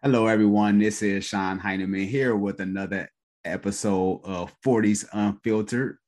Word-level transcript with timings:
Hello, 0.00 0.28
everyone. 0.28 0.78
This 0.78 1.02
is 1.02 1.24
Sean 1.24 1.58
Heineman 1.58 2.06
here 2.06 2.36
with 2.36 2.60
another 2.60 3.10
episode 3.44 4.20
of 4.22 4.54
40s 4.64 5.04
Unfiltered. 5.12 5.98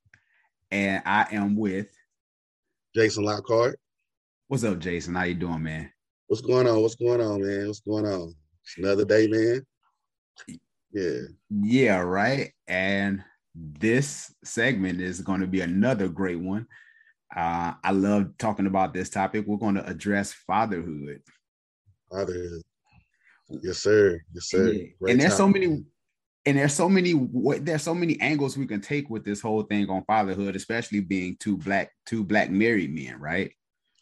And 0.71 1.03
I 1.05 1.27
am 1.33 1.57
with 1.57 1.89
Jason 2.95 3.25
Lockhart. 3.25 3.77
What's 4.47 4.63
up, 4.63 4.79
Jason? 4.79 5.15
How 5.15 5.23
you 5.23 5.33
doing, 5.33 5.63
man? 5.63 5.91
What's 6.27 6.41
going 6.41 6.69
on? 6.69 6.81
What's 6.81 6.95
going 6.95 7.19
on, 7.19 7.45
man? 7.45 7.67
What's 7.67 7.81
going 7.81 8.05
on? 8.05 8.33
It's 8.63 8.77
another 8.77 9.03
day, 9.03 9.27
man. 9.27 9.65
Yeah. 10.93 11.19
Yeah, 11.49 11.97
right. 11.97 12.53
And 12.69 13.21
this 13.53 14.33
segment 14.41 15.01
is 15.01 15.19
going 15.19 15.41
to 15.41 15.47
be 15.47 15.59
another 15.59 16.07
great 16.07 16.39
one. 16.39 16.65
Uh, 17.35 17.73
I 17.83 17.91
love 17.91 18.37
talking 18.37 18.67
about 18.67 18.93
this 18.93 19.09
topic. 19.09 19.45
We're 19.45 19.57
going 19.57 19.75
to 19.75 19.85
address 19.85 20.31
fatherhood. 20.31 21.23
Fatherhood. 22.09 22.61
Yes, 23.63 23.79
sir. 23.79 24.21
Yes, 24.33 24.45
sir. 24.49 24.71
Yeah. 24.71 25.09
And 25.09 25.21
there's 25.21 25.35
so 25.35 25.47
many 25.47 25.83
and 26.45 26.57
there's 26.57 26.73
so 26.73 26.89
many 26.89 27.13
there's 27.59 27.83
so 27.83 27.93
many 27.93 28.19
angles 28.19 28.57
we 28.57 28.65
can 28.65 28.81
take 28.81 29.09
with 29.09 29.23
this 29.23 29.41
whole 29.41 29.63
thing 29.63 29.89
on 29.89 30.03
fatherhood, 30.05 30.55
especially 30.55 30.99
being 30.99 31.35
two 31.39 31.57
black 31.57 31.91
two 32.05 32.23
black 32.23 32.49
married 32.49 32.93
men, 32.93 33.19
right? 33.19 33.51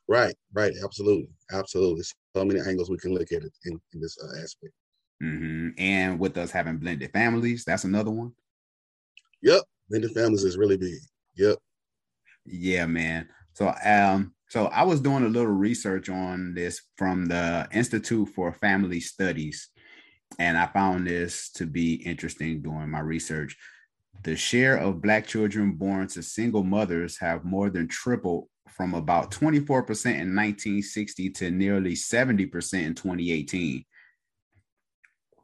Right, 0.08 0.36
right, 0.54 0.74
absolutely, 0.84 1.30
absolutely. 1.52 2.04
So 2.36 2.46
many 2.46 2.60
angles 2.62 2.90
we 2.90 2.98
can 2.98 3.14
look 3.14 3.32
at 3.32 3.44
it 3.44 3.54
in, 3.66 3.80
in 3.94 4.02
this 4.02 4.18
uh, 4.24 4.42
aspect. 4.42 4.74
Mm-hmm. 5.22 5.70
And 5.78 6.20
with 6.20 6.38
us 6.38 6.50
having 6.50 6.78
blended 6.78 7.12
families, 7.12 7.64
that's 7.66 7.84
another 7.84 8.10
one. 8.10 8.32
Yep, 9.44 9.62
blended 9.90 10.12
families 10.12 10.44
is 10.44 10.58
really 10.58 10.78
big. 10.78 10.98
Yep. 11.36 11.58
Yeah, 12.46 12.86
man. 12.86 13.30
So 13.54 13.74
um, 13.86 14.34
so 14.50 14.66
I 14.66 14.84
was 14.84 15.00
doing 15.00 15.24
a 15.24 15.30
little 15.30 15.52
research 15.52 16.10
on 16.10 16.56
this 16.56 16.82
from 16.98 17.28
the 17.28 17.68
Institute 17.72 18.30
for 18.30 18.52
Family 18.52 19.00
Studies, 19.00 19.70
and 20.40 20.58
I 20.58 20.66
found 20.66 21.06
this 21.06 21.52
to 21.52 21.68
be 21.68 21.94
interesting 21.94 22.64
doing 22.64 22.90
my 22.90 23.00
research. 23.00 23.56
The 24.24 24.36
share 24.36 24.78
of 24.78 25.04
Black 25.04 25.28
children 25.28 25.74
born 25.74 26.08
to 26.10 26.24
single 26.24 26.64
mothers 26.64 27.20
have 27.20 27.46
more 27.46 27.70
than 27.70 27.88
tripled 27.88 28.48
from 28.68 28.96
about 28.96 29.30
24% 29.32 29.68
in 29.68 30.36
1960 30.36 31.30
to 31.30 31.52
nearly 31.52 31.94
70% 31.94 32.42
in 32.84 32.96
2018 32.96 33.86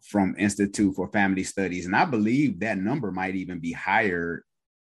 from 0.02 0.36
Institute 0.38 0.95
for 0.95 1.08
Family 1.09 1.44
Studies. 1.44 1.86
And 1.86 1.95
I 1.95 2.06
believe 2.06 2.59
that 2.61 2.80
number 2.80 3.11
might 3.11 3.36
even 3.36 3.59
be 3.59 3.72
higher 3.72 4.44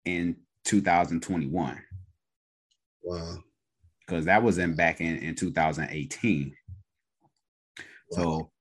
in 0.06 0.38
2021. 0.64 1.84
Wow 3.04 3.38
because 4.08 4.26
that 4.26 4.42
was 4.42 4.58
in 4.58 4.76
back 4.76 5.02
in, 5.02 5.18
in 5.18 5.36
2018. 5.36 6.56
Wow. 8.12 8.18
So 8.18 8.52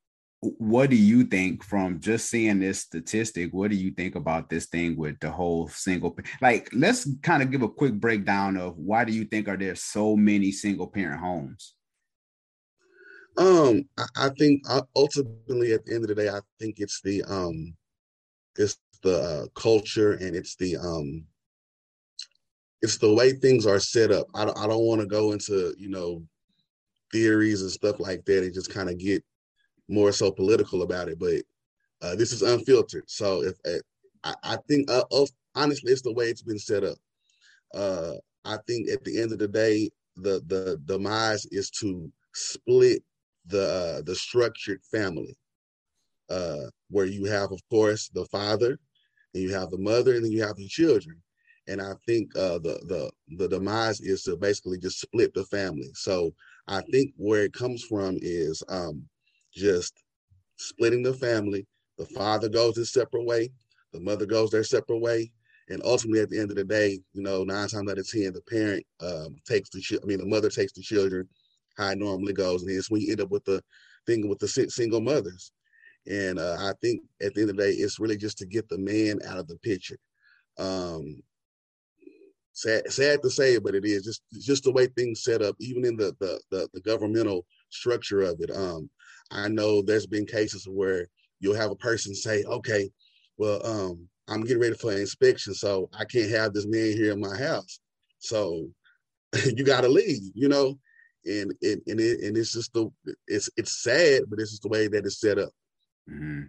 what 0.41 0.91
do 0.91 0.97
you 0.97 1.25
think 1.25 1.65
from 1.65 2.01
just 2.01 2.29
seeing 2.29 2.61
this 2.61 2.81
statistic? 2.81 3.53
What 3.53 3.71
do 3.71 3.77
you 3.77 3.91
think 3.93 4.17
about 4.17 4.51
this 4.51 4.67
thing 4.67 4.97
with 4.97 5.19
the 5.21 5.31
whole 5.31 5.69
single 5.69 6.17
like 6.41 6.69
let's 6.73 7.09
kind 7.23 7.43
of 7.43 7.51
give 7.51 7.63
a 7.63 7.69
quick 7.69 7.95
breakdown 7.95 8.57
of 8.57 8.77
why 8.77 9.05
do 9.05 9.13
you 9.13 9.25
think 9.25 9.49
are 9.49 9.57
there 9.57 9.75
so 9.75 10.17
many 10.17 10.53
single 10.53 10.87
parent 10.89 11.21
homes? 11.21 11.75
Um, 13.39 13.89
I 14.17 14.31
think 14.39 14.63
uh, 14.69 14.83
ultimately 14.95 15.75
at 15.75 15.85
the 15.85 15.95
end 15.95 16.05
of 16.05 16.09
the 16.09 16.15
day, 16.15 16.29
I 16.29 16.41
think 16.59 16.77
it's 16.79 17.01
the 17.03 17.23
um 17.25 17.77
it's 18.57 18.79
the 19.03 19.19
uh, 19.19 19.47
culture 19.61 20.15
and 20.15 20.35
it's 20.35 20.57
the 20.57 20.77
um 20.77 21.27
it's 22.83 22.99
the 22.99 23.13
way 23.13 23.33
things 23.33 23.67
are 23.67 23.81
set 23.81 24.11
up. 24.11 24.27
I 24.35 24.45
don't, 24.45 24.59
I 24.59 24.67
don't 24.67 24.85
want 24.85 25.01
to 25.01 25.07
go 25.07 25.33
into 25.33 25.75
you 25.79 25.89
know 25.89 26.23
theories 27.13 27.63
and 27.63 27.71
stuff 27.71 28.01
like 28.01 28.25
that 28.25 28.45
and 28.45 28.55
just 28.55 28.73
kind 28.73 28.91
of 28.91 28.99
get 28.99 29.25
more 29.89 30.13
so 30.13 30.31
political 30.31 30.83
about 30.83 31.09
it. 31.09 31.19
But 31.19 31.43
uh, 32.03 32.17
this 32.17 32.33
is 32.33 32.43
unfiltered, 32.43 33.05
so 33.07 33.43
if 33.43 33.55
uh, 33.67 33.81
I, 34.25 34.55
I, 34.55 34.57
think 34.69 34.91
uh, 34.91 35.05
honestly, 35.55 35.93
it's 35.93 36.03
the 36.03 36.12
way 36.12 36.27
it's 36.27 36.43
been 36.43 36.59
set 36.59 36.84
up. 36.84 36.99
Uh, 37.75 38.12
I 38.45 38.59
think 38.67 38.89
at 38.91 39.03
the 39.05 39.21
end 39.21 39.33
of 39.33 39.39
the 39.39 39.49
day, 39.49 39.91
the 40.17 40.43
the 40.47 40.81
demise 40.84 41.47
is 41.47 41.71
to 41.71 42.11
split 42.34 43.03
the 43.47 43.99
uh, 43.99 44.03
the 44.03 44.15
structured 44.15 44.83
family, 44.91 45.37
uh, 46.29 46.67
where 46.91 47.06
you 47.06 47.25
have, 47.25 47.53
of 47.53 47.61
course, 47.71 48.09
the 48.11 48.27
father, 48.27 48.79
and 49.34 49.43
you 49.43 49.53
have 49.55 49.71
the 49.71 49.79
mother, 49.79 50.15
and 50.15 50.25
then 50.25 50.33
you 50.33 50.43
have 50.43 50.56
the 50.56 50.69
children 50.69 51.23
and 51.69 51.81
I 51.81 51.94
think 52.06 52.37
uh, 52.37 52.59
the 52.59 52.81
the 52.87 53.10
the 53.37 53.49
demise 53.49 54.00
is 54.00 54.22
to 54.25 54.37
basically 54.37 54.78
just 54.78 55.00
split 55.00 55.34
the 55.34 55.44
family. 55.44 55.91
So 55.94 56.34
I 56.69 56.82
think 56.93 57.12
where 57.16 57.43
it 57.43 57.53
comes 57.53 57.82
from 57.84 58.19
is 58.21 58.62
um, 58.69 59.03
just 59.53 59.93
splitting 60.56 61.03
the 61.03 61.15
family. 61.15 61.66
The 61.99 62.06
father 62.06 62.49
goes 62.49 62.76
his 62.76 62.93
separate 62.93 63.25
way, 63.25 63.50
the 63.93 64.00
mother 64.00 64.26
goes 64.26 64.50
their 64.50 64.65
separate 64.65 65.00
way, 65.00 65.32
and 65.69 65.82
ultimately 65.84 66.21
at 66.21 66.31
the 66.31 66.38
end 66.38 66.50
of 66.50 66.56
the 66.56 66.65
day, 66.65 67.00
you 67.15 67.22
know, 67.22 67.43
nine 67.43 67.69
times 67.69 67.91
out 67.91 67.99
of 67.99 68.09
ten, 68.09 68.32
the 68.32 68.43
parent 68.43 68.84
um, 69.00 69.37
takes 69.47 69.71
the 69.71 69.82
I 70.03 70.06
mean, 70.06 70.19
the 70.19 70.26
mother 70.26 70.50
takes 70.50 70.72
the 70.72 70.82
children. 70.82 71.28
How 71.76 71.91
it 71.91 71.99
normally 71.99 72.32
goes, 72.32 72.62
and 72.62 72.71
it's 72.71 72.91
when 72.91 73.03
you 73.03 73.12
end 73.12 73.21
up 73.21 73.31
with 73.31 73.44
the 73.44 73.62
thing 74.06 74.28
with 74.28 74.38
the 74.38 74.49
single 74.49 75.00
mothers. 75.00 75.53
And 76.06 76.38
uh, 76.38 76.56
I 76.60 76.72
think 76.81 77.03
at 77.21 77.34
the 77.34 77.43
end 77.43 77.50
of 77.50 77.56
the 77.56 77.62
day, 77.65 77.72
it's 77.72 77.99
really 77.99 78.16
just 78.16 78.38
to 78.38 78.47
get 78.47 78.69
the 78.69 78.78
man 78.78 79.19
out 79.26 79.38
of 79.38 79.47
the 79.49 79.56
picture. 79.56 79.99
Um, 80.59 81.22
sad, 82.56 82.91
sad 82.91 83.22
to 83.22 83.31
say, 83.31 83.55
it, 83.55 83.62
but 83.62 83.75
it 83.75 83.84
is 83.84 84.03
just 84.03 84.22
just 84.41 84.65
the 84.65 84.72
way 84.72 84.87
things 84.87 85.22
set 85.22 85.43
up, 85.43 85.55
even 85.61 85.84
in 85.84 85.97
the 85.97 86.17
the 86.19 86.41
the, 86.50 86.69
the 86.75 86.81
governmental 86.81 87.47
structure 87.71 88.22
of 88.22 88.41
it. 88.41 88.50
Um, 88.50 88.91
I 89.31 89.49
know 89.49 89.83
there's 89.83 90.06
been 90.06 90.27
cases 90.27 90.67
where 90.69 91.06
you'll 91.41 91.55
have 91.55 91.71
a 91.71 91.77
person 91.77 92.15
say, 92.15 92.43
"Okay, 92.44 92.91
well, 93.37 93.65
um, 93.65 94.09
I'm 94.28 94.43
getting 94.43 94.61
ready 94.62 94.75
for 94.75 94.91
an 94.93 94.99
inspection, 95.00 95.55
so 95.55 95.89
I 95.93 96.05
can't 96.05 96.31
have 96.31 96.53
this 96.53 96.67
man 96.67 96.93
here 96.93 97.12
in 97.12 97.21
my 97.21 97.37
house. 97.37 97.78
So 98.19 98.69
you 99.44 99.62
got 99.62 99.83
to 99.83 99.88
leave," 99.88 100.33
you 100.34 100.49
know. 100.49 100.78
And 101.27 101.53
and 101.61 101.83
and, 101.88 102.00
it, 102.00 102.21
and 102.21 102.37
it's 102.37 102.53
just 102.53 102.73
the 102.73 102.88
it's 103.27 103.50
it's 103.56 103.83
sad, 103.83 104.23
but 104.28 104.38
it's 104.41 104.53
just 104.53 104.62
the 104.62 104.69
way 104.69 104.88
that 104.88 105.05
it's 105.05 105.21
set 105.21 105.38
up. 105.38 105.50
Mm-hmm. 106.09 106.44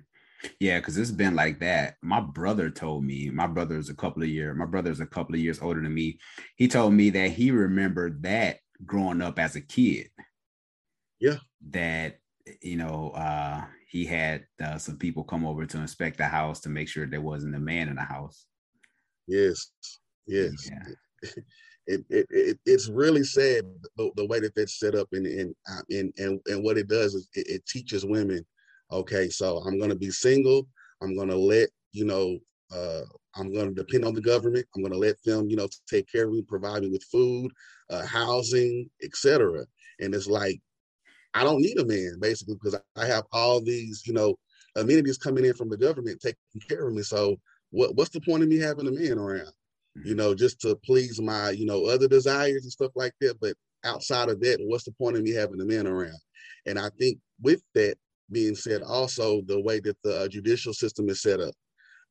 Yeah, 0.60 0.80
because 0.80 0.98
it's 0.98 1.12
been 1.12 1.36
like 1.36 1.60
that. 1.60 1.96
My 2.02 2.20
brother 2.20 2.70
told 2.70 3.04
me, 3.04 3.30
my 3.30 3.48
brother's 3.48 3.90
a 3.90 3.96
couple 3.96 4.24
of 4.24 4.30
years, 4.30 4.58
my 4.58 4.66
brother's 4.66 5.00
a 5.00 5.06
couple 5.06 5.36
of 5.36 5.42
years 5.42 5.60
older 5.62 5.82
than 5.82 5.94
me. 5.94 6.20
He 6.56 6.68
told 6.68 6.94
me 6.94 7.10
that 7.12 7.32
he 7.32 7.52
remembered 7.52 8.24
that 8.24 8.58
growing 8.86 9.22
up 9.22 9.40
as 9.40 9.56
a 9.56 9.62
kid. 9.62 10.10
Yeah. 11.20 11.38
That, 11.72 12.20
you 12.62 12.78
know, 12.78 13.12
uh, 13.12 13.64
he 13.90 14.06
had 14.06 14.46
uh, 14.64 14.78
some 14.78 14.98
people 14.98 15.24
come 15.24 15.46
over 15.46 15.66
to 15.66 15.78
inspect 15.78 16.18
the 16.18 16.26
house 16.26 16.60
to 16.62 16.70
make 16.70 16.88
sure 16.88 17.06
there 17.06 17.22
wasn't 17.22 17.56
a 17.56 17.60
man 17.60 17.90
in 17.90 17.96
the 17.96 18.02
house. 18.02 18.46
Yes. 19.28 19.72
Yes. 20.28 20.70
Yeah. 20.70 21.32
It, 21.90 22.04
it, 22.10 22.28
it, 22.30 22.60
it's 22.66 22.90
really 22.90 23.24
sad 23.24 23.64
the, 23.96 24.12
the 24.18 24.26
way 24.26 24.42
that 24.42 24.54
that's 24.56 24.78
set 24.78 24.94
up 24.94 25.08
and 25.14 25.26
and 25.26 25.56
uh, 25.72 25.82
and 25.90 26.14
and, 26.18 26.42
and 26.48 26.62
what 26.62 26.78
it 26.78 26.90
does 26.90 27.16
is 27.16 27.30
it, 27.34 27.48
it 27.48 27.66
teaches 27.66 28.06
women 28.06 28.46
okay, 28.92 29.30
so 29.30 29.58
I'm 29.60 29.78
going 29.78 29.90
to 29.90 29.96
be 29.96 30.12
single. 30.12 30.68
I'm 31.02 31.16
going 31.16 31.30
to 31.30 31.38
let, 31.38 31.70
you 31.92 32.06
know, 32.06 32.38
uh, 32.74 33.02
I'm 33.36 33.54
going 33.54 33.74
to 33.74 33.84
depend 33.84 34.06
on 34.06 34.14
the 34.14 34.22
government. 34.22 34.66
I'm 34.76 34.82
going 34.82 34.94
to 34.94 35.00
let 35.00 35.22
them, 35.24 35.50
you 35.50 35.56
know, 35.56 35.68
take 35.90 36.12
care 36.12 36.26
of 36.26 36.32
me, 36.32 36.42
provide 36.42 36.84
me 36.84 36.90
with 36.90 37.04
food, 37.04 37.52
uh, 37.90 38.06
housing, 38.06 38.90
etc. 39.04 39.66
And 40.00 40.14
it's 40.14 40.28
like, 40.28 40.60
I 41.34 41.44
don't 41.44 41.62
need 41.62 41.80
a 41.80 41.86
man 41.86 42.18
basically 42.20 42.56
because 42.56 42.80
I 42.96 43.06
have 43.06 43.26
all 43.32 43.62
these, 43.62 44.04
you 44.06 44.14
know, 44.14 44.36
amenities 44.76 45.18
coming 45.18 45.46
in 45.46 45.54
from 45.54 45.70
the 45.70 45.78
government 45.78 46.20
taking 46.22 46.38
care 46.68 46.88
of 46.88 46.94
me. 46.94 47.04
So 47.04 47.38
what, 47.72 47.96
what's 47.96 48.10
the 48.10 48.22
point 48.22 48.44
of 48.44 48.50
me 48.50 48.58
having 48.58 48.88
a 48.88 48.92
man 48.92 49.18
around? 49.20 49.52
You 50.04 50.16
know, 50.16 50.34
just 50.34 50.62
to 50.62 50.76
please 50.86 51.22
my, 51.22 51.52
you 51.52 51.66
know, 51.66 51.86
other 51.86 52.08
desires 52.08 52.64
and 52.64 52.72
stuff 52.72 52.92
like 52.96 53.14
that. 53.22 53.40
But 53.40 53.56
outside 53.84 54.30
of 54.30 54.40
that, 54.42 54.58
what's 54.62 54.84
the 54.84 54.92
point 54.92 55.18
of 55.18 55.24
me 55.24 55.32
having 55.32 55.62
a 55.62 55.66
man 55.66 55.88
around? 55.88 56.20
And 56.66 56.78
I 56.80 56.90
think 57.00 57.20
with 57.42 57.62
that, 57.74 57.98
being 58.32 58.56
said, 58.56 58.82
also 58.82 59.42
the 59.42 59.60
way 59.62 59.80
that 59.80 59.98
the 60.04 60.22
uh, 60.22 60.28
judicial 60.28 60.74
system 60.74 61.10
is 61.10 61.22
set 61.22 61.40
up. 61.40 61.54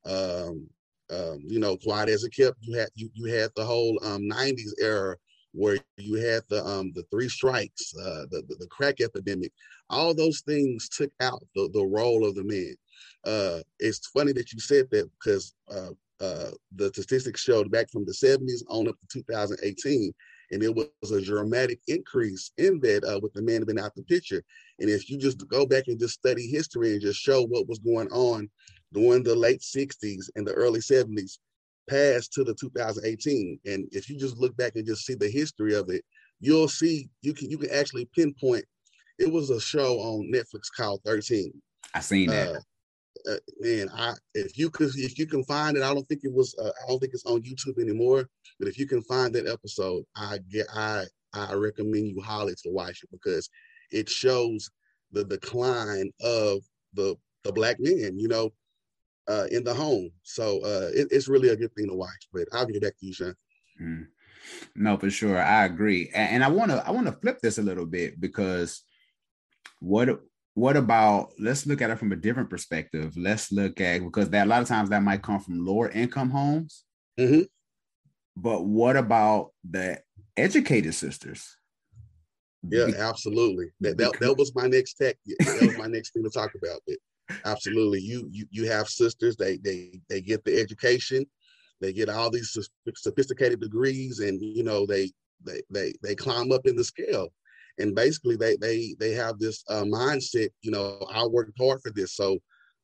Um, 0.05 0.69
um, 1.11 1.41
you 1.45 1.61
know, 1.61 1.77
quiet 1.77 2.09
as 2.09 2.25
it 2.25 2.35
kept, 2.35 2.59
you 2.61 2.77
had 2.77 2.89
you 2.95 3.11
you 3.15 3.33
had 3.33 3.51
the 3.55 3.65
whole 3.65 3.99
um, 4.05 4.23
'90s 4.23 4.73
era 4.81 5.17
where 5.53 5.79
you 5.97 6.15
had 6.15 6.43
the 6.49 6.65
um, 6.65 6.93
the 6.95 7.05
three 7.11 7.29
strikes, 7.29 7.95
uh, 7.97 8.27
the, 8.31 8.43
the, 8.49 8.57
the 8.59 8.67
crack 8.67 9.01
epidemic. 9.01 9.53
All 9.89 10.15
those 10.15 10.41
things 10.41 10.89
took 10.89 11.13
out 11.21 11.43
the 11.55 11.71
the 11.73 11.85
role 11.85 12.27
of 12.27 12.35
the 12.35 12.45
man. 12.45 12.75
Uh, 13.25 13.61
it's 13.79 14.07
funny 14.09 14.33
that 14.33 14.53
you 14.53 14.61
said 14.61 14.89
that 14.91 15.09
because 15.19 15.55
uh, 15.71 15.91
uh, 16.21 16.51
the 16.75 16.89
statistics 16.89 17.43
showed 17.43 17.71
back 17.71 17.91
from 17.91 18.05
the 18.05 18.13
70s 18.13 18.63
on 18.69 18.89
up 18.89 18.97
to 19.11 19.21
2018 19.21 20.13
and 20.51 20.63
it 20.63 20.75
was 20.75 21.11
a 21.11 21.23
dramatic 21.23 21.81
increase 21.89 22.51
in 22.59 22.81
that 22.81 23.05
uh, 23.05 23.19
with 23.21 23.33
the 23.33 23.43
man 23.43 23.65
being 23.65 23.79
out 23.79 23.95
the 23.95 24.03
picture. 24.03 24.43
And 24.79 24.89
if 24.89 25.11
you 25.11 25.19
just 25.19 25.47
go 25.49 25.67
back 25.67 25.85
and 25.89 25.99
just 25.99 26.15
study 26.15 26.47
history 26.47 26.93
and 26.93 27.01
just 27.01 27.21
show 27.21 27.43
what 27.43 27.69
was 27.69 27.79
going 27.79 28.09
on 28.09 28.49
during 28.93 29.23
the 29.23 29.35
late 29.35 29.61
60s 29.61 30.31
and 30.37 30.47
the 30.47 30.53
early 30.53 30.81
70s, 30.81 31.39
past 31.89 32.33
to 32.33 32.45
the 32.45 32.55
2018, 32.55 33.61
and 33.67 33.87
if 33.93 34.09
you 34.09 34.19
just 34.19 34.39
look 34.39 34.57
back 34.57 34.73
and 34.75 34.87
just 34.87 35.07
see 35.07 35.15
the 35.15 35.31
history 35.31 35.75
of 35.75 35.89
it, 35.89 36.05
you'll 36.41 36.69
see 36.69 37.09
you 37.23 37.33
can 37.33 37.51
you 37.51 37.59
can 37.59 37.71
actually 37.71 38.09
pinpoint. 38.15 38.65
It 39.19 39.33
was 39.33 39.51
a 39.51 39.61
show 39.61 39.99
on 40.01 40.31
Netflix 40.33 40.69
called 40.77 41.01
13, 41.05 41.53
I 41.95 42.01
seen 42.01 42.29
that. 42.31 42.57
Uh, 42.57 42.61
uh, 43.29 43.37
man, 43.61 43.89
I 43.95 44.15
if 44.35 44.59
you 44.59 44.71
could 44.71 44.91
if 44.97 45.19
you 45.19 45.27
can 45.27 45.45
find 45.45 45.77
it, 45.77 45.83
I 45.83 45.93
don't 45.93 46.07
think 46.09 46.23
it 46.25 46.33
was 46.33 46.55
uh, 46.59 46.71
I 46.85 46.89
don't 46.89 46.99
think 46.99 47.15
it's 47.15 47.27
on 47.27 47.43
YouTube 47.43 47.81
anymore. 47.81 48.29
But 48.59 48.69
if 48.69 48.79
you 48.79 48.87
can 48.87 49.03
find 49.03 49.35
that 49.35 49.47
episode, 49.47 50.05
I 50.17 50.39
get 50.51 50.67
I 50.75 51.05
I 51.33 51.55
recommend 51.55 52.09
you 52.09 52.21
highly 52.23 52.55
to 52.63 52.71
watch 52.71 53.03
it 53.03 53.11
because 53.11 53.49
it 53.91 54.09
shows 54.09 54.71
the 55.13 55.25
decline 55.25 56.11
of 56.23 56.61
the 56.95 57.17
the 57.45 57.53
black 57.53 57.77
men, 57.79 58.19
you 58.19 58.29
know, 58.29 58.53
uh, 59.29 59.47
in 59.51 59.65
the 59.65 59.75
home. 59.75 60.11
So 60.23 60.61
uh, 60.65 60.91
it, 60.95 61.09
it's 61.11 61.29
really 61.29 61.51
a 61.51 61.57
good 61.57 61.75
thing 61.75 61.89
to 61.89 61.95
watch. 61.95 62.29
But 62.33 62.49
I'll 62.53 62.67
give 62.67 62.77
it 62.77 62.83
back 62.83 62.99
to 62.99 63.07
you, 63.07 63.13
Sean. 63.13 63.35
Mm. 63.81 64.07
No, 64.75 64.97
for 64.97 65.11
sure, 65.11 65.43
I 65.43 65.65
agree, 65.65 66.11
and, 66.15 66.37
and 66.37 66.45
I 66.45 66.49
want 66.49 66.71
to 66.71 66.87
I 66.87 66.91
want 66.93 67.07
to 67.07 67.13
flip 67.13 67.41
this 67.41 67.59
a 67.59 67.63
little 67.63 67.87
bit 67.87 68.21
because 68.21 68.83
what 69.81 70.21
what 70.57 70.75
about 70.75 71.33
let's 71.39 71.67
look 71.67 71.83
at 71.83 71.91
it 71.91 71.99
from 71.99 72.13
a 72.13 72.17
different 72.17 72.49
perspective. 72.49 73.15
Let's 73.15 73.53
look 73.53 73.79
at 73.79 74.01
because 74.03 74.31
that 74.31 74.47
a 74.47 74.49
lot 74.49 74.63
of 74.63 74.69
times 74.69 74.89
that 74.89 75.03
might 75.03 75.23
come 75.23 75.39
from 75.39 75.65
lower 75.65 75.91
income 75.91 76.31
homes. 76.31 76.85
Mm-hmm. 77.19 77.43
but 78.37 78.65
what 78.65 78.97
about 78.97 79.53
the 79.69 80.01
educated 80.37 80.95
sisters? 80.95 81.57
Yeah 82.63 82.89
absolutely. 82.99 83.67
That, 83.81 83.99
that, 83.99 84.19
that 84.19 84.37
was 84.37 84.55
my 84.55 84.67
next 84.67 84.95
tech 84.95 85.17
that 85.27 85.59
was 85.61 85.79
my 85.79 85.89
next 85.89 86.15
thing 86.15 86.25
to 86.25 86.31
talk 86.31 86.53
about 86.55 86.81
but 86.87 86.97
absolutely 87.45 88.01
you 88.01 88.27
you 88.33 88.47
you 88.51 88.71
have 88.71 88.89
sisters 88.89 89.37
they 89.37 89.59
they 89.59 90.01
they 90.09 90.23
get 90.23 90.43
the 90.45 90.59
education 90.59 91.27
they 91.83 91.93
get 91.93 92.09
all 92.09 92.31
these 92.31 92.57
sophisticated 92.95 93.61
degrees 93.61 94.21
and 94.21 94.41
you 94.41 94.63
know 94.63 94.87
they 94.87 95.11
they 95.45 95.61
they, 95.71 95.93
they 96.03 96.15
climb 96.15 96.51
up 96.51 96.67
in 96.67 96.77
the 96.77 96.85
scale 96.85 97.29
and 97.79 97.95
basically 97.95 98.37
they 98.37 98.57
they 98.57 98.95
they 98.99 99.13
have 99.13 99.39
this 99.39 99.65
uh, 99.69 99.83
mindset 99.83 100.49
you 100.63 100.71
know 100.71 101.07
i 101.13 101.25
worked 101.27 101.57
hard 101.59 101.81
for 101.83 101.91
this 101.91 102.15
so 102.15 102.39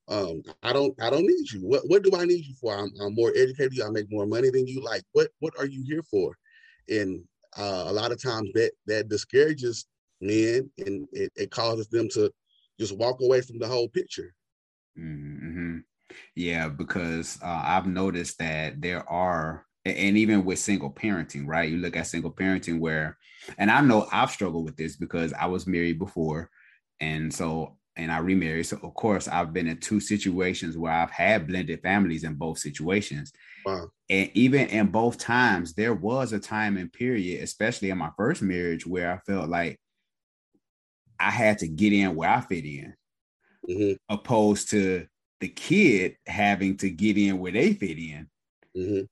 um, 0.09 0.43
i 0.63 0.73
don't 0.73 0.95
i 1.01 1.09
don't 1.11 1.27
need 1.27 1.51
you. 1.53 1.61
What 1.61 1.83
what 1.89 2.03
do 2.03 2.11
i 2.17 2.25
need 2.25 2.45
you 2.45 2.55
for? 2.61 2.77
I'm, 2.77 2.91
I'm 3.01 3.15
more 3.15 3.33
educated 3.37 3.81
i 3.81 3.89
make 3.89 4.11
more 4.11 4.27
money 4.27 4.51
than 4.51 4.67
you. 4.67 4.83
Like 4.83 5.03
what 5.13 5.29
what 5.39 5.55
are 5.59 5.67
you 5.67 5.83
here 5.87 6.03
for? 6.03 6.37
And 6.89 7.23
uh, 7.57 7.85
a 7.87 7.93
lot 7.93 8.13
of 8.13 8.23
times 8.23 8.51
that 8.55 8.73
that 8.87 9.09
discourages 9.09 9.87
men 10.21 10.71
and 10.79 11.07
it, 11.13 11.33
it 11.37 11.51
causes 11.51 11.89
them 11.89 12.09
to 12.11 12.31
just 12.79 12.97
walk 12.97 13.21
away 13.21 13.41
from 13.41 13.59
the 13.59 13.67
whole 13.67 13.89
picture. 13.89 14.35
Mm-hmm. 14.99 15.79
yeah 16.37 16.69
because 16.69 17.39
uh, 17.43 17.63
i've 17.65 17.87
noticed 17.87 18.39
that 18.39 18.83
there 18.83 19.09
are 19.09 19.65
and 19.85 20.17
even 20.17 20.45
with 20.45 20.59
single 20.59 20.91
parenting, 20.91 21.47
right? 21.47 21.69
You 21.69 21.79
look 21.79 21.97
at 21.97 22.07
single 22.07 22.31
parenting 22.31 22.79
where, 22.79 23.19
and 23.59 23.71
I 23.71 23.81
know 23.81 24.07
I've 24.13 24.31
struggled 24.31 24.65
with 24.65 24.77
this 24.77 24.97
because 24.97 25.33
I 25.33 25.47
was 25.47 25.67
married 25.67 25.99
before. 25.99 26.51
And 27.01 27.35
so, 27.35 27.79
and 27.97 28.13
I 28.13 28.19
remarried. 28.19 28.67
So, 28.67 28.79
of 28.83 28.95
course, 28.95 29.27
I've 29.27 29.53
been 29.53 29.67
in 29.67 29.79
two 29.79 29.99
situations 29.99 30.79
where 30.79 30.93
I've 30.93 31.11
had 31.11 31.49
blended 31.49 31.83
families 31.83 32.23
in 32.23 32.35
both 32.35 32.59
situations. 32.59 33.33
Wow. 33.67 33.89
And 34.09 34.31
even 34.35 34.69
in 34.69 34.87
both 34.87 35.19
times, 35.19 35.75
there 35.75 35.95
was 35.95 36.33
a 36.33 36.39
time 36.39 36.77
and 36.77 36.93
period, 36.93 37.43
especially 37.43 37.91
in 37.91 37.99
my 37.99 38.11
first 38.17 38.41
marriage, 38.41 38.87
where 38.87 39.13
I 39.13 39.19
felt 39.31 39.49
like 39.51 39.81
I 41.19 41.31
had 41.31 41.59
to 41.59 41.69
get 41.69 41.93
in 41.93 42.15
where 42.15 42.31
I 42.31 42.41
fit 42.41 42.65
in, 42.65 42.95
mm-hmm. 43.69 43.93
opposed 44.09 44.71
to 44.71 45.07
the 45.41 45.49
kid 45.49 46.17
having 46.25 46.77
to 46.79 46.89
get 46.89 47.19
in 47.19 47.41
where 47.41 47.53
they 47.53 47.75
fit 47.75 47.99
in. 47.99 48.29
Mm-hmm 48.77 49.03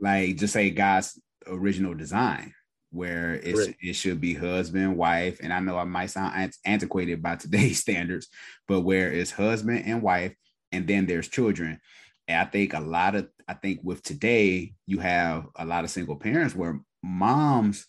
like 0.00 0.36
just 0.36 0.52
say 0.52 0.70
God's 0.70 1.20
original 1.46 1.94
design 1.94 2.54
where 2.90 3.34
it, 3.34 3.76
it 3.82 3.92
should 3.92 4.20
be 4.20 4.32
husband, 4.32 4.96
wife, 4.96 5.40
and 5.42 5.52
I 5.52 5.60
know 5.60 5.76
I 5.76 5.84
might 5.84 6.06
sound 6.06 6.52
antiquated 6.64 7.22
by 7.22 7.36
today's 7.36 7.80
standards, 7.80 8.28
but 8.66 8.80
where 8.80 9.12
it's 9.12 9.30
husband 9.30 9.84
and 9.84 10.02
wife, 10.02 10.34
and 10.72 10.86
then 10.86 11.06
there's 11.06 11.28
children. 11.28 11.80
And 12.26 12.40
I 12.40 12.44
think 12.44 12.74
a 12.74 12.80
lot 12.80 13.14
of 13.14 13.28
I 13.46 13.54
think 13.54 13.80
with 13.82 14.02
today 14.02 14.74
you 14.86 14.98
have 14.98 15.46
a 15.56 15.64
lot 15.64 15.84
of 15.84 15.90
single 15.90 16.16
parents 16.16 16.54
where 16.54 16.80
moms 17.02 17.86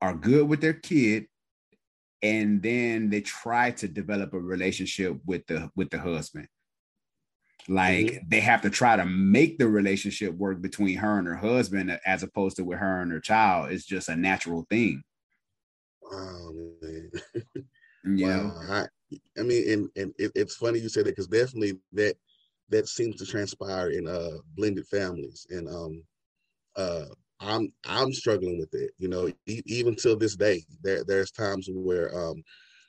are 0.00 0.14
good 0.14 0.48
with 0.48 0.60
their 0.60 0.72
kid 0.72 1.26
and 2.22 2.62
then 2.62 3.10
they 3.10 3.20
try 3.20 3.70
to 3.70 3.88
develop 3.88 4.34
a 4.34 4.38
relationship 4.38 5.16
with 5.24 5.46
the 5.46 5.70
with 5.76 5.90
the 5.90 5.98
husband 5.98 6.48
like 7.68 8.06
mm-hmm. 8.06 8.28
they 8.28 8.40
have 8.40 8.62
to 8.62 8.70
try 8.70 8.96
to 8.96 9.04
make 9.04 9.58
the 9.58 9.68
relationship 9.68 10.34
work 10.34 10.60
between 10.60 10.98
her 10.98 11.18
and 11.18 11.26
her 11.26 11.36
husband 11.36 11.98
as 12.06 12.22
opposed 12.22 12.56
to 12.56 12.64
with 12.64 12.78
her 12.78 13.02
and 13.02 13.12
her 13.12 13.20
child. 13.20 13.70
It's 13.70 13.84
just 13.84 14.08
a 14.08 14.16
natural 14.16 14.66
thing. 14.70 15.02
Oh 16.12 16.72
man. 16.82 17.10
yeah. 18.16 18.44
Wow. 18.44 18.60
I, 18.68 18.86
I 19.38 19.42
mean, 19.42 19.70
and, 19.72 19.88
and 19.96 20.14
it, 20.18 20.32
it's 20.34 20.56
funny 20.56 20.78
you 20.78 20.88
said 20.88 21.06
that 21.06 21.12
because 21.12 21.28
definitely 21.28 21.78
that 21.92 22.16
that 22.68 22.88
seems 22.88 23.16
to 23.16 23.26
transpire 23.26 23.90
in 23.90 24.06
uh 24.06 24.38
blended 24.56 24.86
families. 24.86 25.46
And 25.50 25.68
um 25.68 26.02
uh 26.76 27.06
I'm 27.40 27.72
I'm 27.86 28.12
struggling 28.12 28.58
with 28.58 28.74
it. 28.74 28.92
You 28.98 29.08
know, 29.08 29.28
e- 29.46 29.62
even 29.66 29.96
till 29.96 30.16
this 30.16 30.36
day, 30.36 30.62
there 30.82 31.04
there's 31.04 31.30
times 31.30 31.68
where 31.72 32.16
um 32.16 32.42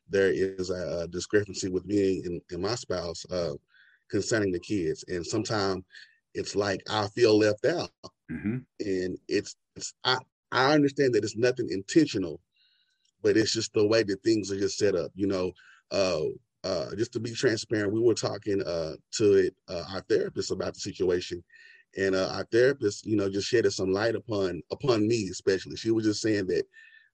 there 0.09 0.31
is 0.31 0.69
a, 0.69 1.03
a 1.03 1.07
discrepancy 1.07 1.69
with 1.69 1.85
me 1.85 2.21
and, 2.25 2.41
and 2.51 2.61
my 2.61 2.75
spouse. 2.75 3.25
Uh, 3.31 3.53
concerning 4.11 4.51
the 4.51 4.59
kids. 4.59 5.03
And 5.07 5.25
sometimes 5.25 5.83
it's 6.33 6.55
like 6.55 6.81
I 6.89 7.07
feel 7.09 7.37
left 7.37 7.65
out. 7.65 7.89
Mm-hmm. 8.31 8.57
And 8.79 9.17
it's, 9.27 9.55
it's 9.75 9.93
I, 10.03 10.17
I 10.51 10.73
understand 10.73 11.13
that 11.15 11.23
it's 11.23 11.37
nothing 11.37 11.69
intentional, 11.69 12.41
but 13.23 13.37
it's 13.37 13.53
just 13.53 13.73
the 13.73 13.87
way 13.87 14.03
that 14.03 14.23
things 14.23 14.51
are 14.51 14.59
just 14.59 14.77
set 14.77 14.95
up. 14.95 15.11
You 15.15 15.27
know, 15.27 15.51
uh, 15.91 16.21
uh, 16.63 16.95
just 16.95 17.13
to 17.13 17.19
be 17.19 17.33
transparent, 17.33 17.93
we 17.93 18.01
were 18.01 18.13
talking 18.13 18.61
uh, 18.61 18.93
to 19.13 19.33
it, 19.33 19.55
uh, 19.67 19.83
our 19.93 20.01
therapist 20.01 20.51
about 20.51 20.73
the 20.73 20.79
situation, 20.79 21.43
and 21.97 22.15
uh, 22.15 22.29
our 22.33 22.45
therapist, 22.51 23.05
you 23.05 23.15
know, 23.15 23.29
just 23.29 23.47
shedded 23.47 23.73
some 23.73 23.91
light 23.91 24.15
upon 24.15 24.61
upon 24.71 25.07
me, 25.07 25.29
especially. 25.31 25.75
She 25.75 25.91
was 25.91 26.05
just 26.05 26.21
saying 26.21 26.47
that 26.47 26.63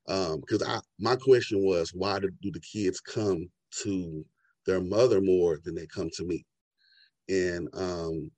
because 0.06 0.62
um, 0.64 0.70
I 0.70 0.80
my 1.00 1.16
question 1.16 1.64
was, 1.64 1.92
why 1.94 2.20
do, 2.20 2.30
do 2.42 2.52
the 2.52 2.60
kids 2.60 3.00
come 3.00 3.50
to 3.84 4.26
their 4.66 4.82
mother 4.82 5.22
more 5.22 5.60
than 5.64 5.76
they 5.76 5.88
come 5.88 6.10
to 6.16 6.26
me? 6.26 6.46
And 7.30 7.70
um, 7.74 8.32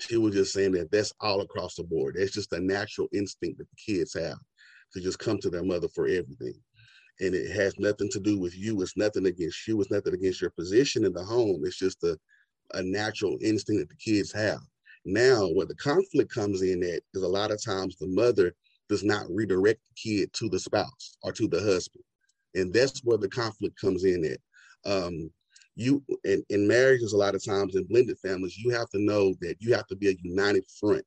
she 0.00 0.16
was 0.16 0.34
just 0.34 0.52
saying 0.52 0.72
that 0.72 0.90
that's 0.90 1.12
all 1.20 1.40
across 1.40 1.74
the 1.74 1.84
board. 1.84 2.16
That's 2.18 2.32
just 2.32 2.52
a 2.52 2.60
natural 2.60 3.08
instinct 3.12 3.58
that 3.58 3.68
the 3.70 3.94
kids 3.94 4.14
have 4.14 4.38
to 4.94 5.00
just 5.00 5.18
come 5.18 5.38
to 5.38 5.50
their 5.50 5.64
mother 5.64 5.88
for 5.88 6.06
everything. 6.06 6.54
And 7.20 7.34
it 7.34 7.52
has 7.52 7.78
nothing 7.78 8.08
to 8.10 8.20
do 8.20 8.38
with 8.38 8.56
you. 8.56 8.80
It's 8.82 8.96
nothing 8.96 9.26
against 9.26 9.66
you. 9.68 9.80
It's 9.80 9.90
nothing 9.90 10.14
against 10.14 10.40
your 10.40 10.50
position 10.50 11.04
in 11.04 11.12
the 11.12 11.22
home. 11.22 11.62
It's 11.64 11.78
just 11.78 12.02
a, 12.04 12.18
a 12.74 12.82
natural 12.82 13.38
instinct 13.42 13.80
that 13.80 13.88
the 13.88 14.12
kids 14.12 14.32
have. 14.32 14.60
Now, 15.04 15.48
where 15.48 15.66
the 15.66 15.74
conflict 15.74 16.32
comes 16.32 16.62
in 16.62 16.82
at 16.82 17.02
is 17.14 17.22
a 17.22 17.28
lot 17.28 17.50
of 17.50 17.62
times 17.62 17.96
the 17.96 18.06
mother 18.08 18.54
does 18.88 19.04
not 19.04 19.26
redirect 19.30 19.80
the 19.84 20.10
kid 20.10 20.32
to 20.34 20.48
the 20.48 20.58
spouse 20.58 21.16
or 21.22 21.32
to 21.32 21.48
the 21.48 21.60
husband. 21.60 22.04
And 22.54 22.72
that's 22.72 23.00
where 23.00 23.18
the 23.18 23.28
conflict 23.28 23.80
comes 23.80 24.04
in 24.04 24.24
at. 24.24 24.38
Um, 24.90 25.30
you 25.74 26.02
in, 26.24 26.44
in 26.50 26.66
marriages 26.66 27.12
a 27.12 27.16
lot 27.16 27.34
of 27.34 27.44
times 27.44 27.74
in 27.74 27.84
blended 27.84 28.18
families 28.18 28.58
you 28.58 28.70
have 28.70 28.88
to 28.90 29.00
know 29.00 29.34
that 29.40 29.56
you 29.60 29.74
have 29.74 29.86
to 29.86 29.96
be 29.96 30.08
a 30.08 30.16
united 30.22 30.64
front. 30.78 31.04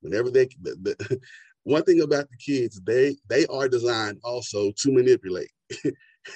Whenever 0.00 0.30
they 0.30 0.48
the, 0.60 0.76
the, 0.82 1.20
one 1.64 1.82
thing 1.84 2.00
about 2.02 2.28
the 2.30 2.36
kids 2.36 2.80
they 2.84 3.16
they 3.28 3.46
are 3.46 3.68
designed 3.68 4.18
also 4.24 4.72
to 4.78 4.92
manipulate. 4.92 5.50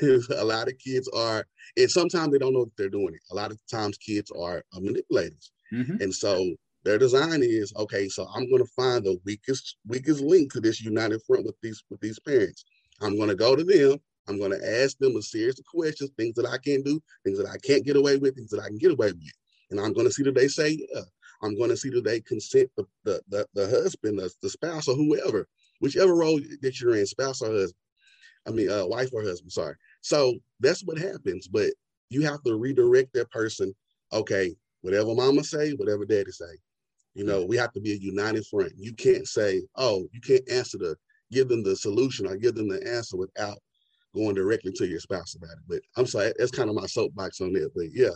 A 0.02 0.44
lot 0.44 0.66
of 0.66 0.76
kids 0.78 1.08
are 1.14 1.46
and 1.76 1.90
sometimes 1.90 2.32
they 2.32 2.38
don't 2.38 2.54
know 2.54 2.64
that 2.64 2.76
they're 2.76 2.88
doing 2.88 3.14
it. 3.14 3.20
A 3.30 3.34
lot 3.34 3.52
of 3.52 3.60
times 3.70 3.96
kids 3.98 4.32
are 4.32 4.64
uh, 4.74 4.80
manipulators. 4.80 5.52
Mm-hmm. 5.72 6.00
and 6.00 6.14
so 6.14 6.54
their 6.84 6.96
design 6.96 7.42
is 7.42 7.72
okay 7.76 8.08
so 8.08 8.28
i'm 8.32 8.48
going 8.48 8.62
to 8.62 8.70
find 8.76 9.02
the 9.02 9.18
weakest 9.24 9.78
weakest 9.88 10.20
link 10.20 10.52
to 10.52 10.60
this 10.60 10.80
united 10.80 11.20
front 11.26 11.44
with 11.44 11.56
these 11.60 11.82
with 11.90 12.00
these 12.00 12.20
parents. 12.20 12.64
I'm 13.02 13.16
going 13.16 13.28
to 13.28 13.34
go 13.34 13.56
to 13.56 13.64
them 13.64 13.98
I'm 14.28 14.38
going 14.38 14.52
to 14.52 14.82
ask 14.82 14.98
them 14.98 15.16
a 15.16 15.22
series 15.22 15.58
of 15.58 15.66
questions, 15.66 16.10
things 16.16 16.34
that 16.34 16.46
I 16.46 16.58
can't 16.58 16.84
do, 16.84 17.00
things 17.24 17.38
that 17.38 17.48
I 17.48 17.58
can't 17.58 17.84
get 17.84 17.96
away 17.96 18.16
with, 18.16 18.34
things 18.34 18.50
that 18.50 18.60
I 18.60 18.68
can 18.68 18.78
get 18.78 18.92
away 18.92 19.12
with. 19.12 19.32
And 19.70 19.80
I'm 19.80 19.92
going 19.92 20.06
to 20.06 20.12
see 20.12 20.22
that 20.24 20.34
they 20.34 20.48
say, 20.48 20.78
yeah. 20.92 21.02
I'm 21.42 21.56
going 21.56 21.70
to 21.70 21.76
see 21.76 21.90
that 21.90 22.04
they 22.04 22.20
consent 22.20 22.70
the, 22.76 22.86
the, 23.04 23.20
the, 23.28 23.46
the 23.54 23.68
husband, 23.68 24.18
the, 24.18 24.32
the 24.40 24.48
spouse, 24.48 24.88
or 24.88 24.96
whoever, 24.96 25.46
whichever 25.80 26.14
role 26.14 26.40
that 26.62 26.80
you're 26.80 26.96
in, 26.96 27.06
spouse 27.06 27.42
or 27.42 27.48
husband. 27.48 27.74
I 28.46 28.52
mean, 28.52 28.70
uh, 28.70 28.86
wife 28.86 29.10
or 29.12 29.22
husband, 29.22 29.52
sorry. 29.52 29.74
So 30.00 30.38
that's 30.60 30.82
what 30.82 30.98
happens. 30.98 31.46
But 31.46 31.72
you 32.08 32.22
have 32.22 32.42
to 32.44 32.56
redirect 32.56 33.12
that 33.14 33.30
person. 33.30 33.74
Okay, 34.12 34.56
whatever 34.80 35.14
mama 35.14 35.44
say, 35.44 35.72
whatever 35.72 36.04
daddy 36.04 36.30
say. 36.30 36.56
You 37.14 37.24
know, 37.24 37.44
we 37.44 37.56
have 37.56 37.72
to 37.72 37.80
be 37.80 37.92
a 37.92 37.96
united 37.96 38.46
front. 38.46 38.72
You 38.76 38.92
can't 38.94 39.26
say, 39.26 39.62
oh, 39.76 40.06
you 40.12 40.20
can't 40.20 40.48
answer 40.50 40.78
the, 40.78 40.96
give 41.32 41.48
them 41.48 41.64
the 41.64 41.74
solution 41.74 42.26
or 42.26 42.36
give 42.36 42.54
them 42.54 42.68
the 42.68 42.86
answer 42.88 43.16
without 43.16 43.58
going 44.16 44.34
directly 44.34 44.72
to 44.72 44.86
your 44.86 45.00
spouse 45.00 45.34
about 45.34 45.50
it. 45.50 45.64
But 45.68 45.80
I'm 45.96 46.06
sorry, 46.06 46.32
that's 46.38 46.50
kind 46.50 46.68
of 46.68 46.76
my 46.76 46.86
soapbox 46.86 47.40
on 47.40 47.54
it. 47.54 47.70
But 47.74 47.86
yeah. 47.92 48.10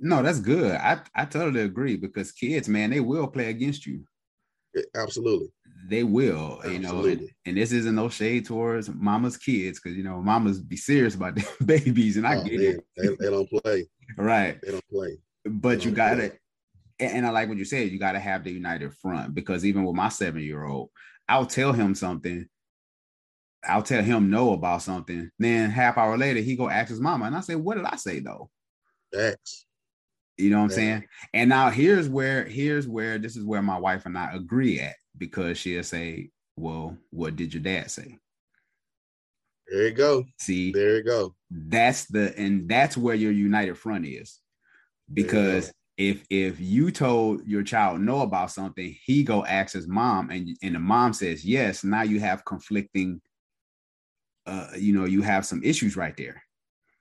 No, 0.00 0.22
that's 0.22 0.40
good. 0.40 0.72
I, 0.72 1.00
I 1.14 1.24
totally 1.24 1.62
agree 1.62 1.96
because 1.96 2.32
kids, 2.32 2.68
man, 2.68 2.90
they 2.90 3.00
will 3.00 3.26
play 3.26 3.48
against 3.48 3.86
you. 3.86 4.04
Eh, 4.76 4.82
absolutely. 4.94 5.48
They 5.88 6.04
will, 6.04 6.60
Absolutely. 6.64 6.72
you 6.72 6.78
know, 6.80 7.04
and, 7.04 7.30
and, 7.46 7.56
this 7.56 7.72
isn't 7.72 7.94
no 7.94 8.08
shade 8.08 8.44
towards 8.44 8.90
mama's 8.90 9.36
kids 9.36 9.80
because 9.80 9.96
you 9.96 10.02
know 10.02 10.20
mamas 10.20 10.60
be 10.60 10.76
serious 10.76 11.14
about 11.14 11.36
their 11.36 11.46
babies, 11.64 12.16
and 12.16 12.26
I 12.26 12.36
oh, 12.36 12.44
get 12.44 12.58
man. 12.58 12.66
it. 12.66 12.84
They, 12.96 13.24
they, 13.24 13.30
don't 13.30 13.48
play. 13.48 13.86
right. 14.18 14.60
They 14.60 14.72
don't 14.72 14.88
play. 14.90 15.18
But 15.46 15.84
you 15.84 15.92
got 15.92 16.16
to, 16.16 16.32
and 16.98 17.24
I 17.24 17.30
like 17.30 17.48
what 17.48 17.58
you 17.58 17.64
said. 17.64 17.90
You 17.90 17.98
got 17.98 18.12
to 18.12 18.18
have 18.18 18.44
the 18.44 18.50
united 18.50 18.92
front 18.94 19.34
because 19.34 19.64
even 19.64 19.84
with 19.84 19.94
my 19.94 20.08
seven 20.08 20.42
year 20.42 20.64
old, 20.64 20.90
I'll 21.28 21.46
tell 21.46 21.72
him 21.72 21.94
something. 21.94 22.46
I'll 23.66 23.82
tell 23.82 24.02
him 24.02 24.30
no 24.30 24.52
about 24.52 24.82
something. 24.82 25.30
Then 25.38 25.70
half 25.70 25.98
hour 25.98 26.16
later, 26.16 26.40
he 26.40 26.56
go 26.56 26.68
ask 26.68 26.88
his 26.88 27.00
mama, 27.00 27.26
and 27.26 27.36
I 27.36 27.40
say, 27.40 27.54
"What 27.54 27.76
did 27.76 27.86
I 27.86 27.96
say 27.96 28.20
though?" 28.20 28.50
X. 29.14 29.66
You 30.36 30.50
know 30.50 30.58
what 30.58 30.64
I'm 30.64 30.70
saying? 30.70 31.04
And 31.34 31.48
now 31.48 31.70
here's 31.70 32.08
where 32.08 32.44
here's 32.44 32.86
where 32.86 33.18
this 33.18 33.36
is 33.36 33.44
where 33.44 33.62
my 33.62 33.78
wife 33.78 34.06
and 34.06 34.16
I 34.16 34.34
agree 34.34 34.80
at 34.80 34.94
because 35.16 35.58
she'll 35.58 35.82
say, 35.82 36.30
"Well, 36.56 36.96
what 37.10 37.34
did 37.34 37.52
your 37.52 37.62
dad 37.62 37.90
say?" 37.90 38.18
There 39.68 39.88
you 39.88 39.94
go. 39.94 40.24
See, 40.38 40.72
there 40.72 40.96
you 40.96 41.02
go. 41.02 41.34
That's 41.50 42.06
the 42.06 42.38
and 42.38 42.68
that's 42.68 42.96
where 42.96 43.16
your 43.16 43.32
united 43.32 43.76
front 43.76 44.06
is, 44.06 44.40
because 45.12 45.72
if 45.96 46.24
if 46.30 46.60
you 46.60 46.92
told 46.92 47.44
your 47.46 47.64
child 47.64 48.00
no 48.00 48.20
about 48.20 48.52
something, 48.52 48.96
he 49.04 49.24
go 49.24 49.44
ask 49.44 49.74
his 49.74 49.88
mom, 49.88 50.30
and 50.30 50.56
and 50.62 50.76
the 50.76 50.78
mom 50.78 51.12
says 51.12 51.44
yes. 51.44 51.82
Now 51.82 52.02
you 52.02 52.20
have 52.20 52.44
conflicting. 52.44 53.20
Uh, 54.48 54.68
you 54.78 54.94
know, 54.94 55.04
you 55.04 55.20
have 55.20 55.44
some 55.44 55.62
issues 55.62 55.94
right 55.94 56.16
there. 56.16 56.42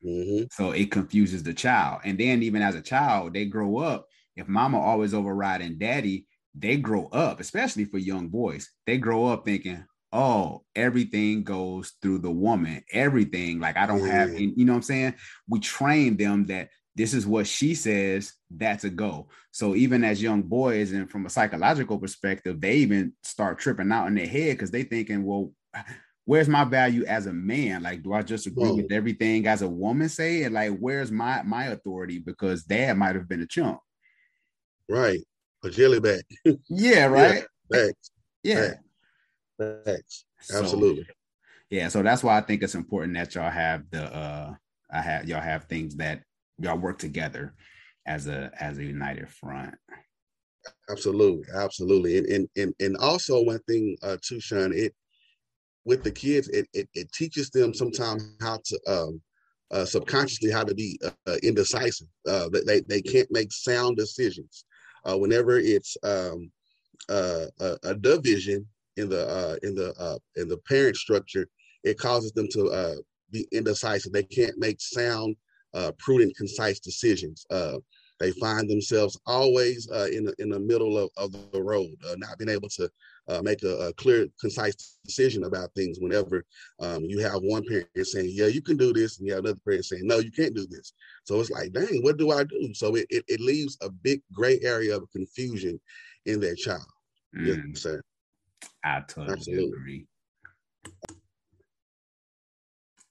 Mm-hmm. 0.05 0.45
So 0.51 0.71
it 0.71 0.91
confuses 0.91 1.43
the 1.43 1.53
child. 1.53 2.01
And 2.03 2.17
then 2.17 2.43
even 2.43 2.61
as 2.61 2.75
a 2.75 2.81
child, 2.81 3.33
they 3.33 3.45
grow 3.45 3.77
up. 3.77 4.07
If 4.35 4.47
mama 4.47 4.79
always 4.79 5.13
overriding 5.13 5.77
daddy, 5.77 6.27
they 6.53 6.75
grow 6.75 7.07
up, 7.07 7.39
especially 7.39 7.85
for 7.85 7.97
young 7.99 8.27
boys, 8.27 8.69
they 8.85 8.97
grow 8.97 9.27
up 9.27 9.45
thinking, 9.45 9.85
oh, 10.11 10.63
everything 10.75 11.43
goes 11.43 11.93
through 12.01 12.19
the 12.19 12.31
woman. 12.31 12.83
Everything, 12.91 13.59
like 13.59 13.77
I 13.77 13.85
don't 13.85 13.99
mm-hmm. 13.99 14.11
have, 14.11 14.29
any, 14.29 14.53
you 14.55 14.65
know 14.65 14.73
what 14.73 14.77
I'm 14.77 14.83
saying? 14.83 15.13
We 15.47 15.59
train 15.59 16.17
them 16.17 16.45
that 16.47 16.69
this 16.95 17.13
is 17.13 17.25
what 17.25 17.47
she 17.47 17.75
says, 17.75 18.33
that's 18.49 18.83
a 18.83 18.89
go. 18.89 19.29
So 19.51 19.75
even 19.75 20.03
as 20.03 20.21
young 20.21 20.41
boys, 20.41 20.91
and 20.91 21.09
from 21.09 21.25
a 21.25 21.29
psychological 21.29 21.97
perspective, 21.97 22.59
they 22.59 22.77
even 22.77 23.13
start 23.23 23.59
tripping 23.59 23.91
out 23.91 24.07
in 24.07 24.15
their 24.15 24.27
head 24.27 24.57
because 24.57 24.71
they 24.71 24.83
thinking, 24.83 25.23
well, 25.23 25.51
where's 26.27 26.49
my 26.49 26.65
value 26.65 27.05
as 27.05 27.25
a 27.25 27.31
man? 27.33 27.81
Like, 27.81 28.03
do 28.03 28.11
I 28.11 28.21
just 28.21 28.47
agree 28.47 28.69
with 28.69 28.91
everything 28.91 29.47
as 29.47 29.61
a 29.61 29.67
woman 29.67 30.09
say? 30.09 30.43
And 30.43 30.53
like, 30.53 30.77
where's 30.77 31.09
my 31.09 31.41
my 31.43 31.67
authority? 31.67 32.19
Because 32.19 32.65
dad 32.65 32.97
might 32.97 33.15
have 33.15 33.29
been 33.29 33.41
a 33.41 33.47
chump. 33.47 33.79
Right. 34.89 35.21
A 35.63 35.69
jelly 35.69 36.01
bag. 36.01 36.23
yeah, 36.69 37.05
right. 37.05 37.45
Yeah. 37.71 37.77
Thanks. 37.77 38.11
Yeah. 38.43 38.73
Thanks. 39.57 40.25
Absolutely. 40.53 41.05
So, 41.05 41.11
yeah. 41.69 41.87
So 41.87 42.03
that's 42.03 42.23
why 42.23 42.37
I 42.37 42.41
think 42.41 42.61
it's 42.61 42.75
important 42.75 43.13
that 43.13 43.33
y'all 43.33 43.49
have 43.49 43.89
the 43.89 44.13
uh 44.13 44.53
I 44.91 45.01
have 45.01 45.29
y'all 45.29 45.39
have 45.39 45.63
things 45.63 45.95
that 45.95 46.23
y'all 46.59 46.77
work 46.77 46.99
together 46.99 47.55
as 48.05 48.27
a 48.27 48.51
as 48.59 48.79
a 48.79 48.83
united 48.83 49.29
front. 49.29 49.75
Absolutely, 50.89 51.45
absolutely, 51.55 52.17
and 52.17 52.27
and 52.27 52.49
and, 52.57 52.73
and 52.81 52.97
also 52.97 53.41
one 53.43 53.59
thing 53.59 53.97
uh, 54.03 54.17
too, 54.21 54.41
Sean, 54.41 54.73
it 54.73 54.93
with 55.87 56.03
the 56.03 56.11
kids, 56.11 56.49
it, 56.49 56.67
it, 56.73 56.89
it 56.93 57.11
teaches 57.13 57.49
them 57.49 57.73
sometimes 57.73 58.35
how 58.41 58.59
to 58.65 58.79
um, 58.87 59.21
uh, 59.71 59.85
subconsciously 59.85 60.51
how 60.51 60.63
to 60.63 60.75
be 60.75 60.99
uh, 61.03 61.09
uh 61.25 61.37
indecisive. 61.43 62.07
Uh, 62.27 62.49
they 62.65 62.81
they 62.81 63.01
can't 63.01 63.31
make 63.31 63.51
sound 63.51 63.95
decisions. 63.97 64.65
Uh, 65.05 65.17
whenever 65.17 65.57
it's 65.57 65.95
um, 66.03 66.51
uh, 67.09 67.45
a, 67.61 67.77
a, 67.83 67.95
division 67.95 68.65
in 68.97 69.07
the 69.07 69.57
in 69.63 69.73
the 69.75 70.19
in 70.35 70.47
the 70.49 70.57
parent 70.69 70.97
structure, 70.97 71.47
it 71.83 71.97
causes 71.97 72.33
them 72.33 72.47
to 72.51 73.01
be 73.31 73.47
indecisive. 73.53 74.11
They 74.11 74.23
can't 74.23 74.57
make 74.57 74.81
sound, 74.81 75.37
prudent, 75.97 76.35
concise 76.35 76.79
decisions. 76.79 77.45
they 78.19 78.31
find 78.31 78.69
themselves 78.69 79.17
always 79.25 79.87
in 80.11 80.25
the, 80.25 80.33
in 80.39 80.49
the 80.49 80.59
middle 80.59 80.97
of, 80.97 81.09
of 81.15 81.31
the 81.51 81.63
road, 81.63 81.95
not 82.17 82.37
being 82.37 82.49
able 82.49 82.69
to 82.69 82.89
uh, 83.27 83.41
make 83.41 83.63
a, 83.63 83.75
a, 83.87 83.93
clear, 83.93 84.27
concise 84.39 84.97
decision 85.05 85.43
about 85.43 85.73
things 85.75 85.99
whenever 85.99 86.43
um, 86.79 87.03
you 87.03 87.19
have 87.19 87.41
one 87.41 87.63
parent 87.67 87.87
saying, 88.03 88.29
yeah, 88.31 88.47
you 88.47 88.61
can 88.61 88.77
do 88.77 88.93
this, 88.93 89.17
and 89.17 89.27
you 89.27 89.33
have 89.33 89.43
another 89.43 89.59
parent 89.65 89.85
saying, 89.85 90.05
no, 90.05 90.19
you 90.19 90.31
can't 90.31 90.55
do 90.55 90.65
this. 90.67 90.93
So 91.25 91.39
it's 91.39 91.49
like, 91.49 91.71
dang, 91.73 92.01
what 92.03 92.17
do 92.17 92.31
I 92.31 92.43
do? 92.43 92.73
So 92.73 92.95
it, 92.95 93.05
it, 93.09 93.25
it 93.27 93.39
leaves 93.39 93.77
a 93.81 93.89
big 93.89 94.21
gray 94.33 94.59
area 94.61 94.95
of 94.95 95.09
confusion 95.11 95.79
in 96.25 96.39
their 96.39 96.55
child. 96.55 96.85
Mm. 97.35 97.77
Sir. 97.77 98.01
I 98.83 99.01
totally 99.01 99.33
Absolutely. 99.33 99.77
agree. 99.77 100.05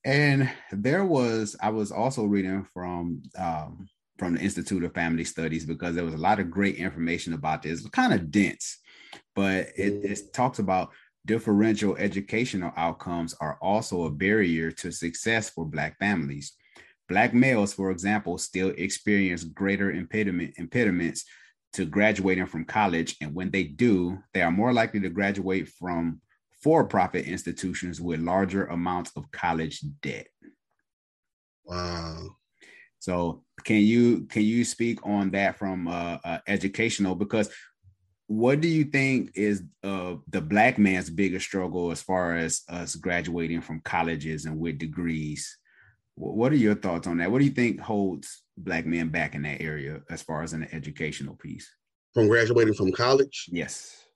And 0.05 0.51
there 0.71 1.05
was, 1.05 1.57
I 1.61 1.71
was 1.71 1.91
also 1.91 2.25
reading 2.25 2.67
from 2.73 3.23
um, 3.37 3.89
from 4.19 4.35
the 4.35 4.41
Institute 4.41 4.83
of 4.85 4.95
Family 4.95 5.25
Studies 5.25 5.67
because 5.67 5.95
there 5.95 6.05
was 6.05 6.15
a 6.15 6.19
lot 6.19 6.41
of 6.41 6.51
great 6.51 6.77
information 6.77 7.33
about 7.33 7.63
this. 7.63 7.81
It 7.81 7.85
was 7.85 7.91
kind 7.91 8.15
of 8.15 8.31
dense, 8.31 8.79
but 9.37 9.69
it, 9.77 10.03
mm-hmm. 10.03 10.13
it 10.13 10.33
talks 10.33 10.59
about 10.59 10.91
differential 11.27 11.97
educational 11.97 12.73
outcomes 12.77 13.35
are 13.35 13.59
also 13.61 14.05
a 14.05 14.11
barrier 14.11 14.71
to 14.71 14.91
success 14.91 15.51
for 15.51 15.65
Black 15.65 15.99
families. 15.99 16.55
Black 17.09 17.35
males, 17.35 17.73
for 17.73 17.91
example, 17.91 18.39
still 18.39 18.73
experience 18.77 19.45
greater 19.45 19.93
impediment, 19.93 20.55
impediments 20.57 21.25
to 21.75 21.85
graduating 21.85 22.47
from 22.47 22.65
college. 22.65 23.17
And 23.21 23.35
when 23.35 23.51
they 23.51 23.65
do, 23.65 24.19
they 24.33 24.43
are 24.43 24.51
more 24.51 24.73
likely 24.73 25.01
to 25.01 25.11
graduate 25.11 25.69
from 25.69 26.21
for 26.63 26.85
profit 26.85 27.27
institutions 27.27 28.01
with 28.01 28.21
larger 28.21 28.67
amounts 28.67 29.13
of 29.15 29.31
college 29.31 29.81
debt. 30.01 30.27
Wow. 31.65 32.37
So 32.99 33.45
can 33.63 33.83
you 33.83 34.25
can 34.25 34.43
you 34.43 34.65
speak 34.65 35.07
on 35.07 35.31
that 35.31 35.59
from 35.59 35.87
uh, 35.87 36.19
uh, 36.25 36.39
educational 36.49 37.15
because 37.15 37.51
what 38.29 38.61
do 38.61 38.69
you 38.69 38.85
think 38.85 39.33
is 39.35 39.63
uh, 39.85 40.15
the 40.29 40.41
black 40.41 40.79
man's 40.79 41.11
biggest 41.11 41.47
struggle 41.47 41.91
as 41.93 42.03
far 42.03 42.37
as 42.37 42.63
us 42.69 42.97
graduating 42.97 43.61
from 43.61 43.81
colleges 43.81 44.47
and 44.47 44.59
with 44.59 44.79
degrees? 44.79 45.59
What 46.17 46.51
are 46.53 46.57
your 46.57 46.75
thoughts 46.75 47.07
on 47.07 47.19
that? 47.19 47.31
What 47.31 47.39
do 47.39 47.45
you 47.45 47.51
think 47.51 47.79
holds 47.79 48.43
black 48.57 48.87
men 48.87 49.11
back 49.11 49.35
in 49.35 49.43
that 49.43 49.61
area 49.61 50.01
as 50.11 50.23
far 50.23 50.43
as 50.43 50.55
an 50.55 50.67
educational 50.73 51.37
piece? 51.37 51.71
From 52.15 52.27
graduating 52.27 52.75
from 52.75 52.91
college? 52.91 53.49
Yes. 53.53 54.07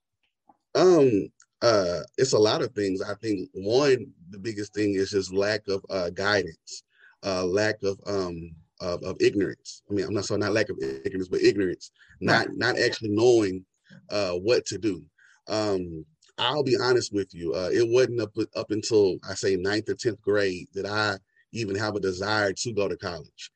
Um, 0.75 1.29
uh, 1.63 2.01
it's 2.17 2.33
a 2.33 2.39
lot 2.39 2.63
of 2.63 2.73
things. 2.73 3.03
I 3.03 3.15
think 3.17 3.51
one, 3.53 4.07
the 4.31 4.39
biggest 4.39 4.75
thing 4.75 4.95
is 4.95 5.11
just 5.11 5.33
lack 5.33 5.61
of 5.69 5.85
uh, 5.91 6.11
guidance, 6.11 6.83
uh, 7.25 7.45
lack 7.45 7.83
of 7.83 8.01
um, 8.07 8.55
of, 8.81 9.03
of 9.03 9.17
ignorance. 9.21 9.83
I 9.91 9.93
mean, 9.93 10.07
I'm 10.07 10.15
not 10.15 10.25
saying 10.25 10.41
not 10.41 10.53
lack 10.53 10.71
of 10.71 10.79
ignorance, 10.81 11.29
but 11.29 11.43
ignorance, 11.43 11.91
not 12.21 12.49
not 12.53 12.79
actually 12.79 13.11
knowing 13.11 13.65
uh, 14.11 14.33
what 14.33 14.65
to 14.67 14.79
do. 14.79 15.03
Um, 15.49 16.05
I'll 16.39 16.63
be 16.63 16.77
honest 16.77 17.13
with 17.13 17.35
you. 17.35 17.55
Uh, 17.55 17.71
it 17.73 17.87
wasn't 17.87 18.21
up 18.21 18.33
up 18.57 18.71
until 18.71 19.17
I 19.29 19.35
say 19.35 19.57
ninth 19.57 19.89
or 19.89 19.95
tenth 19.95 20.21
grade 20.23 20.69
that 20.75 20.87
I 20.87 21.17
even 21.53 21.77
have 21.77 21.97
a 21.97 22.01
desire 22.01 22.53
to 22.53 22.73
go 22.73 22.89
to 22.89 22.97
college. 22.97 23.51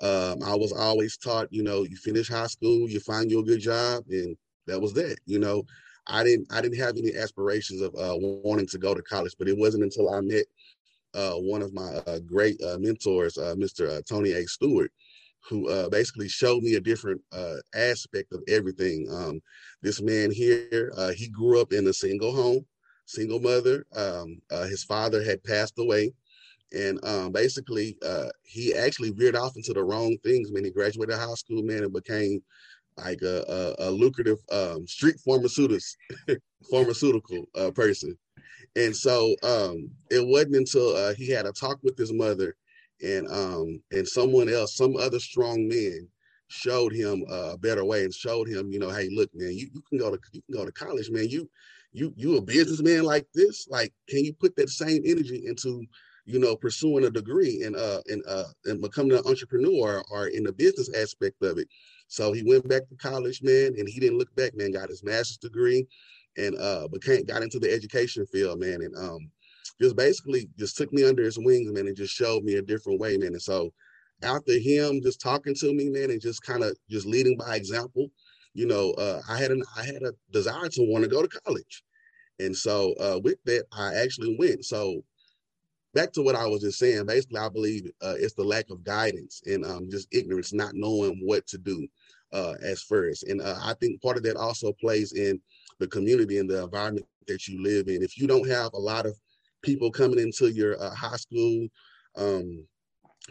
Um, 0.00 0.42
I 0.42 0.54
was 0.54 0.72
always 0.72 1.16
taught, 1.16 1.52
you 1.52 1.62
know, 1.62 1.84
you 1.84 1.96
finish 1.96 2.28
high 2.28 2.46
school, 2.46 2.88
you 2.88 3.00
find 3.00 3.30
you 3.30 3.40
a 3.40 3.44
good 3.44 3.60
job, 3.60 4.04
and 4.10 4.36
that 4.66 4.80
was 4.80 4.92
that. 4.94 5.18
You 5.26 5.38
know, 5.38 5.64
I 6.06 6.24
didn't 6.24 6.46
I 6.50 6.60
didn't 6.60 6.78
have 6.78 6.96
any 6.96 7.14
aspirations 7.14 7.80
of 7.80 7.94
uh, 7.94 8.16
wanting 8.18 8.66
to 8.68 8.78
go 8.78 8.94
to 8.94 9.02
college, 9.02 9.34
but 9.38 9.48
it 9.48 9.56
wasn't 9.56 9.84
until 9.84 10.12
I 10.12 10.20
met 10.20 10.46
uh, 11.14 11.34
one 11.34 11.62
of 11.62 11.72
my 11.72 12.02
uh, 12.06 12.18
great 12.20 12.60
uh, 12.62 12.76
mentors, 12.78 13.38
uh, 13.38 13.54
Mr. 13.56 14.04
Tony 14.06 14.32
A. 14.32 14.46
Stewart, 14.46 14.90
who 15.48 15.68
uh, 15.68 15.88
basically 15.88 16.28
showed 16.28 16.62
me 16.62 16.74
a 16.74 16.80
different 16.80 17.20
uh, 17.32 17.56
aspect 17.74 18.32
of 18.32 18.42
everything. 18.48 19.06
Um, 19.10 19.40
this 19.82 20.00
man 20.00 20.30
here, 20.30 20.92
uh, 20.96 21.10
he 21.10 21.28
grew 21.28 21.60
up 21.60 21.72
in 21.72 21.86
a 21.86 21.92
single 21.92 22.34
home, 22.34 22.64
single 23.06 23.40
mother. 23.40 23.84
Um, 23.94 24.40
uh, 24.50 24.64
his 24.64 24.84
father 24.84 25.22
had 25.22 25.44
passed 25.44 25.78
away. 25.78 26.12
And 26.72 26.98
um, 27.04 27.30
basically, 27.30 27.96
uh, 28.04 28.30
he 28.42 28.74
actually 28.74 29.10
veered 29.10 29.36
off 29.36 29.56
into 29.56 29.72
the 29.72 29.84
wrong 29.84 30.16
things. 30.24 30.50
Mean, 30.50 30.64
he 30.64 30.70
graduated 30.70 31.14
high 31.14 31.34
school, 31.34 31.62
man, 31.62 31.84
and 31.84 31.92
became 31.92 32.42
like 32.96 33.22
a, 33.22 33.74
a, 33.78 33.88
a 33.88 33.90
lucrative 33.90 34.38
um, 34.50 34.86
street 34.86 35.16
pharmaceutical 35.24 35.78
pharmaceutical 36.70 37.48
uh, 37.54 37.70
person. 37.70 38.16
And 38.76 38.96
so 38.96 39.36
um, 39.42 39.90
it 40.10 40.26
wasn't 40.26 40.56
until 40.56 41.14
he 41.14 41.28
had 41.28 41.46
a 41.46 41.52
talk 41.52 41.78
with 41.82 41.96
his 41.96 42.12
mother 42.12 42.56
and 43.04 43.28
um 43.30 43.82
and 43.92 44.08
someone 44.08 44.50
else, 44.50 44.76
some 44.76 44.96
other 44.96 45.20
strong 45.20 45.68
men 45.68 46.08
showed 46.48 46.94
him 46.94 47.24
a 47.30 47.58
better 47.58 47.84
way 47.84 48.04
and 48.04 48.14
showed 48.14 48.48
him, 48.48 48.72
you 48.72 48.80
know, 48.80 48.90
hey, 48.90 49.10
look, 49.12 49.30
man, 49.34 49.52
you, 49.52 49.68
you 49.74 49.82
can 49.90 49.98
go 49.98 50.10
to 50.12 50.18
you 50.32 50.42
can 50.42 50.56
go 50.56 50.66
to 50.66 50.72
college, 50.72 51.10
man. 51.10 51.28
You 51.30 51.50
you 51.92 52.14
you 52.16 52.36
a 52.38 52.42
businessman 52.42 53.04
like 53.04 53.26
this, 53.34 53.68
like 53.70 53.92
can 54.10 54.24
you 54.24 54.34
put 54.34 54.56
that 54.56 54.70
same 54.70 55.02
energy 55.06 55.44
into 55.46 55.84
you 56.26 56.40
know 56.40 56.56
pursuing 56.56 57.06
a 57.06 57.10
degree 57.10 57.62
and 57.64 57.76
uh 57.76 58.00
and 58.08 58.22
uh 58.28 58.46
and 58.66 58.82
becoming 58.82 59.18
an 59.18 59.24
entrepreneur 59.26 60.04
or 60.10 60.28
in 60.28 60.44
the 60.44 60.52
business 60.54 60.90
aspect 60.96 61.42
of 61.42 61.58
it? 61.58 61.68
So 62.08 62.32
he 62.32 62.44
went 62.44 62.68
back 62.68 62.88
to 62.88 62.96
college 62.96 63.42
man 63.42 63.74
and 63.78 63.88
he 63.88 64.00
didn't 64.00 64.18
look 64.18 64.34
back 64.36 64.56
man 64.56 64.72
got 64.72 64.90
his 64.90 65.04
master's 65.04 65.38
degree 65.38 65.86
and 66.38 66.56
uh 66.58 66.88
became 66.92 67.24
got 67.24 67.42
into 67.44 67.60
the 67.60 67.72
education 67.72 68.26
field 68.26 68.60
man. 68.60 68.82
And 68.82 68.96
um 68.96 69.30
just 69.80 69.96
basically 69.96 70.48
just 70.58 70.76
took 70.76 70.92
me 70.92 71.04
under 71.04 71.22
his 71.22 71.38
wings, 71.38 71.70
man, 71.72 71.86
and 71.86 71.96
just 71.96 72.14
showed 72.14 72.44
me 72.44 72.54
a 72.54 72.62
different 72.62 73.00
way, 73.00 73.16
man. 73.16 73.32
And 73.32 73.42
so 73.42 73.72
after 74.22 74.52
him 74.52 75.00
just 75.02 75.20
talking 75.20 75.54
to 75.56 75.74
me, 75.74 75.90
man, 75.90 76.10
and 76.10 76.20
just 76.20 76.42
kind 76.42 76.62
of 76.62 76.76
just 76.90 77.06
leading 77.06 77.36
by 77.36 77.56
example, 77.56 78.08
you 78.54 78.66
know, 78.66 78.92
uh, 78.92 79.20
I 79.28 79.38
had 79.38 79.50
an 79.50 79.62
I 79.76 79.84
had 79.84 80.02
a 80.02 80.12
desire 80.30 80.68
to 80.68 80.82
want 80.82 81.04
to 81.04 81.10
go 81.10 81.22
to 81.22 81.40
college, 81.40 81.82
and 82.38 82.56
so 82.56 82.94
uh, 83.00 83.18
with 83.22 83.38
that, 83.46 83.64
I 83.72 83.94
actually 83.94 84.36
went. 84.38 84.64
So 84.64 85.02
back 85.94 86.12
to 86.12 86.22
what 86.22 86.36
I 86.36 86.46
was 86.46 86.62
just 86.62 86.78
saying, 86.78 87.06
basically, 87.06 87.38
I 87.38 87.48
believe 87.48 87.90
uh, 88.02 88.14
it's 88.16 88.34
the 88.34 88.44
lack 88.44 88.70
of 88.70 88.84
guidance 88.84 89.42
and 89.46 89.64
um, 89.64 89.88
just 89.90 90.08
ignorance, 90.12 90.52
not 90.52 90.74
knowing 90.74 91.20
what 91.22 91.46
to 91.48 91.58
do 91.58 91.86
uh, 92.32 92.54
as 92.62 92.82
first. 92.82 93.24
And 93.24 93.40
uh, 93.40 93.56
I 93.62 93.74
think 93.74 94.02
part 94.02 94.16
of 94.16 94.22
that 94.24 94.36
also 94.36 94.72
plays 94.72 95.12
in 95.12 95.40
the 95.78 95.86
community 95.86 96.38
and 96.38 96.50
the 96.50 96.64
environment 96.64 97.06
that 97.28 97.48
you 97.48 97.62
live 97.62 97.88
in. 97.88 98.02
If 98.02 98.18
you 98.18 98.26
don't 98.26 98.48
have 98.48 98.72
a 98.74 98.78
lot 98.78 99.06
of 99.06 99.16
people 99.64 99.90
coming 99.90 100.18
into 100.18 100.48
your 100.48 100.80
uh, 100.80 100.94
high 100.94 101.16
school, 101.16 101.66
um, 102.16 102.66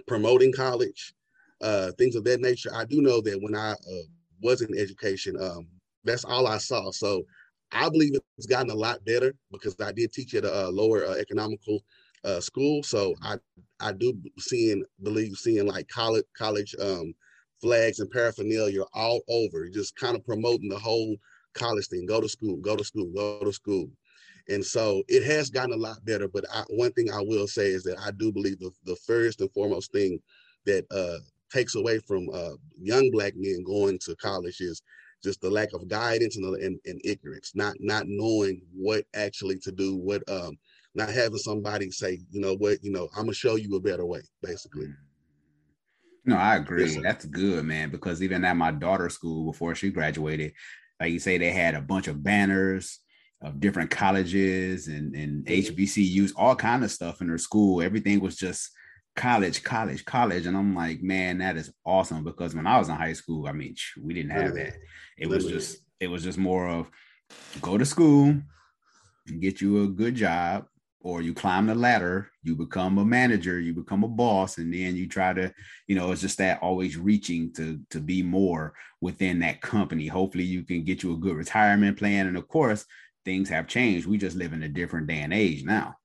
promoting 0.08 0.52
college, 0.52 1.14
uh, 1.62 1.92
things 1.98 2.16
of 2.16 2.24
that 2.26 2.42
nature, 2.42 2.72
I 2.74 2.86
do 2.86 3.02
know 3.02 3.22
that 3.22 3.40
when 3.42 3.56
I 3.56 3.72
uh, 3.72 4.06
was 4.42 4.62
in 4.62 4.78
education, 4.78 5.42
um, 5.42 5.68
that's 6.04 6.26
all 6.26 6.48
I 6.48 6.58
saw. 6.58 6.92
So 6.92 7.24
I 7.72 7.90
believe 7.90 8.12
it's 8.38 8.48
gotten 8.48 8.72
a 8.72 8.76
lot 8.76 9.04
better 9.06 9.34
because 9.52 9.76
I 9.80 9.92
did 9.92 10.12
teach 10.12 10.34
at 10.36 10.46
a, 10.46 10.70
lower 10.70 11.06
uh, 11.06 11.16
economical 11.16 11.80
uh, 12.24 12.40
school. 12.40 12.84
So 12.84 13.16
I 13.22 13.38
I 13.80 13.94
do 13.94 14.14
seeing 14.40 14.84
believe 15.02 15.36
seeing 15.38 15.68
like 15.68 15.88
college 15.88 16.26
college 16.38 16.76
um, 16.82 17.14
flags 17.62 18.00
and 18.00 18.12
paraphernalia 18.12 18.84
all 18.94 19.22
over, 19.28 19.70
just 19.70 19.96
kind 19.96 20.16
of 20.16 20.26
promoting 20.26 20.70
the 20.70 20.78
whole 20.78 21.16
college 21.54 21.88
thing. 21.88 22.06
Go 22.06 22.22
to 22.22 22.30
school, 22.30 22.58
go 22.58 22.76
to 22.76 22.84
school, 22.84 23.12
go 23.16 23.40
to 23.44 23.54
school. 23.54 23.90
And 24.50 24.64
so 24.64 25.04
it 25.08 25.24
has 25.24 25.50
gotten 25.50 25.74
a 25.74 25.78
lot 25.78 26.04
better. 26.06 26.28
But 26.28 26.46
I, 26.54 26.64
one 26.70 26.92
thing 26.92 27.12
I 27.12 27.22
will 27.22 27.48
say 27.48 27.68
is 27.68 27.84
that 27.84 27.98
I 28.00 28.12
do 28.12 28.32
believe 28.32 28.60
the, 28.60 28.72
the 28.86 28.96
first 28.98 29.42
and 29.42 29.52
foremost 29.52 29.92
thing 29.92 30.20
that 30.66 30.86
uh, 30.92 31.20
takes 31.52 31.76
away 31.76 32.00
from 32.00 32.28
uh, 32.34 32.52
young 32.82 33.10
black 33.12 33.34
men 33.36 33.64
going 33.66 34.00
to 34.00 34.16
college 34.18 34.60
is 34.60 34.82
just 35.24 35.40
the 35.40 35.50
lack 35.50 35.74
of 35.74 35.88
guidance 35.88 36.36
and, 36.36 36.46
and, 36.58 36.80
and, 36.86 37.02
ignorance, 37.06 37.54
not 37.56 37.76
not 37.80 38.04
knowing 38.08 38.62
what 38.74 39.06
actually 39.14 39.58
to 39.60 39.72
do, 39.72 39.96
what 39.96 40.22
um, 40.30 40.58
not 40.96 41.10
having 41.10 41.38
somebody 41.38 41.90
say, 41.92 42.20
you 42.30 42.42
know 42.42 42.56
what, 42.56 42.84
you 42.84 42.92
know, 42.92 43.08
I'm 43.16 43.24
gonna 43.24 43.34
show 43.34 43.56
you 43.56 43.74
a 43.76 43.80
better 43.80 44.06
way, 44.06 44.22
basically. 44.42 44.88
No, 46.26 46.38
I 46.38 46.56
agree. 46.58 46.86
Yes, 46.86 47.02
That's 47.02 47.26
good, 47.26 47.66
man. 47.66 47.90
Because 47.90 48.22
even 48.22 48.46
at 48.46 48.56
my 48.56 48.72
daughter's 48.72 49.14
school, 49.14 49.52
before 49.52 49.76
she 49.76 49.90
graduated, 49.90 50.54
like 51.00 51.12
you 51.12 51.20
say, 51.20 51.38
they 51.38 51.52
had 51.52 51.76
a 51.76 51.82
bunch 51.82 52.08
of 52.08 52.24
banners 52.24 53.00
of 53.44 53.60
different 53.60 53.92
colleges 53.92 54.88
and, 54.88 55.16
and. 55.16 55.46
HBCUs, 55.46 56.32
all 56.36 56.56
kind 56.56 56.84
of 56.84 56.92
stuff 56.92 57.22
in 57.22 57.28
her 57.30 57.38
school. 57.38 57.82
Everything 57.82 58.20
was 58.20 58.36
just 58.36 58.72
college, 59.16 59.64
college, 59.64 60.06
college. 60.06 60.46
And 60.46 60.58
I'm 60.58 60.74
like, 60.76 61.04
man, 61.04 61.38
that 61.40 61.58
is 61.58 61.72
awesome. 61.86 62.24
Because 62.24 62.56
when 62.56 62.68
I 62.68 62.80
was 62.80 62.90
in 62.90 62.96
high 62.96 63.14
school, 63.14 63.48
I 63.48 63.52
mean, 63.52 63.76
we 64.02 64.14
didn't 64.14 64.32
have 64.32 64.56
that. 64.56 64.74
It 65.18 65.28
was 65.28 65.46
just, 65.46 65.78
it 66.00 66.08
was 66.08 66.24
just 66.24 66.38
more 66.38 66.68
of 66.68 66.90
go 67.62 67.78
to 67.78 67.86
school, 67.86 68.36
and 69.28 69.42
get 69.42 69.62
you 69.62 69.84
a 69.84 69.88
good 69.88 70.16
job, 70.16 70.66
or 71.02 71.22
you 71.22 71.34
climb 71.34 71.68
the 71.68 71.76
ladder, 71.76 72.30
you 72.44 72.56
become 72.56 72.98
a 72.98 73.06
manager, 73.06 73.60
you 73.60 73.74
become 73.74 74.04
a 74.04 74.08
boss, 74.08 74.58
and 74.58 74.74
then 74.74 74.96
you 74.96 75.08
try 75.08 75.34
to, 75.34 75.54
you 75.88 75.96
know, 75.96 76.12
it's 76.12 76.22
just 76.22 76.38
that 76.38 76.62
always 76.62 76.98
reaching 76.98 77.52
to 77.54 77.80
to 77.90 78.00
be 78.00 78.24
more 78.24 78.74
within 79.02 79.40
that 79.40 79.62
company. 79.62 80.08
Hopefully, 80.08 80.44
you 80.44 80.64
can 80.64 80.84
get 80.84 81.04
you 81.04 81.14
a 81.14 81.18
good 81.18 81.36
retirement 81.36 81.98
plan, 81.98 82.28
and 82.28 82.38
of 82.38 82.48
course, 82.48 82.86
things 83.26 83.50
have 83.50 83.68
changed. 83.68 84.08
We 84.08 84.18
just 84.18 84.36
live 84.36 84.54
in 84.54 84.64
a 84.64 84.70
different 84.70 85.08
day 85.08 85.20
and 85.20 85.34
age 85.34 85.64
now. 85.64 85.96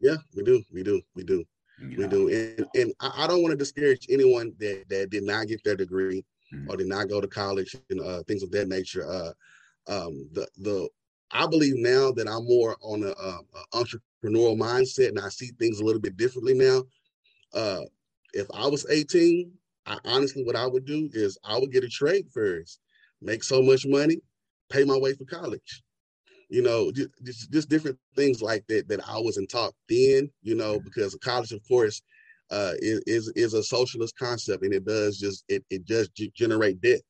Yeah, 0.00 0.16
we 0.34 0.42
do, 0.42 0.62
we 0.72 0.82
do, 0.82 1.02
we 1.14 1.24
do, 1.24 1.44
you 1.80 1.96
we 1.96 2.04
know. 2.04 2.08
do, 2.08 2.28
and 2.28 2.66
and 2.74 2.92
I 3.00 3.26
don't 3.26 3.42
want 3.42 3.52
to 3.52 3.56
discourage 3.56 4.06
anyone 4.08 4.52
that 4.58 4.84
that 4.88 5.10
did 5.10 5.24
not 5.24 5.48
get 5.48 5.62
their 5.64 5.76
degree 5.76 6.24
mm-hmm. 6.52 6.70
or 6.70 6.76
did 6.76 6.86
not 6.86 7.08
go 7.08 7.20
to 7.20 7.26
college 7.26 7.76
and 7.90 8.00
uh, 8.00 8.22
things 8.24 8.42
of 8.42 8.50
that 8.52 8.68
nature. 8.68 9.10
Uh, 9.10 9.32
um, 9.88 10.28
the 10.32 10.46
the 10.58 10.88
I 11.30 11.46
believe 11.46 11.74
now 11.76 12.12
that 12.12 12.28
I'm 12.28 12.46
more 12.46 12.76
on 12.80 13.02
a, 13.02 13.08
a, 13.08 13.40
a 13.54 13.84
entrepreneurial 13.84 14.58
mindset 14.58 15.08
and 15.08 15.20
I 15.20 15.28
see 15.28 15.50
things 15.58 15.80
a 15.80 15.84
little 15.84 16.00
bit 16.00 16.16
differently 16.16 16.54
now. 16.54 16.84
Uh, 17.52 17.82
if 18.32 18.46
I 18.54 18.66
was 18.66 18.86
18, 18.88 19.50
I 19.86 19.98
honestly, 20.04 20.44
what 20.44 20.56
I 20.56 20.66
would 20.66 20.84
do 20.84 21.08
is 21.12 21.38
I 21.44 21.58
would 21.58 21.72
get 21.72 21.84
a 21.84 21.88
trade 21.88 22.28
first, 22.32 22.80
make 23.20 23.42
so 23.42 23.62
much 23.62 23.86
money, 23.86 24.20
pay 24.70 24.84
my 24.84 24.96
way 24.96 25.14
for 25.14 25.24
college. 25.24 25.82
You 26.48 26.62
know, 26.62 26.90
just, 26.90 27.50
just 27.52 27.68
different 27.68 27.98
things 28.16 28.40
like 28.40 28.66
that 28.68 28.88
that 28.88 29.06
I 29.06 29.18
wasn't 29.18 29.50
taught 29.50 29.74
then. 29.88 30.30
You 30.42 30.54
know, 30.54 30.80
because 30.80 31.14
college, 31.22 31.52
of 31.52 31.60
course, 31.66 32.00
uh, 32.50 32.72
is, 32.78 33.02
is 33.06 33.32
is 33.36 33.54
a 33.54 33.62
socialist 33.62 34.16
concept, 34.18 34.64
and 34.64 34.72
it 34.72 34.84
does 34.84 35.18
just 35.18 35.44
it 35.48 35.64
it 35.70 35.86
does 35.86 36.08
generate 36.34 36.80
debt. 36.80 37.00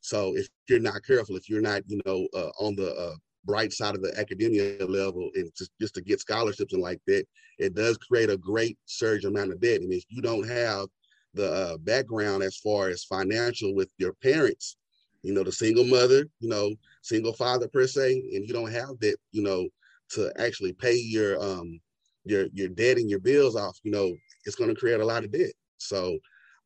So 0.00 0.36
if 0.36 0.48
you're 0.68 0.80
not 0.80 1.04
careful, 1.04 1.36
if 1.36 1.48
you're 1.48 1.60
not 1.60 1.82
you 1.86 2.00
know 2.06 2.28
uh, 2.34 2.50
on 2.60 2.76
the 2.76 2.94
uh, 2.94 3.14
bright 3.44 3.72
side 3.72 3.94
of 3.94 4.02
the 4.02 4.16
academia 4.18 4.84
level 4.86 5.30
and 5.34 5.50
just, 5.56 5.70
just 5.80 5.94
to 5.94 6.00
get 6.00 6.20
scholarships 6.20 6.72
and 6.72 6.82
like 6.82 7.00
that, 7.06 7.24
it 7.58 7.74
does 7.74 7.98
create 7.98 8.30
a 8.30 8.36
great 8.36 8.78
surge 8.86 9.24
amount 9.24 9.52
of 9.52 9.60
debt. 9.60 9.80
And 9.80 9.92
if 9.92 10.04
you 10.08 10.22
don't 10.22 10.48
have 10.48 10.86
the 11.34 11.50
uh, 11.50 11.76
background 11.78 12.42
as 12.42 12.56
far 12.56 12.88
as 12.88 13.04
financial 13.04 13.74
with 13.74 13.90
your 13.98 14.12
parents, 14.22 14.76
you 15.22 15.32
know, 15.32 15.44
the 15.44 15.52
single 15.52 15.84
mother, 15.84 16.26
you 16.40 16.48
know, 16.48 16.74
single 17.02 17.32
father 17.32 17.68
per 17.68 17.86
se, 17.86 18.12
and 18.34 18.46
you 18.46 18.52
don't 18.52 18.72
have 18.72 18.98
that, 19.00 19.16
you 19.30 19.42
know, 19.42 19.68
to 20.10 20.32
actually 20.38 20.72
pay 20.72 20.96
your 20.96 21.42
um 21.42 21.80
your 22.24 22.46
your 22.52 22.68
debt 22.68 22.98
and 22.98 23.08
your 23.08 23.20
bills 23.20 23.56
off, 23.56 23.78
you 23.82 23.90
know, 23.90 24.12
it's 24.44 24.56
going 24.56 24.70
to 24.70 24.78
create 24.78 25.00
a 25.00 25.06
lot 25.06 25.24
of 25.24 25.32
debt. 25.32 25.52
So 25.78 26.18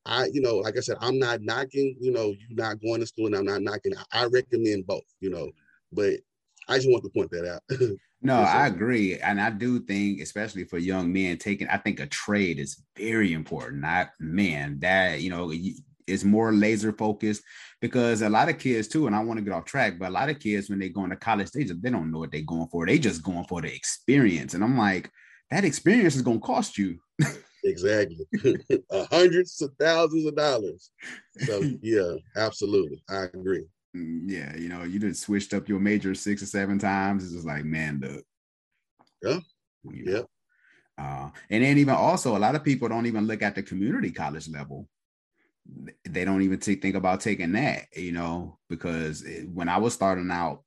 I, 0.04 0.26
you 0.32 0.40
know, 0.40 0.56
like 0.56 0.76
I 0.76 0.80
said, 0.80 0.96
I'm 1.00 1.18
not 1.18 1.42
knocking, 1.42 1.96
you 2.00 2.12
know, 2.12 2.28
you 2.28 2.54
not 2.54 2.80
going 2.80 3.00
to 3.00 3.06
school 3.06 3.26
and 3.26 3.36
I'm 3.36 3.44
not 3.44 3.62
knocking. 3.62 3.92
I 4.12 4.26
recommend 4.26 4.86
both, 4.86 5.02
you 5.20 5.30
know, 5.30 5.50
but 5.92 6.14
I 6.68 6.76
just 6.76 6.90
want 6.90 7.02
to 7.04 7.10
point 7.10 7.30
that 7.30 7.48
out. 7.48 7.62
no, 8.22 8.36
I 8.36 8.66
agree, 8.66 9.18
and 9.18 9.40
I 9.40 9.50
do 9.50 9.80
think, 9.80 10.20
especially 10.20 10.64
for 10.64 10.78
young 10.78 11.12
men, 11.12 11.38
taking 11.38 11.68
I 11.68 11.76
think 11.76 12.00
a 12.00 12.06
trade 12.06 12.58
is 12.58 12.82
very 12.96 13.32
important. 13.32 13.82
Not 13.82 14.10
man, 14.18 14.78
that 14.80 15.20
you 15.20 15.30
know 15.30 15.52
is 16.06 16.24
more 16.24 16.52
laser 16.52 16.92
focused 16.92 17.42
because 17.80 18.22
a 18.22 18.28
lot 18.28 18.48
of 18.48 18.58
kids 18.58 18.88
too, 18.88 19.06
and 19.06 19.14
I 19.14 19.22
want 19.22 19.38
to 19.38 19.44
get 19.44 19.52
off 19.52 19.64
track, 19.64 19.98
but 19.98 20.08
a 20.08 20.12
lot 20.12 20.28
of 20.28 20.38
kids 20.38 20.70
when 20.70 20.78
they 20.78 20.88
go 20.88 21.04
into 21.04 21.16
college, 21.16 21.50
they 21.50 21.64
just 21.64 21.82
they 21.82 21.90
don't 21.90 22.10
know 22.10 22.20
what 22.20 22.32
they're 22.32 22.42
going 22.42 22.68
for. 22.68 22.86
They 22.86 22.98
just 22.98 23.22
going 23.22 23.44
for 23.44 23.60
the 23.60 23.74
experience, 23.74 24.54
and 24.54 24.64
I'm 24.64 24.78
like, 24.78 25.10
that 25.50 25.64
experience 25.64 26.16
is 26.16 26.22
going 26.22 26.40
to 26.40 26.46
cost 26.46 26.78
you. 26.78 26.98
exactly, 27.64 28.26
hundreds 29.10 29.60
of 29.60 29.70
thousands 29.78 30.26
of 30.26 30.36
dollars. 30.36 30.90
So 31.38 31.62
yeah, 31.82 32.14
absolutely, 32.36 33.02
I 33.08 33.24
agree. 33.24 33.64
Mm, 33.96 34.22
yeah, 34.26 34.56
you 34.56 34.68
know, 34.68 34.84
you 34.84 34.98
just 34.98 35.22
switched 35.22 35.54
up 35.54 35.68
your 35.68 35.80
major 35.80 36.14
six 36.14 36.42
or 36.42 36.46
seven 36.46 36.78
times. 36.78 37.24
It's 37.24 37.32
just 37.32 37.46
like, 37.46 37.64
man, 37.64 38.00
look. 38.00 38.24
Yeah. 39.22 39.40
yeah. 39.92 40.22
Uh, 40.98 41.30
and 41.50 41.62
then 41.62 41.78
even 41.78 41.94
also, 41.94 42.36
a 42.36 42.38
lot 42.38 42.54
of 42.54 42.64
people 42.64 42.88
don't 42.88 43.06
even 43.06 43.26
look 43.26 43.42
at 43.42 43.54
the 43.54 43.62
community 43.62 44.10
college 44.10 44.48
level. 44.48 44.88
They 46.04 46.24
don't 46.24 46.42
even 46.42 46.58
t- 46.58 46.76
think 46.76 46.96
about 46.96 47.20
taking 47.20 47.52
that, 47.52 47.86
you 47.94 48.12
know, 48.12 48.58
because 48.68 49.22
it, 49.22 49.48
when 49.48 49.68
I 49.68 49.78
was 49.78 49.94
starting 49.94 50.30
out, 50.30 50.62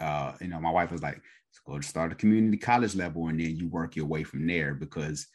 uh, 0.00 0.32
you 0.40 0.48
know, 0.48 0.60
my 0.60 0.70
wife 0.70 0.92
was 0.92 1.02
like, 1.02 1.20
go 1.66 1.78
to 1.78 1.82
start 1.82 2.12
a 2.12 2.14
community 2.14 2.56
college 2.56 2.94
level 2.94 3.28
and 3.28 3.40
then 3.40 3.56
you 3.56 3.68
work 3.68 3.96
your 3.96 4.06
way 4.06 4.22
from 4.22 4.46
there 4.46 4.74
because 4.74 5.26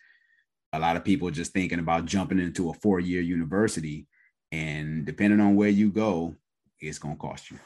a 0.74 0.80
lot 0.80 0.96
of 0.96 1.04
people 1.04 1.32
just 1.32 1.54
thinking 1.54 1.80
about 1.80 2.06
jumping 2.06 2.40
into 2.40 2.70
a 2.70 2.74
four 2.76 3.00
year 3.00 3.22
university 3.22 4.06
and 4.52 5.06
depending 5.06 5.40
on 5.40 5.56
where 5.56 5.70
you 5.70 5.90
go 5.90 6.36
it's 6.80 7.00
gonna 7.00 7.16
cost 7.16 7.52
you. 7.52 7.58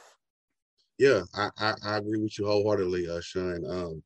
Yeah, 0.98 1.22
I, 1.36 1.50
I, 1.58 1.74
I 1.84 1.98
agree 1.98 2.20
with 2.20 2.38
you 2.38 2.46
wholeheartedly, 2.46 3.10
uh, 3.10 3.20
Sean. 3.22 3.66
Um, 3.70 4.04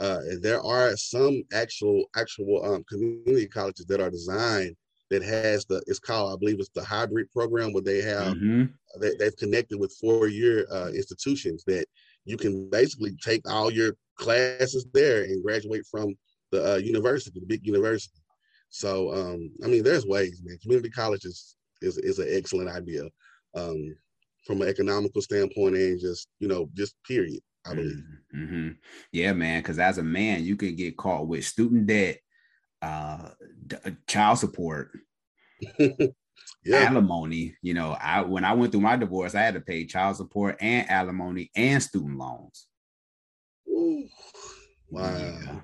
uh, 0.00 0.20
there 0.40 0.62
are 0.62 0.96
some 0.96 1.42
actual 1.52 2.04
actual 2.16 2.64
um, 2.64 2.84
community 2.88 3.46
colleges 3.46 3.86
that 3.86 4.00
are 4.00 4.10
designed 4.10 4.76
that 5.10 5.22
has 5.22 5.64
the 5.66 5.82
it's 5.86 5.98
called 5.98 6.32
I 6.32 6.36
believe 6.38 6.60
it's 6.60 6.68
the 6.70 6.84
hybrid 6.84 7.30
program 7.32 7.72
where 7.72 7.82
they 7.82 8.02
have 8.02 8.34
mm-hmm. 8.34 8.64
they, 9.00 9.14
they've 9.18 9.36
connected 9.36 9.78
with 9.78 9.96
four 10.00 10.28
year 10.28 10.66
uh, 10.70 10.88
institutions 10.88 11.64
that 11.66 11.86
you 12.24 12.36
can 12.36 12.68
basically 12.70 13.16
take 13.22 13.48
all 13.48 13.70
your 13.70 13.94
classes 14.16 14.86
there 14.92 15.22
and 15.22 15.42
graduate 15.42 15.86
from 15.90 16.14
the 16.50 16.74
uh, 16.74 16.76
university, 16.76 17.40
the 17.40 17.46
big 17.46 17.66
university. 17.66 18.18
So 18.70 19.12
um, 19.14 19.50
I 19.64 19.68
mean, 19.68 19.82
there's 19.82 20.06
ways, 20.06 20.42
man. 20.44 20.58
Community 20.58 20.90
college 20.90 21.24
is 21.24 21.56
is, 21.80 21.98
is 21.98 22.18
an 22.18 22.28
excellent 22.30 22.68
idea. 22.68 23.04
Um, 23.54 23.94
from 24.48 24.62
an 24.62 24.68
economical 24.68 25.20
standpoint 25.20 25.76
and 25.76 26.00
just 26.00 26.28
you 26.40 26.48
know 26.48 26.68
just 26.74 26.94
period 27.06 27.40
i 27.66 27.74
believe 27.74 28.02
mm-hmm. 28.34 28.70
yeah 29.12 29.32
man 29.32 29.60
because 29.60 29.78
as 29.78 29.98
a 29.98 30.02
man 30.02 30.42
you 30.42 30.56
can 30.56 30.74
get 30.74 30.96
caught 30.96 31.28
with 31.28 31.44
student 31.44 31.86
debt 31.86 32.18
uh 32.82 33.30
d- 33.66 33.76
child 34.06 34.38
support 34.38 34.90
yeah. 35.78 36.10
alimony 36.72 37.54
you 37.62 37.74
know 37.74 37.96
i 38.00 38.20
when 38.20 38.44
i 38.44 38.52
went 38.52 38.70
through 38.70 38.80
my 38.80 38.96
divorce 38.96 39.34
i 39.34 39.40
had 39.40 39.54
to 39.54 39.60
pay 39.60 39.84
child 39.84 40.16
support 40.16 40.56
and 40.60 40.88
alimony 40.88 41.50
and 41.56 41.82
student 41.82 42.16
loans 42.16 42.66
Ooh. 43.68 44.06
wow 44.90 45.18
yeah. 45.18 45.60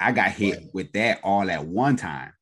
i 0.00 0.12
got 0.12 0.30
hit 0.30 0.60
wow. 0.60 0.68
with 0.72 0.92
that 0.92 1.20
all 1.22 1.50
at 1.50 1.64
one 1.64 1.96
time 1.96 2.32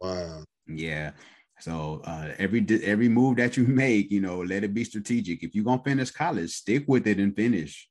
wow 0.00 0.44
Yeah. 0.66 1.12
So 1.60 2.02
uh, 2.04 2.32
every 2.38 2.66
every 2.82 3.08
move 3.08 3.36
that 3.36 3.56
you 3.56 3.66
make, 3.68 4.10
you 4.10 4.20
know, 4.20 4.40
let 4.40 4.64
it 4.64 4.74
be 4.74 4.84
strategic. 4.84 5.42
If 5.42 5.54
you're 5.54 5.64
gonna 5.64 5.82
finish 5.82 6.10
college, 6.10 6.50
stick 6.50 6.84
with 6.86 7.06
it 7.06 7.18
and 7.18 7.34
finish. 7.34 7.88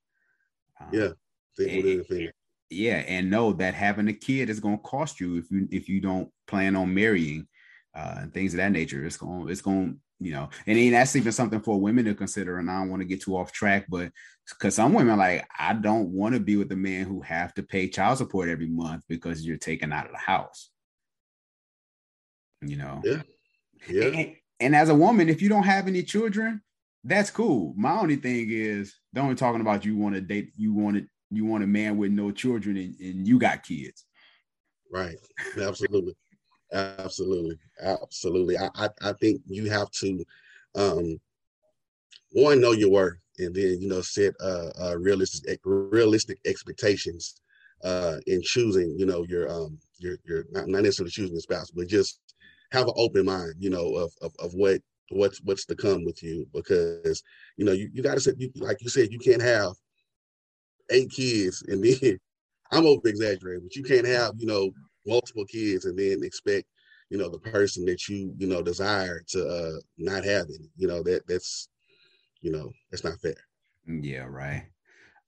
Um, 0.80 0.88
yeah, 0.92 1.08
stick 1.52 1.66
with 1.76 1.86
it 1.86 1.96
and 1.98 2.06
finish. 2.06 2.32
Yeah, 2.70 3.04
and 3.06 3.30
know 3.30 3.52
that 3.54 3.74
having 3.74 4.08
a 4.08 4.12
kid 4.12 4.50
is 4.50 4.60
gonna 4.60 4.78
cost 4.78 5.20
you 5.20 5.38
if 5.38 5.50
you 5.50 5.68
if 5.70 5.88
you 5.88 6.00
don't 6.00 6.30
plan 6.46 6.76
on 6.76 6.94
marrying 6.94 7.46
uh, 7.94 8.16
and 8.18 8.34
things 8.34 8.54
of 8.54 8.58
that 8.58 8.72
nature. 8.72 9.04
It's 9.04 9.16
going 9.16 9.48
it's 9.48 9.60
going 9.60 10.00
you 10.20 10.32
know, 10.32 10.48
and 10.66 10.78
then 10.78 10.92
that's 10.92 11.16
even 11.16 11.32
something 11.32 11.60
for 11.60 11.80
women 11.80 12.04
to 12.06 12.14
consider. 12.14 12.58
And 12.58 12.70
I 12.70 12.78
don't 12.78 12.88
want 12.88 13.00
to 13.02 13.06
get 13.06 13.22
too 13.22 13.36
off 13.36 13.52
track, 13.52 13.86
but 13.88 14.10
because 14.48 14.76
some 14.76 14.92
women 14.92 15.18
like, 15.18 15.46
I 15.58 15.74
don't 15.74 16.10
want 16.10 16.34
to 16.34 16.40
be 16.40 16.56
with 16.56 16.70
a 16.72 16.76
man 16.76 17.06
who 17.06 17.20
have 17.22 17.52
to 17.54 17.62
pay 17.62 17.88
child 17.88 18.18
support 18.18 18.48
every 18.48 18.68
month 18.68 19.02
because 19.08 19.44
you're 19.44 19.56
taken 19.56 19.92
out 19.92 20.06
of 20.06 20.12
the 20.12 20.18
house. 20.18 20.70
You 22.62 22.76
know, 22.76 23.02
yeah, 23.04 23.22
yeah. 23.88 24.04
And, 24.04 24.36
and 24.60 24.76
as 24.76 24.88
a 24.88 24.94
woman, 24.94 25.28
if 25.28 25.42
you 25.42 25.48
don't 25.48 25.64
have 25.64 25.88
any 25.88 26.02
children, 26.02 26.62
that's 27.02 27.30
cool. 27.30 27.74
My 27.76 27.98
only 27.98 28.16
thing 28.16 28.46
is, 28.50 28.94
don't 29.12 29.28
be 29.28 29.34
talking 29.34 29.60
about 29.60 29.84
you 29.84 29.96
want 29.96 30.14
to 30.14 30.20
date, 30.20 30.52
you 30.56 30.72
want 30.72 30.96
to, 30.96 31.06
you 31.30 31.44
want 31.44 31.64
a 31.64 31.66
man 31.66 31.96
with 31.96 32.12
no 32.12 32.30
children, 32.30 32.76
and, 32.76 32.98
and 33.00 33.26
you 33.26 33.38
got 33.38 33.62
kids. 33.62 34.04
Right. 34.92 35.16
Absolutely. 35.58 36.14
Absolutely, 36.72 37.56
absolutely. 37.80 38.58
I, 38.58 38.68
I, 38.74 38.88
I 39.02 39.12
think 39.12 39.42
you 39.46 39.70
have 39.70 39.90
to, 39.92 40.24
um, 40.74 41.20
one, 42.32 42.60
know 42.60 42.72
your 42.72 42.90
worth, 42.90 43.18
and 43.38 43.54
then 43.54 43.80
you 43.80 43.88
know 43.88 44.00
set 44.00 44.34
uh, 44.40 44.70
uh 44.80 44.96
realistic 44.98 45.60
realistic 45.64 46.38
expectations 46.46 47.40
uh 47.84 48.16
in 48.26 48.42
choosing. 48.42 48.98
You 48.98 49.06
know 49.06 49.24
your 49.28 49.48
um 49.48 49.78
your 49.98 50.16
your 50.24 50.44
not, 50.50 50.66
not 50.66 50.82
necessarily 50.82 51.12
choosing 51.12 51.36
a 51.36 51.40
spouse, 51.40 51.70
but 51.70 51.86
just 51.86 52.20
have 52.72 52.88
an 52.88 52.94
open 52.96 53.24
mind. 53.24 53.54
You 53.58 53.70
know 53.70 53.94
of 53.94 54.12
of, 54.20 54.34
of 54.40 54.54
what 54.54 54.80
what's 55.10 55.40
what's 55.44 55.64
to 55.66 55.76
come 55.76 56.04
with 56.04 56.22
you 56.24 56.44
because 56.52 57.22
you 57.56 57.64
know 57.64 57.72
you, 57.72 57.88
you 57.92 58.02
got 58.02 58.14
to 58.14 58.20
say 58.20 58.32
you, 58.36 58.50
like 58.56 58.78
you 58.80 58.88
said 58.88 59.12
you 59.12 59.18
can't 59.18 59.42
have 59.42 59.74
eight 60.90 61.10
kids 61.10 61.64
and 61.68 61.82
then 61.82 62.18
I'm 62.72 62.86
over 62.86 63.06
exaggerating, 63.08 63.62
but 63.62 63.76
you 63.76 63.84
can't 63.84 64.06
have 64.06 64.34
you 64.36 64.46
know 64.46 64.70
multiple 65.06 65.44
kids 65.44 65.84
and 65.84 65.98
then 65.98 66.20
expect 66.22 66.66
you 67.10 67.18
know 67.18 67.28
the 67.28 67.38
person 67.38 67.84
that 67.86 68.08
you 68.08 68.34
you 68.38 68.46
know 68.46 68.62
desire 68.62 69.22
to 69.28 69.46
uh 69.46 69.80
not 69.98 70.24
have 70.24 70.46
any 70.46 70.70
you 70.76 70.88
know 70.88 71.02
that 71.02 71.26
that's 71.28 71.68
you 72.40 72.50
know 72.50 72.72
that's 72.90 73.04
not 73.04 73.20
fair. 73.20 73.36
Yeah 73.86 74.26
right. 74.28 74.66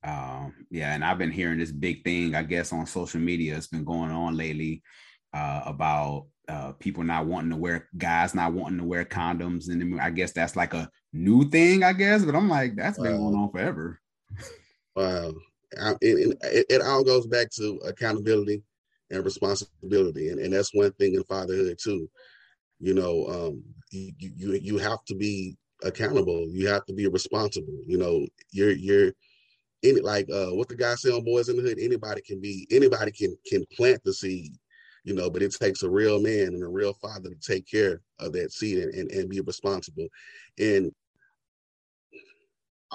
Um 0.02 0.54
yeah 0.70 0.94
and 0.94 1.04
i've 1.04 1.18
been 1.18 1.30
hearing 1.30 1.58
this 1.58 1.72
big 1.72 2.04
thing 2.04 2.34
i 2.34 2.42
guess 2.42 2.72
on 2.72 2.86
social 2.86 3.20
media. 3.20 3.56
It's 3.56 3.66
been 3.66 3.84
going 3.84 4.10
on 4.10 4.36
lately 4.36 4.82
uh 5.32 5.62
about 5.66 6.26
uh 6.48 6.72
people 6.72 7.02
not 7.02 7.26
wanting 7.26 7.50
to 7.50 7.56
wear 7.56 7.88
guys 7.96 8.34
not 8.34 8.52
wanting 8.52 8.78
to 8.78 8.84
wear 8.84 9.04
condoms 9.04 9.68
and 9.68 10.00
i 10.00 10.10
guess 10.10 10.32
that's 10.32 10.54
like 10.54 10.74
a 10.74 10.88
new 11.12 11.48
thing 11.50 11.82
i 11.82 11.92
guess 11.92 12.24
but 12.24 12.36
i'm 12.36 12.48
like 12.48 12.76
that's 12.76 12.98
been 12.98 13.12
wow. 13.12 13.30
going 13.30 13.34
on 13.34 13.50
forever 13.50 14.00
wow 14.96 15.32
it, 16.00 16.36
it, 16.42 16.66
it 16.68 16.82
all 16.82 17.04
goes 17.04 17.26
back 17.26 17.50
to 17.50 17.80
accountability 17.86 18.62
and 19.10 19.24
responsibility. 19.24 20.30
And, 20.30 20.40
and 20.40 20.52
that's 20.52 20.74
one 20.74 20.92
thing 20.92 21.14
in 21.14 21.24
fatherhood 21.24 21.78
too. 21.82 22.08
You 22.80 22.94
know, 22.94 23.26
um, 23.26 23.62
you, 23.90 24.12
you 24.18 24.52
you 24.62 24.78
have 24.78 25.02
to 25.06 25.14
be 25.14 25.56
accountable. 25.82 26.46
You 26.50 26.68
have 26.68 26.84
to 26.86 26.92
be 26.92 27.06
responsible. 27.06 27.78
You 27.86 27.98
know, 27.98 28.26
you're 28.50 28.72
you're 28.72 29.12
any 29.82 30.00
like 30.00 30.28
uh 30.30 30.48
what 30.48 30.68
the 30.68 30.76
guy 30.76 30.94
say 30.94 31.10
on 31.10 31.24
Boyz 31.24 31.48
n 31.48 31.56
the 31.56 31.62
Hood, 31.62 31.78
anybody 31.78 32.20
can 32.20 32.40
be 32.40 32.66
anybody 32.70 33.12
can 33.12 33.36
can 33.46 33.64
plant 33.74 34.02
the 34.04 34.12
seed, 34.12 34.52
you 35.04 35.14
know, 35.14 35.30
but 35.30 35.42
it 35.42 35.54
takes 35.54 35.82
a 35.82 35.90
real 35.90 36.20
man 36.20 36.48
and 36.48 36.62
a 36.62 36.68
real 36.68 36.92
father 36.94 37.30
to 37.30 37.36
take 37.40 37.66
care 37.66 38.02
of 38.18 38.32
that 38.32 38.52
seed 38.52 38.78
and, 38.78 38.92
and, 38.94 39.10
and 39.10 39.30
be 39.30 39.40
responsible. 39.40 40.06
And 40.58 40.92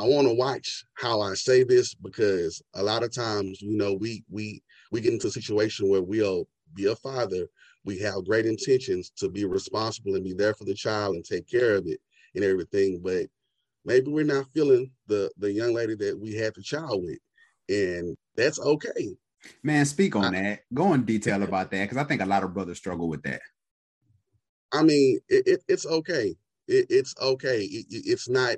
I 0.02 0.06
want 0.06 0.28
to 0.28 0.34
watch 0.34 0.84
how 0.96 1.22
I 1.22 1.36
say 1.36 1.64
this 1.64 1.94
because 1.94 2.60
a 2.74 2.82
lot 2.82 3.04
of 3.04 3.14
times, 3.14 3.62
you 3.62 3.78
know, 3.78 3.94
we 3.94 4.24
we 4.32 4.64
we 4.92 5.00
get 5.00 5.14
into 5.14 5.28
a 5.28 5.32
situation 5.32 5.90
where 5.90 6.02
we'll 6.02 6.48
be 6.74 6.88
a 6.88 6.96
father, 6.96 7.46
we 7.86 8.00
have 8.00 8.26
great 8.26 8.48
intentions 8.48 9.12
to 9.18 9.30
be 9.30 9.46
responsible 9.46 10.16
and 10.16 10.24
be 10.24 10.34
there 10.34 10.56
for 10.56 10.66
the 10.66 10.74
child 10.74 11.14
and 11.14 11.24
take 11.24 11.48
care 11.48 11.76
of 11.76 11.86
it 11.86 12.00
and 12.34 12.44
everything, 12.44 13.00
but 13.04 13.28
maybe 13.86 14.10
we're 14.10 14.26
not 14.26 14.48
feeling 14.56 14.92
the 15.06 15.30
the 15.38 15.52
young 15.52 15.76
lady 15.76 15.94
that 15.94 16.20
we 16.20 16.34
had 16.34 16.56
the 16.56 16.64
child 16.64 17.04
with, 17.04 17.20
and 17.70 18.18
that's 18.36 18.60
okay. 18.60 19.16
Man, 19.62 19.86
speak 19.86 20.16
on 20.16 20.34
I, 20.34 20.42
that. 20.42 20.60
Go 20.74 20.94
in 20.94 21.04
detail 21.04 21.44
about 21.44 21.70
that 21.70 21.84
because 21.84 21.98
I 21.98 22.06
think 22.06 22.22
a 22.22 22.26
lot 22.26 22.44
of 22.44 22.56
brothers 22.56 22.80
struggle 22.80 23.08
with 23.08 23.22
that. 23.22 23.42
I 24.74 24.82
mean, 24.82 25.20
it, 25.30 25.46
it, 25.46 25.64
it's 25.68 25.86
okay. 25.86 26.36
It, 26.68 26.88
it's 26.90 27.14
okay. 27.22 27.68
it's 27.70 28.28
not 28.28 28.56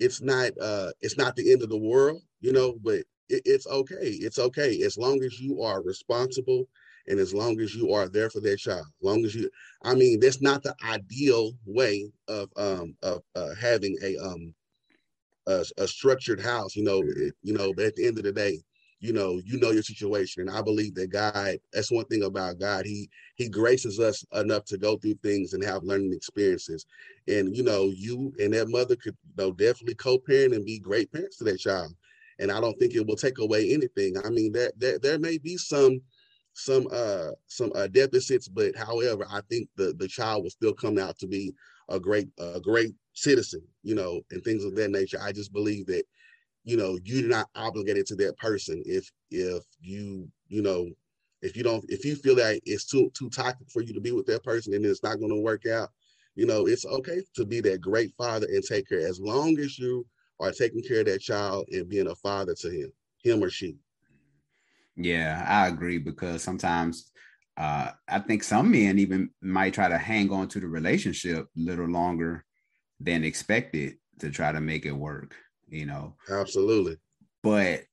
it's 0.00 0.22
not 0.22 0.52
uh 0.62 0.92
it's 1.02 1.18
not 1.18 1.36
the 1.36 1.52
end 1.52 1.62
of 1.64 1.70
the 1.70 1.78
world, 1.78 2.22
you 2.42 2.52
know, 2.52 2.76
but 2.84 3.00
it, 3.30 3.42
it's 3.46 3.68
okay. 3.68 3.96
It's 4.20 4.40
okay 4.40 4.82
as 4.84 4.98
long 4.98 5.22
as 5.24 5.40
you 5.40 5.62
are 5.62 5.82
responsible 5.82 6.66
and 7.08 7.20
as 7.20 7.34
long 7.34 7.60
as 7.60 7.74
you 7.76 7.92
are 7.94 8.08
there 8.08 8.30
for 8.30 8.40
that 8.42 8.58
child. 8.58 8.86
As 8.86 9.04
long 9.04 9.24
as 9.26 9.36
you 9.36 9.50
I 9.84 9.96
mean, 9.96 10.20
that's 10.20 10.42
not 10.42 10.64
the 10.64 10.76
ideal 10.84 11.52
way 11.66 12.12
of 12.28 12.50
um 12.56 12.96
of 13.02 13.22
uh, 13.36 13.54
having 13.60 13.98
a 14.04 14.18
um 14.18 14.54
a, 15.48 15.66
a 15.78 15.88
structured 15.88 16.40
house, 16.40 16.76
you 16.76 16.84
know, 16.84 17.02
it, 17.04 17.34
you 17.42 17.54
know, 17.54 17.74
but 17.74 17.86
at 17.86 17.96
the 17.96 18.06
end 18.08 18.18
of 18.18 18.24
the 18.24 18.32
day, 18.32 18.60
you 19.00 19.12
know 19.12 19.40
you 19.44 19.58
know 19.58 19.70
your 19.70 19.82
situation. 19.82 20.42
And 20.42 20.50
i 20.56 20.62
believe 20.62 20.94
that 20.94 21.08
god 21.10 21.58
that's 21.72 21.90
one 21.90 22.04
thing 22.06 22.22
about 22.24 22.58
god. 22.58 22.86
He 22.86 23.08
he 23.36 23.48
graces 23.48 23.98
us 23.98 24.24
enough 24.34 24.64
to 24.66 24.78
go 24.78 24.96
through 24.96 25.18
things 25.22 25.52
and 25.54 25.64
have 25.64 25.82
learning 25.82 26.12
experiences. 26.12 26.86
And 27.28 27.56
you 27.56 27.62
know 27.62 27.90
you 27.94 28.32
and 28.38 28.52
that 28.54 28.68
mother 28.68 28.96
could 28.96 29.16
you 29.36 29.44
know 29.44 29.52
definitely 29.52 29.94
co-parent 29.94 30.54
and 30.54 30.64
be 30.64 30.78
great 30.78 31.12
parents 31.12 31.38
to 31.38 31.44
that 31.44 31.58
child. 31.58 31.94
And 32.38 32.50
i 32.50 32.60
don't 32.60 32.78
think 32.78 32.94
it 32.94 33.06
will 33.06 33.16
take 33.16 33.38
away 33.38 33.72
anything. 33.72 34.16
I 34.24 34.30
mean 34.30 34.52
that 34.52 34.72
there, 34.78 34.98
there 34.98 35.18
may 35.18 35.38
be 35.38 35.56
some 35.56 36.00
some 36.52 36.86
uh 36.92 37.28
some 37.46 37.70
uh, 37.76 37.86
deficits 37.86 38.48
but 38.48 38.74
however 38.76 39.24
i 39.30 39.40
think 39.48 39.68
the 39.76 39.94
the 39.98 40.08
child 40.08 40.42
will 40.42 40.50
still 40.50 40.74
come 40.74 40.98
out 40.98 41.16
to 41.16 41.28
be 41.28 41.54
a 41.90 42.00
great 42.00 42.28
a 42.38 42.60
great 42.60 42.92
citizen 43.14 43.62
you 43.82 43.94
know 43.94 44.20
and 44.30 44.42
things 44.42 44.64
of 44.64 44.74
that 44.76 44.90
nature. 44.90 45.18
I 45.20 45.32
just 45.32 45.52
believe 45.52 45.86
that 45.86 46.04
you 46.64 46.76
know 46.76 46.98
you're 47.04 47.28
not 47.28 47.48
obligated 47.54 48.06
to 48.06 48.14
that 48.16 48.36
person 48.38 48.82
if 48.86 49.10
if 49.30 49.62
you 49.80 50.28
you 50.48 50.62
know 50.62 50.88
if 51.42 51.56
you 51.56 51.62
don't 51.62 51.84
if 51.88 52.04
you 52.04 52.14
feel 52.14 52.34
that 52.34 52.60
it's 52.64 52.84
too 52.84 53.10
too 53.14 53.30
toxic 53.30 53.68
for 53.70 53.82
you 53.82 53.94
to 53.94 54.00
be 54.00 54.12
with 54.12 54.26
that 54.26 54.44
person 54.44 54.74
and 54.74 54.84
it's 54.84 55.02
not 55.02 55.18
going 55.18 55.30
to 55.30 55.40
work 55.40 55.66
out 55.66 55.88
you 56.34 56.46
know 56.46 56.66
it's 56.66 56.84
okay 56.84 57.22
to 57.34 57.44
be 57.44 57.60
that 57.60 57.80
great 57.80 58.12
father 58.16 58.46
and 58.46 58.62
take 58.62 58.88
care 58.88 59.06
as 59.06 59.20
long 59.20 59.58
as 59.58 59.78
you 59.78 60.06
are 60.38 60.52
taking 60.52 60.82
care 60.82 61.00
of 61.00 61.06
that 61.06 61.20
child 61.20 61.66
and 61.72 61.88
being 61.88 62.08
a 62.08 62.14
father 62.14 62.54
to 62.54 62.70
him 62.70 62.92
him 63.22 63.42
or 63.42 63.50
she. 63.50 63.76
Yeah 64.96 65.44
i 65.48 65.68
agree 65.68 65.98
because 65.98 66.42
sometimes 66.42 67.10
uh, 67.56 67.90
I 68.08 68.20
think 68.20 68.42
some 68.42 68.70
men 68.70 68.98
even 68.98 69.28
might 69.42 69.74
try 69.74 69.86
to 69.86 69.98
hang 69.98 70.30
on 70.30 70.48
to 70.48 70.60
the 70.60 70.66
relationship 70.66 71.46
a 71.54 71.60
little 71.60 71.88
longer 71.88 72.46
than 73.00 73.22
expected 73.22 73.96
to 74.20 74.30
try 74.30 74.50
to 74.50 74.62
make 74.62 74.86
it 74.86 74.92
work 74.92 75.36
you 75.70 75.86
know. 75.86 76.14
Absolutely. 76.28 76.98
But 77.42 77.84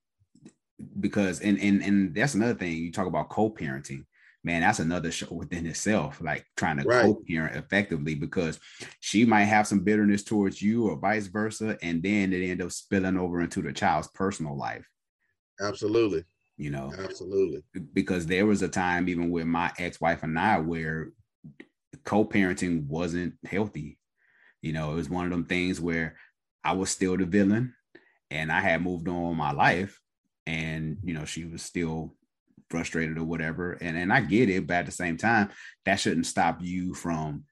because 0.99 1.39
and 1.39 1.59
and 1.59 1.81
and 1.81 2.15
that's 2.15 2.35
another 2.35 2.53
thing 2.53 2.73
you 2.73 2.91
talk 2.91 3.07
about 3.07 3.29
co-parenting 3.29 4.05
man 4.43 4.61
that's 4.61 4.79
another 4.79 5.09
show 5.09 5.27
within 5.31 5.65
itself 5.65 6.21
like 6.21 6.45
trying 6.55 6.77
to 6.77 6.83
right. 6.83 7.03
co-parent 7.03 7.55
effectively 7.55 8.13
because 8.13 8.59
she 8.99 9.25
might 9.25 9.45
have 9.45 9.65
some 9.65 9.79
bitterness 9.79 10.23
towards 10.23 10.61
you 10.61 10.87
or 10.87 10.95
vice 10.95 11.27
versa 11.27 11.77
and 11.81 12.03
then 12.03 12.31
it 12.31 12.47
end 12.47 12.61
up 12.61 12.71
spilling 12.71 13.17
over 13.17 13.41
into 13.41 13.61
the 13.61 13.73
child's 13.73 14.07
personal 14.09 14.55
life 14.55 14.87
absolutely 15.61 16.23
you 16.57 16.69
know 16.69 16.93
absolutely 16.99 17.63
because 17.93 18.27
there 18.27 18.45
was 18.45 18.61
a 18.61 18.67
time 18.67 19.09
even 19.09 19.31
with 19.31 19.45
my 19.45 19.71
ex-wife 19.79 20.21
and 20.21 20.37
i 20.37 20.59
where 20.59 21.11
co-parenting 22.05 22.85
wasn't 22.85 23.33
healthy 23.45 23.97
you 24.61 24.73
know 24.73 24.91
it 24.91 24.95
was 24.95 25.09
one 25.09 25.25
of 25.25 25.31
them 25.31 25.45
things 25.45 25.81
where 25.81 26.15
I 26.67 26.73
was 26.73 26.89
still 26.89 27.15
the 27.15 27.25
villain 27.25 27.73
and 28.29 28.51
I 28.51 28.59
had 28.59 28.81
moved 28.81 29.07
on 29.07 29.37
my 29.37 29.53
life 29.53 30.01
and 30.45 30.97
you 31.01 31.13
know 31.13 31.23
she 31.23 31.45
was 31.45 31.61
still 31.61 32.13
frustrated 32.69 33.17
or 33.17 33.23
whatever 33.23 33.77
and 33.79 33.97
and 33.97 34.11
I 34.11 34.19
get 34.19 34.49
it 34.49 34.67
but 34.67 34.73
at 34.73 34.85
the 34.85 34.91
same 34.91 35.15
time 35.15 35.47
that 35.85 35.95
shouldn't 35.95 36.25
stop 36.25 36.57
you 36.61 36.93
from 36.93 37.45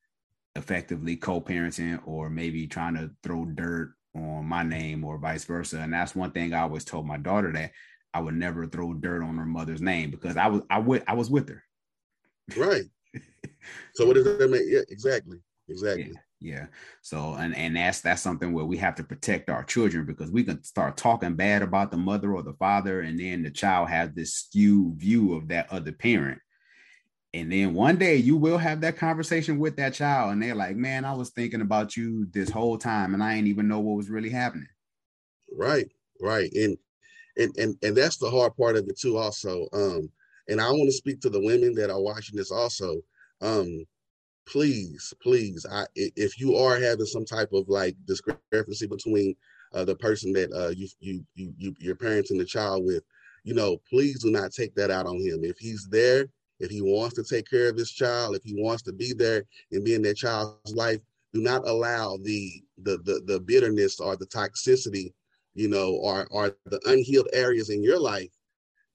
effectively 0.57 1.15
co-parenting 1.15 2.01
or 2.05 2.29
maybe 2.29 2.67
trying 2.67 2.95
to 2.95 3.09
throw 3.23 3.45
dirt 3.45 3.93
on 4.17 4.45
my 4.45 4.63
name 4.63 5.05
or 5.05 5.17
vice 5.17 5.45
versa 5.45 5.79
and 5.79 5.93
that's 5.93 6.13
one 6.13 6.31
thing 6.31 6.53
I 6.53 6.63
always 6.63 6.83
told 6.83 7.07
my 7.07 7.17
daughter 7.17 7.53
that 7.53 7.71
I 8.13 8.19
would 8.19 8.35
never 8.35 8.67
throw 8.67 8.93
dirt 8.95 9.23
on 9.23 9.37
her 9.37 9.45
mother's 9.45 9.81
name 9.81 10.11
because 10.11 10.35
I 10.35 10.47
was 10.47 10.61
I 10.69 10.79
would 10.79 11.03
I 11.07 11.13
was 11.13 11.29
with 11.29 11.47
her. 11.47 11.63
Right. 12.57 12.85
So 13.95 14.05
what 14.05 14.13
does 14.13 14.25
that 14.25 14.51
mean? 14.51 14.67
Yeah 14.69 14.81
exactly 14.89 15.39
exactly. 15.69 16.11
Yeah 16.13 16.19
yeah 16.41 16.67
so 17.01 17.33
and 17.35 17.55
and 17.55 17.75
that's 17.77 18.01
that's 18.01 18.21
something 18.21 18.51
where 18.53 18.65
we 18.65 18.77
have 18.77 18.95
to 18.95 19.03
protect 19.03 19.49
our 19.49 19.63
children 19.63 20.05
because 20.05 20.29
we 20.29 20.43
can 20.43 20.61
start 20.63 20.97
talking 20.97 21.35
bad 21.35 21.61
about 21.61 21.91
the 21.91 21.97
mother 21.97 22.33
or 22.33 22.43
the 22.43 22.53
father 22.53 23.01
and 23.01 23.19
then 23.19 23.41
the 23.41 23.49
child 23.49 23.87
has 23.89 24.11
this 24.13 24.33
skewed 24.33 24.95
view 24.97 25.33
of 25.33 25.47
that 25.47 25.71
other 25.71 25.91
parent 25.93 26.39
And 27.33 27.51
then 27.51 27.73
one 27.73 27.97
day 27.97 28.15
you 28.15 28.37
will 28.37 28.57
have 28.57 28.81
that 28.81 28.97
conversation 28.97 29.59
with 29.59 29.75
that 29.77 29.93
child, 29.93 30.31
and 30.31 30.41
they're 30.41 30.55
like, 30.55 30.75
Man, 30.77 31.03
I 31.05 31.13
was 31.13 31.31
thinking 31.31 31.61
about 31.61 31.95
you 31.97 32.27
this 32.31 32.49
whole 32.49 32.77
time, 32.77 33.13
and 33.13 33.21
I 33.23 33.35
ain't 33.35 33.47
even 33.47 33.67
know 33.67 33.79
what 33.79 33.97
was 33.97 34.09
really 34.09 34.29
happening. 34.29 34.67
Right, 35.51 35.87
right. 36.21 36.51
And 36.53 36.77
and 37.37 37.55
and 37.57 37.75
and 37.83 37.95
that's 37.97 38.17
the 38.17 38.29
hard 38.29 38.55
part 38.57 38.77
of 38.77 38.87
it 38.89 38.99
too, 38.99 39.17
also. 39.17 39.67
Um, 39.73 40.09
and 40.49 40.61
I 40.61 40.69
want 40.71 40.87
to 40.89 40.93
speak 40.93 41.21
to 41.21 41.29
the 41.29 41.41
women 41.41 41.73
that 41.75 41.89
are 41.91 42.01
watching 42.01 42.37
this 42.37 42.51
also. 42.51 43.01
Um, 43.41 43.85
please, 44.47 45.13
please, 45.21 45.65
I 45.71 45.85
if 45.95 46.39
you 46.39 46.55
are 46.55 46.79
having 46.79 47.05
some 47.05 47.25
type 47.25 47.51
of 47.53 47.67
like 47.69 47.95
discrepancy 48.05 48.87
between 48.87 49.35
uh, 49.73 49.85
the 49.85 49.95
person 49.95 50.31
that 50.33 50.51
uh, 50.53 50.69
you, 50.69 50.87
you 50.99 51.25
you 51.35 51.53
you 51.57 51.75
you're 51.79 51.95
parenting 51.95 52.37
the 52.37 52.45
child 52.45 52.85
with, 52.85 53.03
you 53.43 53.53
know, 53.53 53.77
please 53.89 54.21
do 54.21 54.31
not 54.31 54.51
take 54.51 54.75
that 54.75 54.91
out 54.91 55.05
on 55.05 55.17
him. 55.17 55.43
If 55.43 55.57
he's 55.57 55.87
there 55.89 56.27
if 56.59 56.71
he 56.71 56.81
wants 56.81 57.15
to 57.15 57.23
take 57.23 57.49
care 57.49 57.69
of 57.69 57.77
his 57.77 57.91
child, 57.91 58.35
if 58.35 58.43
he 58.43 58.53
wants 58.55 58.83
to 58.83 58.93
be 58.93 59.13
there 59.13 59.43
and 59.71 59.83
be 59.83 59.93
in 59.93 60.01
that 60.03 60.17
child's 60.17 60.73
life, 60.73 60.99
do 61.33 61.41
not 61.41 61.67
allow 61.67 62.17
the 62.21 62.63
the 62.83 62.97
the, 63.03 63.21
the 63.25 63.39
bitterness 63.39 63.99
or 63.99 64.15
the 64.15 64.27
toxicity, 64.27 65.13
you 65.53 65.67
know, 65.67 65.93
or 65.95 66.27
or 66.31 66.55
the 66.65 66.79
unhealed 66.85 67.27
areas 67.33 67.69
in 67.69 67.83
your 67.83 67.99
life 67.99 68.31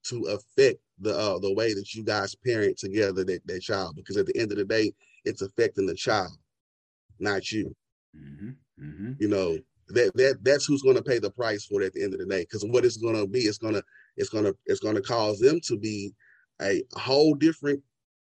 to 0.04 0.24
affect 0.24 0.80
the 1.00 1.16
uh, 1.16 1.38
the 1.38 1.52
way 1.52 1.74
that 1.74 1.94
you 1.94 2.02
guys 2.02 2.34
parent 2.34 2.78
together 2.78 3.24
that, 3.24 3.46
that 3.46 3.60
child. 3.60 3.94
Because 3.94 4.16
at 4.16 4.26
the 4.26 4.36
end 4.36 4.52
of 4.52 4.58
the 4.58 4.64
day, 4.64 4.92
it's 5.24 5.42
affecting 5.42 5.87
the 5.87 5.94
child, 5.94 6.33
not 7.18 7.50
you. 7.50 7.74
Mm-hmm. 8.16 8.50
Mm-hmm. 8.83 9.12
You 9.18 9.28
know, 9.28 9.59
that 9.88 10.14
that 10.14 10.38
that's 10.42 10.64
who's 10.64 10.83
going 10.83 10.96
to 10.96 11.02
pay 11.02 11.18
the 11.18 11.30
price 11.30 11.64
for 11.64 11.83
it 11.83 11.87
at 11.87 11.92
the 11.92 12.02
end 12.02 12.14
of 12.14 12.20
the 12.20 12.26
day. 12.26 12.42
Because 12.42 12.64
what 12.64 12.85
it's 12.85 12.96
going 12.96 13.16
to 13.16 13.26
be, 13.26 13.40
it's 13.40 13.59
gonna 13.59 13.83
it's 14.16 14.30
gonna 14.30 14.52
it's 14.66 14.80
gonna 14.80 15.02
cause 15.02 15.38
them 15.38 15.61
to 15.64 15.76
be 15.76 16.12
a 16.62 16.83
whole 16.94 17.35
different 17.35 17.83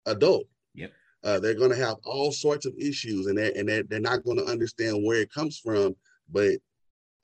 adult. 0.06 0.44
Yep. 0.74 0.92
Uh, 1.24 1.40
they're 1.40 1.54
going 1.54 1.70
to 1.70 1.76
have 1.76 1.96
all 2.04 2.30
sorts 2.30 2.66
of 2.66 2.74
issues, 2.78 3.26
and 3.26 3.36
they're 3.36 3.52
and 3.56 3.68
they're, 3.68 3.82
they're 3.82 4.00
not 4.00 4.24
going 4.24 4.38
to 4.38 4.46
understand 4.46 5.04
where 5.04 5.20
it 5.20 5.32
comes 5.32 5.58
from. 5.58 5.94
But 6.30 6.58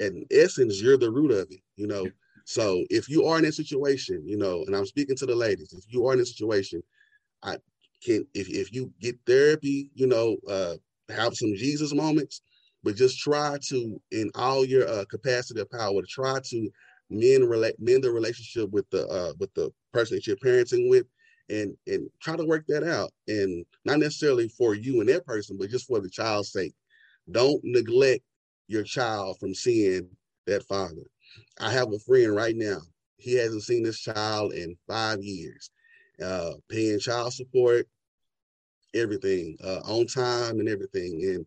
in 0.01 0.25
essence, 0.31 0.81
you're 0.81 0.99
the 0.99 1.11
root 1.11 1.31
of 1.31 1.47
it. 1.51 1.61
You 1.77 1.87
know. 1.87 2.05
Yep. 2.05 2.13
So 2.47 2.85
if 2.91 3.09
you 3.09 3.25
are 3.25 3.39
in 3.39 3.47
a 3.47 3.53
situation, 3.53 4.23
you 4.27 4.37
know, 4.37 4.65
and 4.67 4.77
I'm 4.77 4.85
speaking 4.85 5.17
to 5.17 5.27
the 5.27 5.35
ladies, 5.35 5.73
if 5.73 5.91
you 5.93 6.07
are 6.07 6.13
in 6.13 6.21
a 6.21 6.27
situation, 6.27 6.83
I 7.43 7.57
can 8.05 8.27
if 8.35 8.49
if 8.49 8.73
you 8.73 8.93
get 9.01 9.17
therapy, 9.27 9.91
you 9.95 10.07
know, 10.07 10.37
uh, 10.49 10.75
have 11.09 11.35
some 11.35 11.55
Jesus 11.55 11.95
moments, 11.95 12.43
but 12.83 12.97
just 12.97 13.19
try 13.19 13.57
to, 13.69 14.01
in 14.13 14.31
all 14.35 14.65
your 14.65 14.89
uh, 14.89 15.05
capacity 15.11 15.61
of 15.61 15.71
power, 15.71 16.01
to 16.01 16.07
try 16.07 16.39
to 16.45 16.69
mend 17.11 17.49
relate 17.49 17.75
mend 17.79 18.03
the 18.03 18.11
relationship 18.11 18.71
with 18.71 18.89
the 18.91 19.07
uh 19.09 19.33
with 19.39 19.53
the 19.55 19.71
person 19.93 20.17
that 20.17 20.27
you're 20.27 20.37
parenting 20.37 20.89
with 20.89 21.07
and 21.51 21.77
and 21.87 22.09
try 22.23 22.37
to 22.37 22.47
work 22.47 22.65
that 22.67 22.83
out. 22.83 23.11
And 23.29 23.65
not 23.85 23.99
necessarily 23.99 24.49
for 24.49 24.75
you 24.75 25.01
and 25.01 25.09
that 25.09 25.27
person 25.27 25.57
but 25.59 25.71
just 25.71 25.87
for 25.87 26.01
the 26.01 26.09
child's 26.09 26.53
sake. 26.53 26.75
Don't 27.31 27.61
neglect 27.63 28.23
your 28.69 28.83
child 28.83 29.37
from 29.39 29.55
seeing 29.55 30.09
that 30.47 30.65
father. 30.65 31.03
I 31.61 31.71
have 31.73 31.93
a 31.93 31.99
friend 31.99 32.35
right 32.35 32.57
now. 32.57 32.79
He 33.19 33.35
hasn't 33.35 33.63
seen 33.63 33.83
this 33.83 34.01
child 34.01 34.53
in 34.53 34.77
five 34.89 35.23
years 35.23 35.71
uh 36.23 36.53
paying 36.69 36.99
child 36.99 37.33
support 37.33 37.87
everything 38.95 39.57
uh 39.65 39.81
on 39.85 40.07
time 40.07 40.61
and 40.61 40.69
everything 40.69 41.21
and 41.25 41.47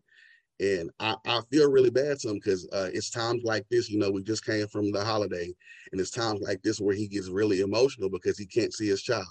and 0.60 0.90
I, 0.98 1.14
I 1.26 1.40
feel 1.50 1.70
really 1.70 1.90
bad 1.90 2.18
to 2.20 2.30
him 2.30 2.34
because 2.34 2.68
uh, 2.72 2.88
it's 2.92 3.10
times 3.10 3.42
like 3.44 3.64
this, 3.70 3.88
you 3.88 3.98
know, 3.98 4.10
we 4.10 4.22
just 4.22 4.44
came 4.44 4.66
from 4.66 4.90
the 4.90 5.04
holiday, 5.04 5.54
and 5.92 6.00
it's 6.00 6.10
times 6.10 6.40
like 6.40 6.62
this 6.62 6.80
where 6.80 6.96
he 6.96 7.06
gets 7.06 7.28
really 7.28 7.60
emotional 7.60 8.10
because 8.10 8.36
he 8.36 8.46
can't 8.46 8.74
see 8.74 8.88
his 8.88 9.02
child, 9.02 9.26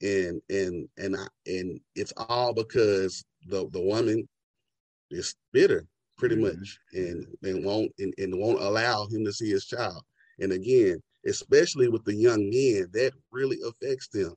and 0.00 0.40
and 0.48 0.88
and 0.96 1.16
I, 1.16 1.26
and 1.46 1.80
it's 1.96 2.12
all 2.16 2.54
because 2.54 3.24
the 3.48 3.68
the 3.70 3.80
woman 3.80 4.28
is 5.10 5.34
bitter, 5.52 5.86
pretty 6.16 6.36
mm-hmm. 6.36 6.58
much, 6.58 6.78
and 6.92 7.26
and 7.42 7.64
won't 7.64 7.90
and, 7.98 8.14
and 8.18 8.38
won't 8.38 8.60
allow 8.60 9.06
him 9.06 9.24
to 9.24 9.32
see 9.32 9.50
his 9.50 9.66
child. 9.66 10.02
And 10.38 10.52
again, 10.52 11.02
especially 11.26 11.88
with 11.88 12.04
the 12.04 12.14
young 12.14 12.50
men, 12.50 12.88
that 12.92 13.12
really 13.32 13.58
affects 13.66 14.08
them. 14.08 14.34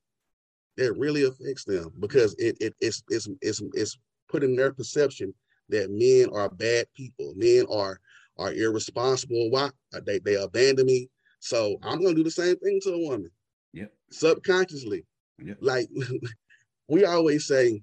That 0.77 0.93
really 0.97 1.23
affects 1.23 1.65
them 1.65 1.91
because 1.99 2.35
it, 2.37 2.55
it 2.59 2.75
it's 2.79 3.03
it's 3.09 3.27
it's 3.41 3.61
it's 3.73 3.97
putting 4.29 4.55
their 4.55 4.71
perception 4.73 5.33
that 5.69 5.89
men 5.89 6.29
are 6.35 6.49
bad 6.49 6.85
people. 6.95 7.33
Men 7.35 7.65
are 7.71 7.99
are 8.37 8.53
irresponsible. 8.53 9.49
Why 9.49 9.69
uh, 9.93 10.01
they 10.05 10.19
they 10.19 10.35
abandon 10.35 10.85
me? 10.85 11.09
So 11.39 11.77
I'm 11.83 12.01
gonna 12.01 12.15
do 12.15 12.23
the 12.23 12.31
same 12.31 12.55
thing 12.57 12.79
to 12.83 12.93
a 12.93 12.99
woman. 12.99 13.31
Yep. 13.73 13.91
Subconsciously. 14.11 15.05
Yep. 15.43 15.57
Like 15.61 15.89
we 16.87 17.05
always 17.05 17.47
say, 17.47 17.81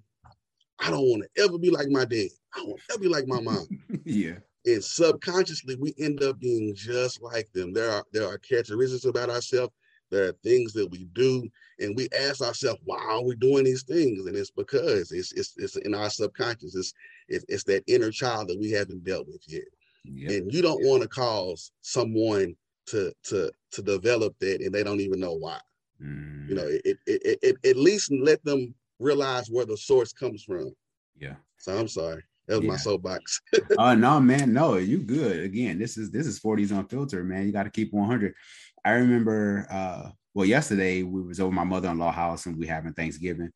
I 0.78 0.90
don't 0.90 1.09
want 1.09 1.24
to 1.24 1.42
ever 1.42 1.59
be 1.59 1.70
like 1.70 1.88
my 1.88 2.04
dad. 2.04 2.28
I 2.54 2.59
don't 2.59 2.68
want 2.68 2.80
to 2.80 2.94
ever 2.94 3.02
be 3.02 3.09
like 3.09 3.26
my 3.26 3.40
mom. 3.40 3.66
yeah. 4.04 4.37
And 4.66 4.83
subconsciously, 4.83 5.76
we 5.76 5.94
end 5.98 6.22
up 6.22 6.38
being 6.38 6.74
just 6.74 7.22
like 7.22 7.50
them. 7.52 7.72
There 7.72 7.90
are 7.90 8.04
there 8.12 8.26
are 8.26 8.38
characteristics 8.38 9.04
about 9.04 9.30
ourselves. 9.30 9.72
There 10.14 10.29
are 10.29 10.37
things 10.44 10.72
that 10.74 10.88
we 10.90 11.05
do, 11.12 11.48
and 11.81 11.96
we 11.96 12.09
ask 12.16 12.40
ourselves, 12.40 12.81
"Why 12.85 12.98
are 12.98 13.24
we 13.24 13.35
doing 13.35 13.64
these 13.64 13.83
things?" 13.83 14.27
And 14.27 14.37
it's 14.37 14.50
because 14.50 15.11
it's 15.11 15.33
it's, 15.33 15.55
it's 15.57 15.77
in 15.77 15.94
our 15.94 16.09
subconscious. 16.09 16.77
It's 16.77 16.94
it's, 17.29 17.44
it's 17.48 17.64
that 17.64 17.83
inner 17.88 18.11
child 18.11 18.48
that 18.48 18.61
we 18.61 18.70
haven't 18.70 19.05
dealt 19.05 19.27
with 19.27 19.42
yet. 19.46 19.64
Yep. 20.05 20.31
And 20.31 20.53
you 20.53 20.62
don't 20.62 20.81
yep. 20.81 20.88
want 20.88 21.03
to 21.03 21.09
cause 21.09 21.72
someone 21.81 22.55
to 22.87 23.12
to 23.24 23.50
to 23.72 23.83
develop 23.83 24.38
that 24.38 24.61
and 24.61 24.72
they 24.72 24.85
don't 24.85 25.00
even 25.00 25.18
know 25.18 25.35
why. 25.35 25.59
Mm. 26.00 26.48
You 26.48 26.55
know, 26.55 26.66
it, 26.66 26.83
it, 26.85 26.98
it, 27.07 27.38
it, 27.42 27.57
at 27.66 27.77
least 27.77 28.12
let 28.12 28.44
them 28.44 28.74
realize 28.98 29.48
where 29.48 29.66
the 29.66 29.77
source 29.77 30.12
comes 30.12 30.44
from. 30.44 30.74
Yeah. 31.18 31.35
So 31.59 31.77
I'm 31.77 31.88
sorry. 31.88 32.22
That 32.46 32.57
was 32.57 32.64
yeah. 32.64 32.70
my 32.70 32.77
soapbox. 32.77 33.40
Oh 33.79 33.85
uh, 33.85 33.94
no, 33.94 34.20
man, 34.20 34.53
no, 34.53 34.77
you 34.77 34.98
good. 34.98 35.40
Again, 35.40 35.79
this 35.79 35.96
is 35.96 36.11
this 36.11 36.27
is 36.27 36.40
40s 36.40 36.77
unfiltered, 36.77 37.27
man. 37.27 37.46
You 37.46 37.53
got 37.53 37.62
to 37.62 37.70
keep 37.70 37.92
100. 37.92 38.35
I 38.85 38.92
remember 38.92 39.66
uh 39.70 40.11
well 40.35 40.47
yesterday 40.47 41.03
we 41.03 41.23
was 41.23 41.40
over 41.40 41.53
my 41.53 41.64
mother-in-law 41.64 42.12
house 42.12 42.47
and 42.47 42.59
we 42.59 42.66
having 42.66 42.92
Thanksgiving. 42.92 43.51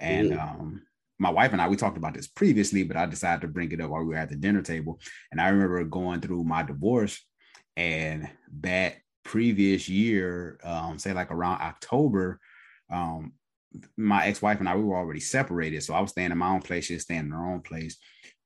And 0.00 0.32
mm. 0.32 0.40
um 0.42 0.82
my 1.18 1.30
wife 1.30 1.52
and 1.52 1.62
I, 1.62 1.68
we 1.68 1.76
talked 1.76 1.96
about 1.96 2.14
this 2.14 2.26
previously, 2.26 2.82
but 2.82 2.96
I 2.96 3.06
decided 3.06 3.42
to 3.42 3.48
bring 3.48 3.70
it 3.70 3.80
up 3.80 3.90
while 3.90 4.02
we 4.02 4.08
were 4.08 4.16
at 4.16 4.30
the 4.30 4.36
dinner 4.36 4.62
table. 4.62 5.00
And 5.30 5.40
I 5.40 5.48
remember 5.48 5.82
going 5.84 6.20
through 6.20 6.44
my 6.44 6.62
divorce 6.62 7.24
and 7.76 8.28
that 8.60 8.96
previous 9.24 9.88
year, 9.88 10.58
um, 10.64 10.98
say 10.98 11.12
like 11.12 11.30
around 11.30 11.60
October, 11.60 12.40
um, 12.90 13.32
my 13.96 14.26
ex-wife 14.26 14.60
and 14.60 14.68
I, 14.68 14.76
we 14.76 14.84
were 14.84 14.96
already 14.96 15.20
separated. 15.20 15.82
So 15.82 15.94
I 15.94 16.00
was 16.00 16.10
staying 16.10 16.32
in 16.32 16.38
my 16.38 16.50
own 16.50 16.62
place, 16.62 16.86
she 16.86 16.94
was 16.94 17.04
staying 17.04 17.20
in 17.20 17.30
her 17.30 17.46
own 17.46 17.60
place. 17.60 17.96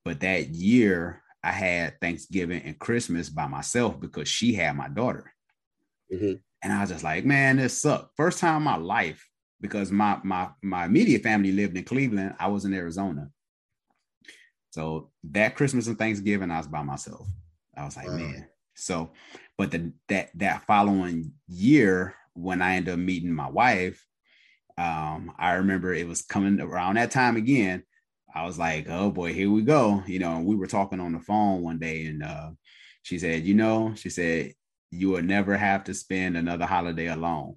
But 0.04 0.20
that 0.20 0.48
year 0.48 1.22
I 1.42 1.52
had 1.52 2.00
Thanksgiving 2.00 2.62
and 2.62 2.78
Christmas 2.78 3.28
by 3.28 3.46
myself 3.46 3.98
because 3.98 4.28
she 4.28 4.54
had 4.54 4.76
my 4.76 4.88
daughter. 4.88 5.32
Mm-hmm. 6.12 6.34
And 6.62 6.72
I 6.72 6.80
was 6.80 6.90
just 6.90 7.04
like, 7.04 7.24
man, 7.24 7.56
this 7.56 7.80
sucked. 7.80 8.16
First 8.16 8.40
time 8.40 8.56
in 8.56 8.62
my 8.62 8.76
life 8.76 9.28
because 9.60 9.90
my 9.90 10.18
my 10.22 10.48
my 10.62 10.86
immediate 10.86 11.22
family 11.22 11.52
lived 11.52 11.76
in 11.76 11.84
Cleveland. 11.84 12.34
I 12.38 12.48
was 12.48 12.64
in 12.64 12.74
Arizona. 12.74 13.28
So 14.70 15.10
that 15.30 15.56
Christmas 15.56 15.86
and 15.86 15.98
Thanksgiving, 15.98 16.50
I 16.50 16.58
was 16.58 16.66
by 16.66 16.82
myself. 16.82 17.26
I 17.76 17.84
was 17.84 17.96
like, 17.96 18.08
wow. 18.08 18.16
man. 18.16 18.48
So, 18.74 19.10
but 19.56 19.70
the 19.70 19.92
that 20.08 20.30
that 20.36 20.66
following 20.66 21.32
year, 21.48 22.14
when 22.34 22.62
I 22.62 22.76
ended 22.76 22.94
up 22.94 23.00
meeting 23.00 23.32
my 23.32 23.48
wife, 23.48 24.04
um, 24.76 25.32
I 25.38 25.54
remember 25.54 25.92
it 25.92 26.06
was 26.06 26.22
coming 26.22 26.60
around 26.60 26.96
that 26.96 27.10
time 27.10 27.36
again. 27.36 27.82
I 28.34 28.46
was 28.46 28.58
like, 28.58 28.86
oh 28.88 29.10
boy, 29.10 29.32
here 29.32 29.50
we 29.50 29.62
go. 29.62 30.02
You 30.06 30.20
know, 30.20 30.40
we 30.40 30.54
were 30.54 30.66
talking 30.66 31.00
on 31.00 31.12
the 31.12 31.20
phone 31.20 31.62
one 31.62 31.78
day, 31.78 32.06
and 32.06 32.22
uh, 32.22 32.50
she 33.02 33.18
said, 33.18 33.44
you 33.44 33.54
know, 33.54 33.94
she 33.96 34.10
said, 34.10 34.54
you 34.90 35.10
will 35.10 35.22
never 35.22 35.56
have 35.56 35.84
to 35.84 35.94
spend 35.94 36.36
another 36.36 36.66
holiday 36.66 37.06
alone. 37.06 37.56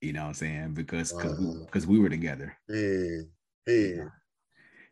You 0.00 0.12
know 0.12 0.22
what 0.22 0.28
I'm 0.28 0.34
saying? 0.34 0.74
Because 0.74 1.12
because 1.12 1.86
we, 1.86 1.98
we, 1.98 2.02
were 2.02 2.08
together. 2.08 2.56
Man, 2.68 3.28
man, 3.66 3.96
man. 3.96 4.12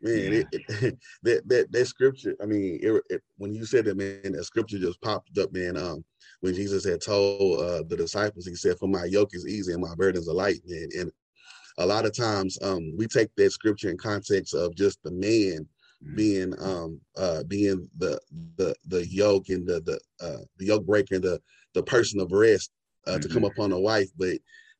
Yeah. 0.01 0.41
It, 0.41 0.47
it, 0.51 0.97
that 1.23 1.47
that 1.47 1.71
that 1.71 1.85
scripture. 1.85 2.35
I 2.41 2.45
mean, 2.45 2.79
it, 2.81 3.21
when 3.37 3.55
you 3.55 3.65
said 3.65 3.85
that, 3.85 3.97
man, 3.97 4.33
that 4.33 4.43
scripture 4.43 4.77
just 4.77 5.01
popped 5.01 5.37
up, 5.37 5.51
man. 5.53 5.77
Um, 5.77 6.03
when 6.41 6.53
Jesus 6.53 6.85
had 6.85 7.01
told 7.01 7.61
uh, 7.61 7.83
the 7.87 7.95
disciples, 7.95 8.45
he 8.45 8.55
said, 8.55 8.77
"For 8.77 8.87
my 8.87 9.05
yoke 9.05 9.31
is 9.33 9.47
easy 9.47 9.73
and 9.73 9.81
my 9.81 9.95
burdens 9.95 10.27
are 10.27 10.33
light." 10.33 10.59
Man, 10.65 10.89
and 10.99 11.11
a 11.77 11.85
lot 11.85 12.05
of 12.05 12.15
times, 12.15 12.57
um, 12.61 12.93
we 12.97 13.07
take 13.07 13.29
that 13.37 13.51
scripture 13.51 13.89
in 13.89 13.97
context 13.97 14.53
of 14.53 14.75
just 14.75 15.01
the 15.03 15.11
man. 15.11 15.67
Being 16.15 16.53
um 16.59 17.01
uh 17.17 17.43
being 17.43 17.89
the 17.97 18.19
the 18.55 18.75
the 18.85 19.05
yoke 19.07 19.49
and 19.49 19.67
the 19.67 19.81
the 19.81 19.99
uh 20.25 20.43
the 20.57 20.65
yoke 20.65 20.85
breaker 20.85 21.15
and 21.15 21.23
the 21.23 21.41
the 21.73 21.81
person 21.83 22.19
of 22.19 22.31
rest 22.31 22.71
uh, 23.07 23.11
mm-hmm. 23.11 23.21
to 23.21 23.27
come 23.29 23.37
mm-hmm. 23.37 23.45
upon 23.45 23.71
a 23.71 23.79
wife 23.79 24.09
but 24.17 24.37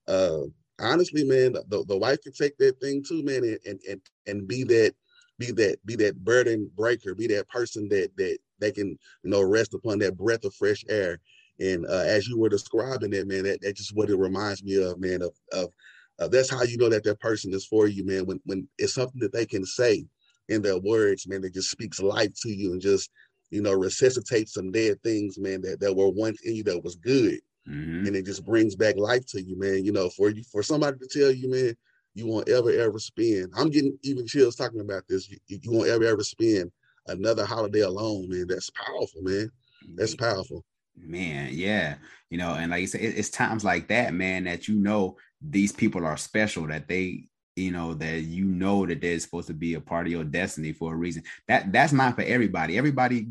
uh, 0.08 0.42
honestly, 0.80 1.24
man, 1.24 1.54
the, 1.54 1.84
the 1.88 1.98
wife 1.98 2.22
can 2.22 2.34
take 2.34 2.58
that 2.58 2.80
thing 2.80 3.04
too, 3.08 3.24
man, 3.24 3.44
and 3.66 3.80
and 3.88 4.02
and 4.26 4.48
be 4.48 4.64
that 4.64 4.94
be 5.38 5.52
that 5.52 5.78
be 5.86 5.96
that 5.96 6.24
burden 6.24 6.70
breaker, 6.76 7.16
be 7.16 7.28
that 7.28 7.48
person 7.50 7.88
that 7.90 8.10
that 8.18 8.38
they 8.60 8.72
can 8.72 8.90
you 9.24 9.30
know 9.30 9.42
rest 9.42 9.74
upon 9.74 10.00
that 10.00 10.18
breath 10.18 10.44
of 10.46 10.54
fresh 10.54 10.84
air. 10.90 11.20
And 11.60 11.86
uh, 11.88 12.04
as 12.06 12.28
you 12.28 12.38
were 12.38 12.50
describing 12.50 13.14
it, 13.14 13.28
man, 13.28 13.44
that, 13.44 13.62
that's 13.62 13.80
just 13.80 13.96
what 13.96 14.12
it 14.12 14.18
reminds 14.18 14.64
me 14.64 14.82
of, 14.82 15.00
man, 15.00 15.22
of 15.22 15.34
of 15.52 15.72
uh, 16.20 16.28
that's 16.28 16.50
how 16.50 16.64
you 16.64 16.78
know 16.78 16.90
that 16.90 17.04
that 17.04 17.20
person 17.20 17.54
is 17.54 17.66
for 17.66 17.88
you, 17.88 18.06
man. 18.06 18.26
When 18.26 18.40
when 18.46 18.68
it's 18.78 18.94
something 18.94 19.20
that 19.22 19.34
they 19.34 19.46
can 19.46 19.66
say 19.66 20.06
in 20.50 20.62
their 20.62 20.80
words, 20.80 21.28
man, 21.28 21.42
that 21.42 21.54
just 21.54 21.72
speaks 21.72 22.00
life 22.00 22.34
to 22.42 22.50
you 22.50 22.74
and 22.74 22.82
just 22.82 23.10
you 23.50 23.62
know 23.62 23.74
resuscitates 23.74 24.54
some 24.54 24.72
dead 24.72 25.02
things, 25.04 25.38
man, 25.38 25.62
that 25.62 25.80
that 25.80 25.96
were 25.96 26.10
once 26.10 26.42
in 26.42 26.56
you 26.56 26.64
that 26.64 26.84
was 26.84 26.96
good, 26.96 27.40
mm-hmm. 27.68 28.08
and 28.08 28.16
it 28.16 28.26
just 28.26 28.46
brings 28.46 28.76
back 28.76 28.98
life 28.98 29.26
to 29.28 29.42
you, 29.42 29.58
man. 29.58 29.84
You 29.86 29.92
know, 29.92 30.10
for 30.10 30.30
you 30.30 30.44
for 30.52 30.64
somebody 30.64 30.98
to 31.00 31.08
tell 31.08 31.32
you, 31.32 31.50
man, 31.50 31.76
you 32.14 32.28
won't 32.28 32.50
ever 32.50 32.72
ever 32.72 33.00
spend. 33.00 33.54
I'm 33.56 33.70
getting 33.70 33.98
even 34.04 34.28
chills 34.28 34.56
talking 34.56 34.82
about 34.82 35.04
this. 35.08 35.30
You, 35.30 35.38
you 35.48 35.72
won't 35.72 35.90
ever 35.90 36.04
ever 36.06 36.24
spend 36.24 36.72
another 37.08 37.46
holiday 37.46 37.82
alone, 37.82 38.30
man. 38.30 38.48
That's 38.48 38.70
powerful, 38.70 39.22
man. 39.22 39.50
That's 39.96 40.16
powerful. 40.16 40.64
Man, 40.96 41.50
yeah. 41.52 41.96
You 42.30 42.38
know, 42.38 42.54
and 42.54 42.72
like 42.72 42.82
you 42.82 42.88
said, 42.88 43.02
it's 43.02 43.30
times 43.30 43.64
like 43.64 43.88
that, 43.90 44.14
man, 44.14 44.46
that 44.46 44.68
you 44.68 44.76
know 44.76 45.18
these 45.42 45.72
people 45.72 46.06
are 46.06 46.18
special, 46.18 46.68
that 46.68 46.88
they, 46.88 47.28
you 47.58 47.72
know, 47.72 47.94
that 47.96 48.22
you 48.22 48.46
know 48.46 48.86
that 48.86 49.02
they're 49.02 49.20
supposed 49.20 49.48
to 49.48 49.54
be 49.54 49.74
a 49.74 49.82
part 49.82 50.06
of 50.06 50.12
your 50.12 50.24
destiny 50.24 50.74
for 50.74 50.94
a 50.94 50.98
reason. 50.98 51.24
That 51.48 51.72
that's 51.72 51.94
not 51.94 52.16
for 52.16 52.22
everybody. 52.22 52.78
Everybody 52.78 53.28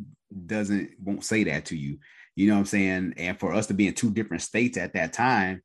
doesn't 0.47 0.91
won't 1.03 1.25
say 1.25 1.45
that 1.45 1.67
to 1.67 1.77
you. 1.77 1.99
You 2.35 2.49
know 2.49 2.55
what 2.55 2.61
I'm 2.61 2.67
saying? 2.67 3.15
And 3.17 3.39
for 3.39 3.55
us 3.55 3.67
to 3.69 3.75
be 3.75 3.87
in 3.87 3.95
two 3.95 4.11
different 4.11 4.43
states 4.43 4.77
at 4.77 4.93
that 4.95 5.13
time, 5.13 5.63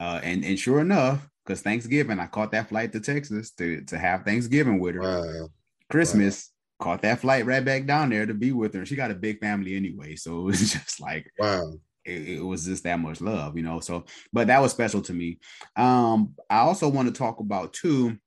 uh, 0.00 0.20
and 0.22 0.44
and 0.44 0.58
sure 0.58 0.80
enough, 0.80 1.28
because 1.44 1.60
Thanksgiving, 1.60 2.18
I 2.18 2.26
caught 2.26 2.52
that 2.52 2.68
flight 2.68 2.92
to 2.92 3.00
Texas 3.00 3.50
to 3.52 3.82
to 3.82 3.98
have 3.98 4.24
Thanksgiving 4.24 4.78
with 4.78 4.94
her. 4.94 5.02
Wow. 5.02 5.48
Christmas, 5.90 6.50
caught 6.80 7.02
that 7.02 7.20
flight 7.20 7.46
right 7.46 7.64
back 7.64 7.86
down 7.86 8.10
there 8.10 8.26
to 8.26 8.34
be 8.34 8.52
with 8.52 8.74
her. 8.74 8.86
She 8.86 8.96
got 8.96 9.10
a 9.10 9.14
big 9.14 9.40
family 9.40 9.76
anyway, 9.76 10.16
so 10.16 10.38
it 10.40 10.44
was 10.44 10.72
just 10.72 11.00
like 11.00 11.30
wow. 11.38 11.72
It, 12.04 12.38
it, 12.38 12.44
was 12.44 12.66
just 12.66 12.84
that 12.84 13.00
much 13.00 13.20
love, 13.20 13.56
you 13.56 13.62
know. 13.62 13.80
So, 13.80 14.04
but 14.32 14.48
that 14.48 14.60
was 14.60 14.72
special 14.72 15.00
to 15.02 15.12
me. 15.12 15.38
Um, 15.76 16.34
I 16.50 16.58
also 16.58 16.88
want 16.88 17.08
to 17.08 17.18
talk 17.18 17.40
about 17.40 17.72
too, 17.72 18.18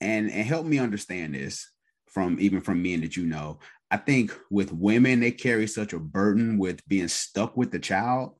and 0.00 0.30
and 0.30 0.46
help 0.46 0.66
me 0.66 0.78
understand 0.78 1.34
this 1.34 1.70
from 2.08 2.38
even 2.40 2.60
from 2.60 2.82
men 2.82 3.00
that 3.02 3.16
you 3.16 3.24
know. 3.26 3.58
I 3.90 3.98
think 3.98 4.34
with 4.50 4.72
women, 4.72 5.20
they 5.20 5.30
carry 5.30 5.66
such 5.66 5.92
a 5.92 5.98
burden 5.98 6.58
with 6.58 6.86
being 6.88 7.08
stuck 7.08 7.56
with 7.56 7.70
the 7.70 7.78
child 7.78 8.34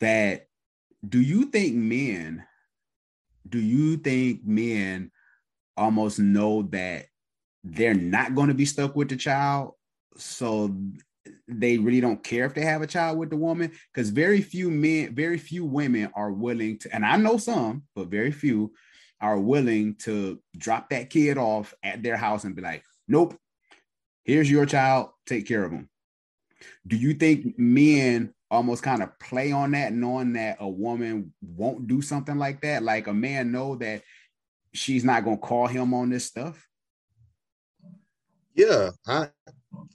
that 0.00 0.46
do 1.06 1.20
you 1.20 1.46
think 1.46 1.74
men 1.74 2.44
do 3.48 3.58
you 3.58 3.96
think 3.96 4.44
men 4.44 5.10
almost 5.76 6.18
know 6.18 6.62
that 6.62 7.06
they're 7.64 7.94
not 7.94 8.34
going 8.34 8.48
to 8.48 8.54
be 8.54 8.64
stuck 8.64 8.94
with 8.96 9.08
the 9.08 9.16
child 9.16 9.72
so 10.16 10.74
they 11.58 11.78
really 11.78 12.00
don't 12.00 12.22
care 12.22 12.44
if 12.44 12.54
they 12.54 12.62
have 12.62 12.82
a 12.82 12.86
child 12.86 13.18
with 13.18 13.30
the 13.30 13.36
woman 13.36 13.70
because 13.92 14.10
very 14.10 14.40
few 14.40 14.70
men 14.70 15.14
very 15.14 15.38
few 15.38 15.64
women 15.64 16.10
are 16.14 16.32
willing 16.32 16.78
to 16.78 16.94
and 16.94 17.04
i 17.04 17.16
know 17.16 17.36
some 17.36 17.82
but 17.94 18.08
very 18.08 18.32
few 18.32 18.72
are 19.20 19.38
willing 19.38 19.94
to 19.96 20.40
drop 20.56 20.88
that 20.90 21.10
kid 21.10 21.36
off 21.36 21.74
at 21.82 22.02
their 22.02 22.16
house 22.16 22.44
and 22.44 22.56
be 22.56 22.62
like 22.62 22.82
nope 23.08 23.36
here's 24.24 24.50
your 24.50 24.66
child 24.66 25.10
take 25.26 25.46
care 25.46 25.64
of 25.64 25.72
him 25.72 25.88
do 26.86 26.96
you 26.96 27.14
think 27.14 27.58
men 27.58 28.34
almost 28.50 28.82
kind 28.82 29.02
of 29.02 29.18
play 29.18 29.52
on 29.52 29.72
that 29.72 29.92
knowing 29.92 30.32
that 30.32 30.56
a 30.60 30.68
woman 30.68 31.32
won't 31.40 31.86
do 31.86 32.02
something 32.02 32.36
like 32.36 32.60
that? 32.62 32.82
Like 32.82 33.06
a 33.06 33.14
man 33.14 33.52
know 33.52 33.76
that 33.76 34.02
she's 34.72 35.04
not 35.04 35.24
to 35.24 35.36
call 35.36 35.66
him 35.66 35.94
on 35.94 36.10
this 36.10 36.24
stuff? 36.24 36.66
Yeah, 38.54 38.90
I 39.06 39.28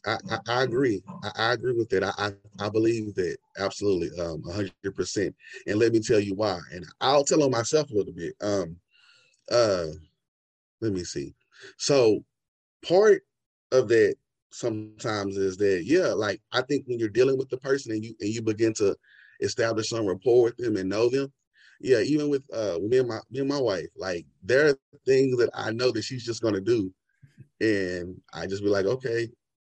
I, 0.05 0.17
I 0.47 0.63
agree. 0.63 1.01
I, 1.23 1.31
I, 1.35 1.53
agree 1.53 1.73
with 1.73 1.89
that. 1.89 2.03
I, 2.03 2.31
I, 2.63 2.69
believe 2.69 3.15
that 3.15 3.38
absolutely, 3.57 4.09
um, 4.21 4.43
hundred 4.43 4.95
percent. 4.95 5.35
And 5.67 5.79
let 5.79 5.93
me 5.93 5.99
tell 5.99 6.19
you 6.19 6.35
why. 6.35 6.59
And 6.71 6.85
I'll 7.01 7.23
tell 7.23 7.43
on 7.43 7.51
myself 7.51 7.89
a 7.89 7.93
little 7.93 8.13
bit. 8.13 8.33
Um, 8.41 8.77
uh, 9.51 9.88
let 10.81 10.93
me 10.93 11.03
see. 11.03 11.33
So 11.77 12.23
part 12.88 13.23
of 13.71 13.88
that 13.89 14.15
sometimes 14.51 15.38
is 15.38 15.57
that 15.57 15.83
yeah, 15.85 16.07
like 16.07 16.41
I 16.51 16.61
think 16.61 16.85
when 16.88 16.99
you're 16.99 17.09
dealing 17.09 17.38
with 17.38 17.49
the 17.49 17.57
person 17.57 17.91
and 17.91 18.03
you 18.03 18.15
and 18.19 18.29
you 18.29 18.41
begin 18.41 18.73
to 18.75 18.95
establish 19.41 19.89
some 19.89 20.05
rapport 20.05 20.43
with 20.43 20.57
them 20.57 20.77
and 20.77 20.89
know 20.89 21.09
them, 21.09 21.33
yeah, 21.81 21.99
even 21.99 22.29
with 22.29 22.43
uh 22.53 22.77
me 22.81 22.99
and 22.99 23.09
my 23.09 23.19
me 23.31 23.39
and 23.39 23.49
my 23.49 23.59
wife, 23.59 23.88
like 23.97 24.25
there 24.43 24.69
are 24.69 24.77
things 25.05 25.38
that 25.38 25.49
I 25.53 25.71
know 25.71 25.91
that 25.91 26.03
she's 26.03 26.25
just 26.25 26.41
gonna 26.41 26.61
do 26.61 26.93
and 27.59 28.19
I 28.33 28.47
just 28.47 28.63
be 28.63 28.69
like, 28.69 28.85
okay, 28.85 29.29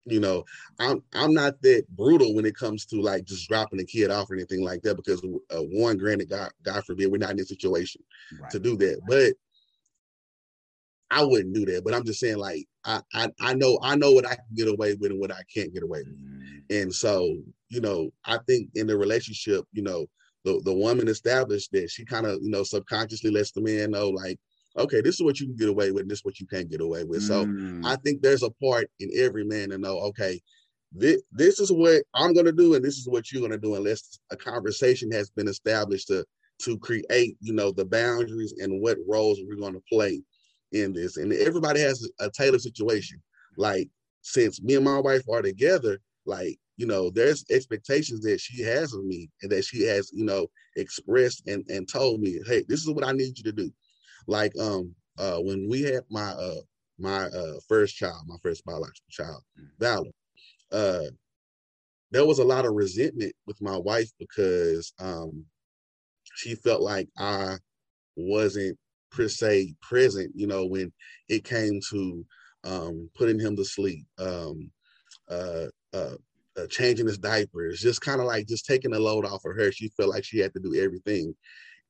you 0.07 0.21
know, 0.21 0.45
I'm 0.79 1.03
I'm 1.15 1.35
not 1.35 1.61
that 1.63 1.85
brutal 1.91 2.35
when 2.35 2.47
it 2.47 2.57
comes 2.57 2.87
to 2.87 3.01
like 3.01 3.25
just 3.25 3.49
dropping 3.49 3.81
a 3.81 3.85
kid 3.85 4.11
off 4.11 4.31
or 4.31 4.35
anything 4.35 4.65
like 4.65 4.83
that 4.83 4.97
because 4.97 5.23
uh, 5.25 5.63
one, 5.63 5.99
granted, 5.99 6.31
God, 6.31 6.51
God 6.63 6.85
forbid, 6.85 7.11
we're 7.11 7.19
not 7.19 7.33
in 7.33 7.41
a 7.41 7.45
situation 7.45 8.03
right. 8.41 8.51
to 8.51 8.59
do 8.59 8.77
that, 8.79 9.01
but 9.07 9.35
I 11.11 11.25
wouldn't 11.25 11.55
do 11.55 11.67
that. 11.67 11.85
But 11.85 11.95
I'm 11.95 12.05
just 12.05 12.21
saying, 12.21 12.39
like, 12.39 12.67
I 12.85 13.01
I, 13.13 13.29
I 13.41 13.55
know 13.55 13.79
I 13.83 13.97
know 13.97 14.13
what 14.13 14.27
I 14.27 14.37
can 14.37 14.55
get 14.55 14.69
away 14.69 14.95
with 14.95 15.11
and 15.11 15.21
what 15.21 15.33
I 15.33 15.43
can't 15.55 15.73
get 15.75 15.83
away 15.83 16.01
with, 16.01 16.17
mm-hmm. 16.17 16.59
and 16.71 16.95
so 16.95 17.37
you 17.69 17.81
know, 17.81 18.11
I 18.25 18.39
think 18.47 18.71
in 18.75 18.87
the 18.87 18.97
relationship, 18.97 19.65
you 19.73 19.83
know, 19.83 20.07
the 20.45 20.61
the 20.65 20.75
woman 20.75 21.09
established 21.09 21.73
that 21.73 21.91
she 21.91 22.05
kind 22.05 22.27
of 22.27 22.41
you 22.43 22.51
know 22.51 22.63
subconsciously 22.63 23.31
lets 23.31 23.53
the 23.53 23.61
man 23.61 23.91
know 23.91 24.09
like 24.09 24.39
okay, 24.77 25.01
this 25.01 25.17
is 25.17 25.23
what 25.23 25.41
you 25.41 25.47
can 25.47 25.57
get 25.57 25.69
away 25.69 25.91
with, 25.91 26.03
and 26.03 26.11
this 26.11 26.19
is 26.21 26.25
what 26.25 26.41
you 26.41 26.47
can't 26.47 26.71
get 26.71 26.81
away 26.81 27.05
with. 27.05 27.23
So 27.23 27.47
mm. 27.47 27.85
I 27.85 27.97
think 27.97 28.23
there's 28.23 28.43
a 28.43 28.51
part 28.51 28.91
in 29.01 29.11
every 29.17 29.45
man 29.45 29.71
to 29.71 29.79
know, 29.79 29.99
okay, 30.01 30.41
this, 30.93 31.23
this 31.33 31.61
is 31.61 31.71
what 31.71 32.03
I'm 32.15 32.33
gonna 32.33 32.53
do, 32.53 32.75
and 32.75 32.85
this 32.85 32.99
is 32.99 33.09
what 33.09 33.31
you're 33.31 33.43
gonna 33.43 33.59
do, 33.59 33.75
unless 33.75 34.19
a 34.31 34.37
conversation 34.37 35.11
has 35.13 35.31
been 35.31 35.49
established 35.49 36.09
to 36.09 36.25
to 36.63 36.79
create, 36.79 37.37
you 37.41 37.55
know, 37.55 37.73
the 37.73 37.87
boundaries 37.87 38.55
and 38.59 38.83
what 38.83 38.99
roles 39.09 39.41
we're 39.47 39.57
gonna 39.57 39.81
play 39.91 40.23
in 40.73 40.93
this. 40.93 41.17
And 41.17 41.33
everybody 41.33 41.81
has 41.81 42.07
a 42.21 42.31
tailored 42.31 42.61
situation. 42.61 43.23
Like 43.57 43.89
since 44.21 44.63
me 44.63 44.75
and 44.75 44.85
my 44.85 44.99
wife 44.99 45.23
are 45.29 45.43
together, 45.43 46.01
like 46.27 46.59
you 46.81 46.87
know, 46.87 47.11
there's 47.11 47.45
expectations 47.51 48.23
that 48.23 48.41
she 48.41 48.63
has 48.63 48.95
of 48.95 49.05
me 49.05 49.29
and 49.43 49.53
that 49.53 49.67
she 49.67 49.83
has, 49.83 50.11
you 50.15 50.25
know, 50.25 50.47
expressed 50.77 51.47
and, 51.47 51.63
and 51.69 51.87
told 51.87 52.23
me, 52.23 52.41
hey, 52.47 52.65
this 52.69 52.81
is 52.81 52.89
what 52.89 53.05
I 53.05 53.13
need 53.13 53.37
you 53.37 53.45
to 53.45 53.53
do. 53.53 53.71
Like 54.31 54.53
um 54.59 54.95
uh 55.19 55.39
when 55.39 55.69
we 55.69 55.83
had 55.83 56.05
my 56.09 56.31
uh 56.31 56.61
my 56.99 57.25
uh 57.25 57.55
first 57.69 57.97
child, 57.97 58.23
my 58.27 58.37
first 58.43 58.65
biological 58.65 59.11
child, 59.11 59.43
mm. 59.59 59.67
Valor, 59.81 60.11
uh 60.73 61.11
there 62.13 62.25
was 62.25 62.39
a 62.39 62.45
lot 62.45 62.65
of 62.65 62.75
resentment 62.75 63.33
with 63.47 63.61
my 63.61 63.77
wife 63.77 64.11
because 64.19 64.93
um 65.01 65.45
she 66.37 66.55
felt 66.55 66.81
like 66.81 67.09
I 67.19 67.57
wasn't 68.17 68.79
per 69.11 69.29
se 69.29 69.75
present, 69.83 70.31
you 70.37 70.47
know, 70.47 70.65
when 70.67 70.93
it 71.29 71.43
came 71.45 71.81
to 71.91 72.25
um 72.63 73.11
putting 73.17 73.41
him 73.41 73.57
to 73.57 73.65
sleep, 73.65 74.07
um 74.19 74.71
uh 75.29 75.67
uh 75.93 76.15
uh, 76.57 76.67
changing 76.69 77.07
his 77.07 77.19
diapers, 77.19 77.81
just 77.81 78.01
kind 78.01 78.21
of 78.21 78.27
like 78.27 78.47
just 78.47 78.67
taking 78.67 78.91
the 78.91 78.99
load 78.99 79.25
off 79.25 79.45
of 79.45 79.55
her. 79.57 79.73
She 79.73 79.89
felt 79.97 80.11
like 80.11 80.25
she 80.25 80.39
had 80.39 80.53
to 80.55 80.61
do 80.61 80.75
everything. 80.75 81.35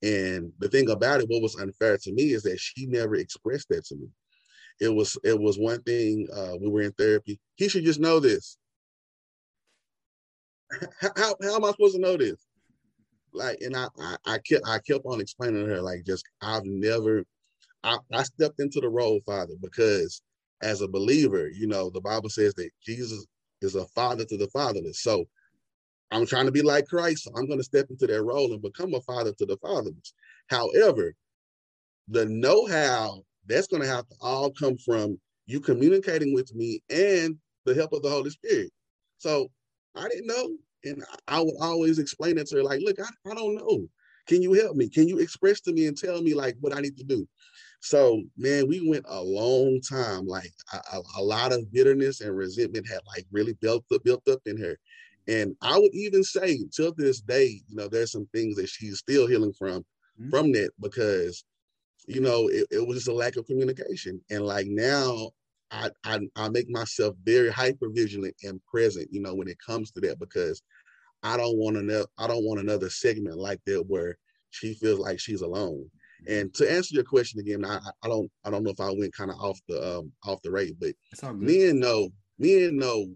And 0.02 0.52
the 0.58 0.68
thing 0.68 0.90
about 0.90 1.20
it, 1.20 1.28
what 1.28 1.42
was 1.42 1.56
unfair 1.56 1.98
to 1.98 2.12
me 2.12 2.32
is 2.32 2.42
that 2.44 2.58
she 2.58 2.86
never 2.86 3.16
expressed 3.16 3.68
that 3.68 3.84
to 3.86 3.96
me. 3.96 4.08
It 4.80 4.88
was 4.88 5.18
it 5.24 5.38
was 5.38 5.58
one 5.58 5.82
thing. 5.82 6.26
Uh, 6.34 6.56
we 6.60 6.68
were 6.68 6.82
in 6.82 6.92
therapy. 6.92 7.38
He 7.56 7.68
should 7.68 7.84
just 7.84 8.00
know 8.00 8.18
this. 8.20 8.56
How, 11.00 11.34
how 11.42 11.56
am 11.56 11.64
I 11.64 11.70
supposed 11.72 11.96
to 11.96 12.00
know 12.00 12.16
this? 12.16 12.36
Like, 13.32 13.58
and 13.60 13.76
I, 13.76 13.88
I, 14.00 14.16
I 14.26 14.38
kept 14.38 14.66
I 14.66 14.78
kept 14.78 15.04
on 15.04 15.20
explaining 15.20 15.64
to 15.66 15.74
her 15.74 15.82
like, 15.82 16.04
just 16.04 16.24
I've 16.42 16.64
never, 16.64 17.24
I, 17.84 17.98
I 18.12 18.22
stepped 18.22 18.60
into 18.60 18.80
the 18.80 18.88
role, 18.88 19.20
Father, 19.26 19.54
because 19.60 20.22
as 20.62 20.80
a 20.80 20.88
believer, 20.88 21.48
you 21.48 21.66
know, 21.66 21.90
the 21.90 22.00
Bible 22.00 22.28
says 22.30 22.54
that 22.54 22.70
Jesus 22.84 23.26
is 23.62 23.74
a 23.74 23.86
father 23.88 24.24
to 24.24 24.36
the 24.36 24.48
fatherless. 24.48 25.02
So 25.02 25.26
I'm 26.10 26.26
trying 26.26 26.46
to 26.46 26.52
be 26.52 26.62
like 26.62 26.86
Christ. 26.86 27.24
So 27.24 27.32
I'm 27.36 27.46
going 27.46 27.58
to 27.58 27.64
step 27.64 27.86
into 27.90 28.06
that 28.06 28.22
role 28.22 28.52
and 28.52 28.62
become 28.62 28.94
a 28.94 29.00
father 29.02 29.32
to 29.32 29.46
the 29.46 29.56
fatherless. 29.58 30.12
However, 30.48 31.14
the 32.08 32.26
know-how 32.26 33.22
that's 33.46 33.68
going 33.68 33.82
to 33.82 33.88
have 33.88 34.08
to 34.08 34.14
all 34.20 34.50
come 34.50 34.76
from 34.78 35.18
you 35.46 35.60
communicating 35.60 36.34
with 36.34 36.54
me 36.54 36.82
and 36.90 37.36
the 37.64 37.74
help 37.74 37.92
of 37.92 38.02
the 38.02 38.10
Holy 38.10 38.30
Spirit. 38.30 38.70
So 39.18 39.50
I 39.94 40.08
didn't 40.08 40.26
know. 40.26 40.56
And 40.84 41.04
I 41.28 41.40
would 41.40 41.56
always 41.60 41.98
explain 41.98 42.38
it 42.38 42.46
to 42.48 42.56
her, 42.56 42.62
like, 42.62 42.80
look, 42.82 42.98
I, 42.98 43.30
I 43.30 43.34
don't 43.34 43.56
know. 43.56 43.86
Can 44.26 44.42
you 44.42 44.52
help 44.52 44.76
me? 44.76 44.88
Can 44.88 45.08
you 45.08 45.18
express 45.18 45.60
to 45.62 45.72
me 45.72 45.86
and 45.86 45.96
tell 45.96 46.22
me 46.22 46.34
like 46.34 46.56
what 46.60 46.74
I 46.74 46.80
need 46.80 46.96
to 46.98 47.04
do? 47.04 47.26
So 47.80 48.22
man, 48.36 48.68
we 48.68 48.88
went 48.88 49.04
a 49.08 49.20
long 49.20 49.80
time. 49.80 50.26
Like 50.26 50.52
a, 50.72 51.00
a, 51.18 51.22
lot 51.22 51.52
of 51.52 51.72
bitterness 51.72 52.20
and 52.20 52.36
resentment 52.36 52.88
had 52.88 53.00
like 53.06 53.26
really 53.32 53.54
built 53.54 53.84
built 54.04 54.28
up 54.28 54.40
in 54.46 54.56
her. 54.58 54.78
And 55.28 55.54
I 55.62 55.78
would 55.78 55.94
even 55.94 56.24
say 56.24 56.58
till 56.74 56.92
this 56.94 57.20
day, 57.20 57.60
you 57.68 57.76
know, 57.76 57.88
there's 57.88 58.12
some 58.12 58.28
things 58.32 58.56
that 58.56 58.68
she's 58.68 58.98
still 58.98 59.26
healing 59.26 59.52
from 59.52 59.80
mm-hmm. 59.80 60.30
from 60.30 60.52
that 60.52 60.70
because, 60.80 61.44
you 62.06 62.20
know, 62.20 62.48
it, 62.48 62.66
it, 62.70 62.86
was 62.86 62.98
just 62.98 63.08
a 63.08 63.14
lack 63.14 63.36
of 63.36 63.46
communication. 63.46 64.20
And 64.30 64.44
like 64.44 64.66
now 64.66 65.30
I, 65.70 65.90
I 66.04 66.20
I 66.36 66.48
make 66.48 66.68
myself 66.68 67.14
very 67.24 67.50
hyper 67.50 67.88
vigilant 67.90 68.34
and 68.42 68.60
present, 68.66 69.08
you 69.10 69.20
know, 69.20 69.34
when 69.34 69.48
it 69.48 69.58
comes 69.64 69.90
to 69.92 70.00
that 70.02 70.18
because 70.18 70.62
I 71.22 71.36
don't 71.36 71.56
want 71.56 71.76
another 71.76 72.06
I 72.18 72.26
don't 72.26 72.44
want 72.44 72.60
another 72.60 72.90
segment 72.90 73.38
like 73.38 73.60
that 73.66 73.84
where 73.86 74.16
she 74.50 74.74
feels 74.74 74.98
like 74.98 75.20
she's 75.20 75.42
alone. 75.42 75.88
And 76.28 76.52
to 76.54 76.70
answer 76.70 76.94
your 76.94 77.04
question 77.04 77.40
again, 77.40 77.64
I, 77.64 77.78
I 78.02 78.08
don't 78.08 78.30
I 78.44 78.50
don't 78.50 78.64
know 78.64 78.70
if 78.70 78.80
I 78.80 78.90
went 78.90 79.14
kind 79.14 79.30
of 79.30 79.36
off 79.38 79.58
the 79.68 79.98
um 79.98 80.12
off 80.24 80.42
the 80.42 80.50
rate, 80.50 80.74
but 80.80 80.94
men 81.34 81.78
know 81.78 82.08
men 82.38 82.76
know 82.76 83.06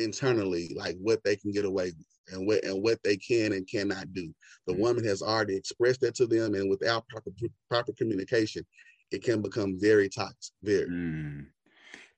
internally 0.00 0.74
like 0.76 0.96
what 1.00 1.22
they 1.24 1.36
can 1.36 1.52
get 1.52 1.64
away 1.64 1.86
with 1.86 2.06
and 2.32 2.46
what 2.46 2.64
and 2.64 2.82
what 2.82 2.98
they 3.02 3.16
can 3.16 3.52
and 3.52 3.68
cannot 3.68 4.12
do. 4.12 4.32
The 4.66 4.72
mm-hmm. 4.72 4.82
woman 4.82 5.04
has 5.04 5.22
already 5.22 5.56
expressed 5.56 6.00
that 6.00 6.14
to 6.16 6.26
them, 6.26 6.54
and 6.54 6.70
without 6.70 7.08
proper 7.08 7.30
proper 7.68 7.92
communication, 7.92 8.64
it 9.10 9.22
can 9.22 9.42
become 9.42 9.78
very 9.80 10.08
toxic. 10.08 10.54
Very. 10.62 10.88
Mm. 10.88 11.46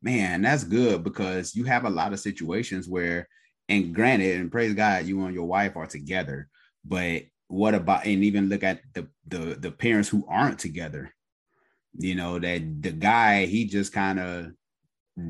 Man, 0.03 0.43
that's 0.43 0.64
good 0.64 1.05
because 1.05 1.55
you 1.55 1.64
have 1.64 1.85
a 1.85 1.91
lot 1.91 2.12
of 2.12 2.18
situations 2.18 2.89
where, 2.89 3.28
and 3.68 3.95
granted, 3.95 4.41
and 4.41 4.51
praise 4.51 4.74
God, 4.74 5.05
you 5.05 5.24
and 5.24 5.35
your 5.35 5.47
wife 5.47 5.76
are 5.76 5.87
together, 5.87 6.49
but 6.85 7.22
what 7.47 7.74
about 7.74 8.07
and 8.07 8.24
even 8.24 8.49
look 8.49 8.64
at 8.64 8.80
the 8.95 9.07
the 9.28 9.57
the 9.61 9.70
parents 9.70 10.09
who 10.09 10.24
aren't 10.26 10.59
together 10.59 11.12
you 11.99 12.14
know 12.14 12.39
that 12.39 12.83
the 12.83 12.91
guy 12.91 13.45
he 13.45 13.66
just 13.66 13.93
kind 13.93 14.18
of 14.18 14.47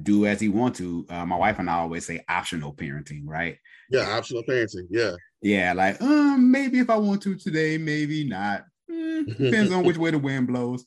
do 0.03 0.27
as 0.27 0.41
he 0.41 0.49
want 0.49 0.77
to 0.77 1.05
uh, 1.11 1.27
my 1.27 1.37
wife 1.37 1.59
and 1.59 1.69
i 1.69 1.75
always 1.75 2.07
say 2.07 2.23
optional 2.29 2.73
parenting 2.73 3.23
right 3.25 3.59
yeah 3.91 4.17
optional 4.17 4.43
parenting 4.45 4.87
yeah 4.91 5.13
yeah 5.41 5.73
like 5.73 6.01
um 6.01 6.51
maybe 6.51 6.79
if 6.79 6.89
i 6.89 6.97
want 6.97 7.21
to 7.21 7.35
today 7.35 7.77
maybe 7.77 8.25
not 8.25 8.65
mm, 8.91 9.27
depends 9.39 9.73
on 9.73 9.85
which 9.85 9.97
way 9.97 10.11
the 10.11 10.19
wind 10.19 10.47
blows 10.47 10.85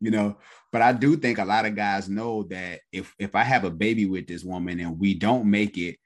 you 0.00 0.10
know 0.10 0.36
but 0.70 0.80
i 0.80 0.92
do 0.92 1.16
think 1.16 1.38
a 1.38 1.44
lot 1.44 1.66
of 1.66 1.74
guys 1.74 2.08
know 2.08 2.44
that 2.44 2.80
if 2.92 3.12
if 3.18 3.34
i 3.34 3.42
have 3.42 3.64
a 3.64 3.70
baby 3.70 4.06
with 4.06 4.28
this 4.28 4.44
woman 4.44 4.78
and 4.78 4.98
we 4.98 5.14
don't 5.14 5.50
make 5.50 5.76
it 5.76 5.96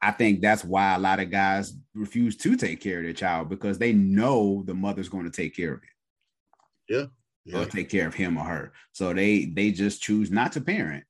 I 0.00 0.10
think 0.10 0.40
that's 0.40 0.64
why 0.64 0.94
a 0.94 0.98
lot 0.98 1.20
of 1.20 1.30
guys 1.30 1.74
refuse 1.94 2.36
to 2.36 2.56
take 2.56 2.80
care 2.80 2.98
of 2.98 3.04
their 3.04 3.12
child 3.12 3.48
because 3.48 3.78
they 3.78 3.92
know 3.92 4.62
the 4.64 4.74
mother's 4.74 5.08
going 5.08 5.24
to 5.24 5.30
take 5.30 5.56
care 5.56 5.72
of 5.72 5.82
it. 5.82 6.92
Yeah. 6.94 7.06
yeah. 7.44 7.62
Or 7.62 7.66
take 7.66 7.88
care 7.88 8.06
of 8.06 8.14
him 8.14 8.36
or 8.36 8.44
her. 8.44 8.72
So 8.92 9.12
they 9.12 9.46
they 9.46 9.72
just 9.72 10.02
choose 10.02 10.30
not 10.30 10.52
to 10.52 10.60
parent. 10.60 11.04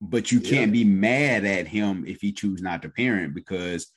But 0.00 0.30
you 0.30 0.40
can't 0.40 0.72
be 0.72 0.84
mad 0.84 1.44
at 1.44 1.66
him 1.66 2.04
if 2.06 2.20
he 2.20 2.32
choose 2.32 2.60
not 2.60 2.82
to 2.82 2.88
parent 2.90 3.34
because 3.34 3.90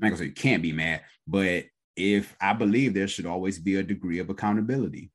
like 0.00 0.12
I 0.12 0.16
said, 0.16 0.26
you 0.26 0.32
can't 0.32 0.62
be 0.62 0.72
mad. 0.72 1.02
But 1.26 1.64
if 1.96 2.36
I 2.40 2.52
believe 2.52 2.94
there 2.94 3.08
should 3.08 3.26
always 3.26 3.58
be 3.58 3.76
a 3.76 3.82
degree 3.82 4.18
of 4.18 4.30
accountability. 4.30 5.10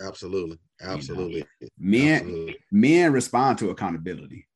Absolutely. 0.00 0.58
Absolutely. 0.80 1.38
You 1.38 1.44
know, 1.60 1.68
men 1.78 2.14
Absolutely. 2.14 2.56
men 2.72 3.12
respond 3.12 3.58
to 3.58 3.70
accountability. 3.70 4.46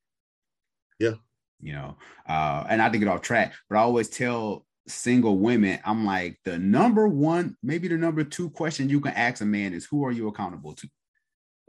Yeah 0.99 1.14
you 1.61 1.72
know, 1.72 1.96
uh, 2.28 2.64
and 2.68 2.80
I 2.80 2.88
to 2.88 2.99
get 2.99 3.09
off 3.09 3.22
track, 3.22 3.55
but 3.68 3.76
I 3.76 3.80
always 3.80 4.09
tell 4.09 4.64
single 4.86 5.38
women, 5.38 5.78
I'm 5.84 6.05
like, 6.05 6.38
the 6.44 6.59
number 6.59 7.09
one, 7.09 7.57
maybe 7.62 7.88
the 7.88 7.96
number 7.96 8.24
two 8.24 8.51
question 8.51 8.88
you 8.88 9.01
can 9.01 9.12
ask 9.12 9.40
a 9.42 9.44
man 9.44 9.74
is, 9.74 9.84
who 9.84 10.05
are 10.05 10.12
you 10.12 10.28
accountable 10.28 10.74
to? 10.74 10.88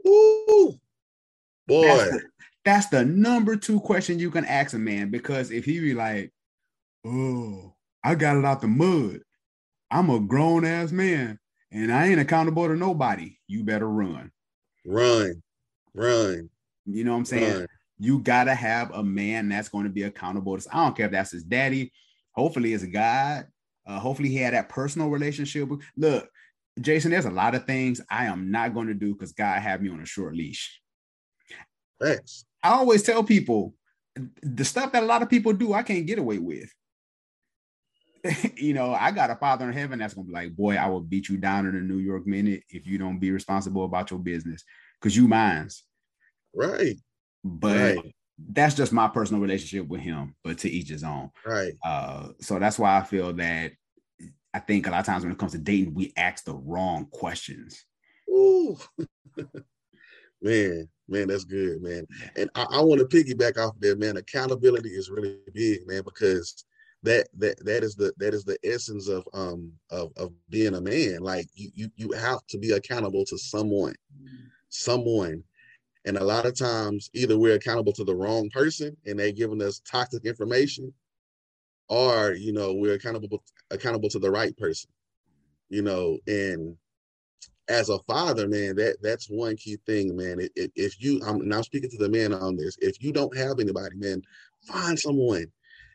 Ooh, 0.06 0.78
boy. 1.66 1.82
That's 1.82 2.10
the, 2.10 2.22
that's 2.64 2.88
the 2.88 3.04
number 3.04 3.56
two 3.56 3.80
question 3.80 4.18
you 4.18 4.30
can 4.30 4.44
ask 4.44 4.74
a 4.74 4.78
man 4.78 5.10
because 5.10 5.50
if 5.50 5.64
he 5.64 5.80
be 5.80 5.94
like, 5.94 6.32
oh, 7.06 7.74
I 8.04 8.14
got 8.14 8.36
it 8.36 8.44
out 8.44 8.60
the 8.60 8.68
mud. 8.68 9.20
I'm 9.90 10.08
a 10.10 10.20
grown 10.20 10.64
ass 10.64 10.92
man 10.92 11.38
and 11.72 11.92
I 11.92 12.06
ain't 12.06 12.20
accountable 12.20 12.68
to 12.68 12.76
nobody. 12.76 13.36
You 13.48 13.64
better 13.64 13.88
run. 13.88 14.30
Run, 14.86 15.42
run. 15.94 16.48
You 16.86 17.04
know 17.04 17.12
what 17.12 17.18
I'm 17.18 17.24
saying? 17.24 17.58
Run 17.58 17.66
you 18.00 18.18
gotta 18.18 18.54
have 18.54 18.90
a 18.92 19.04
man 19.04 19.50
that's 19.50 19.68
going 19.68 19.84
to 19.84 19.90
be 19.90 20.04
accountable. 20.04 20.58
To, 20.58 20.68
I 20.72 20.82
don't 20.82 20.96
care 20.96 21.06
if 21.06 21.12
that's 21.12 21.32
his 21.32 21.44
daddy. 21.44 21.92
Hopefully, 22.32 22.72
it's 22.72 22.84
God. 22.84 23.46
Uh, 23.86 23.98
hopefully, 23.98 24.30
he 24.30 24.36
had 24.36 24.54
that 24.54 24.70
personal 24.70 25.10
relationship. 25.10 25.68
Look, 25.98 26.28
Jason, 26.80 27.10
there's 27.10 27.26
a 27.26 27.30
lot 27.30 27.54
of 27.54 27.66
things 27.66 28.00
I 28.10 28.24
am 28.24 28.50
not 28.50 28.72
going 28.72 28.86
to 28.86 28.94
do 28.94 29.12
because 29.12 29.32
God 29.32 29.60
had 29.60 29.82
me 29.82 29.90
on 29.90 30.00
a 30.00 30.06
short 30.06 30.34
leash. 30.34 30.80
Thanks. 32.00 32.46
I 32.62 32.70
always 32.70 33.02
tell 33.02 33.24
people 33.24 33.74
the 34.42 34.64
stuff 34.64 34.92
that 34.92 35.02
a 35.02 35.06
lot 35.06 35.22
of 35.22 35.30
people 35.30 35.52
do, 35.52 35.72
I 35.72 35.82
can't 35.82 36.06
get 36.06 36.18
away 36.18 36.38
with. 36.38 36.70
you 38.56 38.74
know, 38.74 38.92
I 38.92 39.12
got 39.12 39.30
a 39.30 39.36
father 39.36 39.66
in 39.66 39.72
heaven 39.72 39.98
that's 39.98 40.14
gonna 40.14 40.26
be 40.26 40.32
like, 40.32 40.54
boy, 40.54 40.76
I 40.76 40.86
will 40.88 41.00
beat 41.00 41.28
you 41.28 41.38
down 41.38 41.66
in 41.66 41.74
a 41.74 41.80
New 41.80 41.98
York 41.98 42.26
minute 42.26 42.64
if 42.68 42.86
you 42.86 42.98
don't 42.98 43.18
be 43.18 43.30
responsible 43.30 43.84
about 43.84 44.10
your 44.10 44.20
business 44.20 44.62
because 45.00 45.16
you 45.16 45.26
minds. 45.26 45.84
Right 46.54 46.96
but 47.44 47.96
right. 47.96 48.14
that's 48.52 48.74
just 48.74 48.92
my 48.92 49.08
personal 49.08 49.40
relationship 49.40 49.88
with 49.88 50.00
him. 50.00 50.34
But 50.44 50.58
to 50.58 50.70
each 50.70 50.88
his 50.88 51.04
own. 51.04 51.30
Right. 51.44 51.72
Uh, 51.84 52.28
so 52.40 52.58
that's 52.58 52.78
why 52.78 52.98
I 52.98 53.02
feel 53.02 53.32
that 53.34 53.72
I 54.52 54.58
think 54.58 54.86
a 54.86 54.90
lot 54.90 55.00
of 55.00 55.06
times 55.06 55.24
when 55.24 55.32
it 55.32 55.38
comes 55.38 55.52
to 55.52 55.58
dating, 55.58 55.94
we 55.94 56.12
ask 56.16 56.44
the 56.44 56.54
wrong 56.54 57.06
questions. 57.10 57.84
Ooh. 58.28 58.78
man, 60.42 60.88
man, 61.08 61.28
that's 61.28 61.44
good, 61.44 61.82
man. 61.82 62.06
And 62.36 62.50
I, 62.54 62.66
I 62.70 62.80
want 62.80 63.00
to 63.00 63.06
piggyback 63.06 63.58
off 63.58 63.74
there, 63.78 63.96
man. 63.96 64.16
Accountability 64.16 64.90
is 64.90 65.10
really 65.10 65.36
big, 65.54 65.86
man, 65.86 66.02
because 66.04 66.64
that 67.02 67.28
that 67.38 67.64
that 67.64 67.82
is 67.82 67.94
the 67.94 68.12
that 68.18 68.34
is 68.34 68.44
the 68.44 68.58
essence 68.64 69.08
of 69.08 69.26
um 69.32 69.72
of 69.90 70.12
of 70.16 70.32
being 70.50 70.74
a 70.74 70.80
man. 70.80 71.18
Like 71.20 71.46
you 71.54 71.70
you 71.74 71.90
you 71.96 72.12
have 72.12 72.46
to 72.48 72.58
be 72.58 72.72
accountable 72.72 73.24
to 73.26 73.38
someone, 73.38 73.94
someone 74.68 75.42
and 76.06 76.16
a 76.16 76.24
lot 76.24 76.46
of 76.46 76.56
times, 76.56 77.10
either 77.12 77.38
we're 77.38 77.56
accountable 77.56 77.92
to 77.92 78.04
the 78.04 78.14
wrong 78.14 78.48
person 78.50 78.96
and 79.06 79.18
they're 79.18 79.32
giving 79.32 79.62
us 79.62 79.80
toxic 79.80 80.24
information, 80.24 80.92
or 81.88 82.32
you 82.32 82.52
know, 82.52 82.74
we're 82.74 82.94
accountable 82.94 83.42
accountable 83.70 84.08
to 84.08 84.18
the 84.18 84.30
right 84.30 84.56
person. 84.56 84.90
You 85.68 85.82
know, 85.82 86.18
and 86.26 86.76
as 87.70 87.88
a 87.88 87.98
father, 88.00 88.48
man, 88.48 88.76
that 88.76 88.96
that's 89.00 89.30
one 89.30 89.56
key 89.56 89.78
thing, 89.86 90.16
man. 90.16 90.40
If, 90.56 90.70
if 90.74 91.02
you, 91.02 91.22
I'm 91.24 91.48
now 91.48 91.62
speaking 91.62 91.90
to 91.90 91.96
the 91.96 92.08
man 92.08 92.32
on 92.32 92.56
this. 92.56 92.76
If 92.80 93.02
you 93.02 93.12
don't 93.12 93.36
have 93.36 93.60
anybody, 93.60 93.96
man, 93.96 94.22
find 94.66 94.98
someone, 94.98 95.46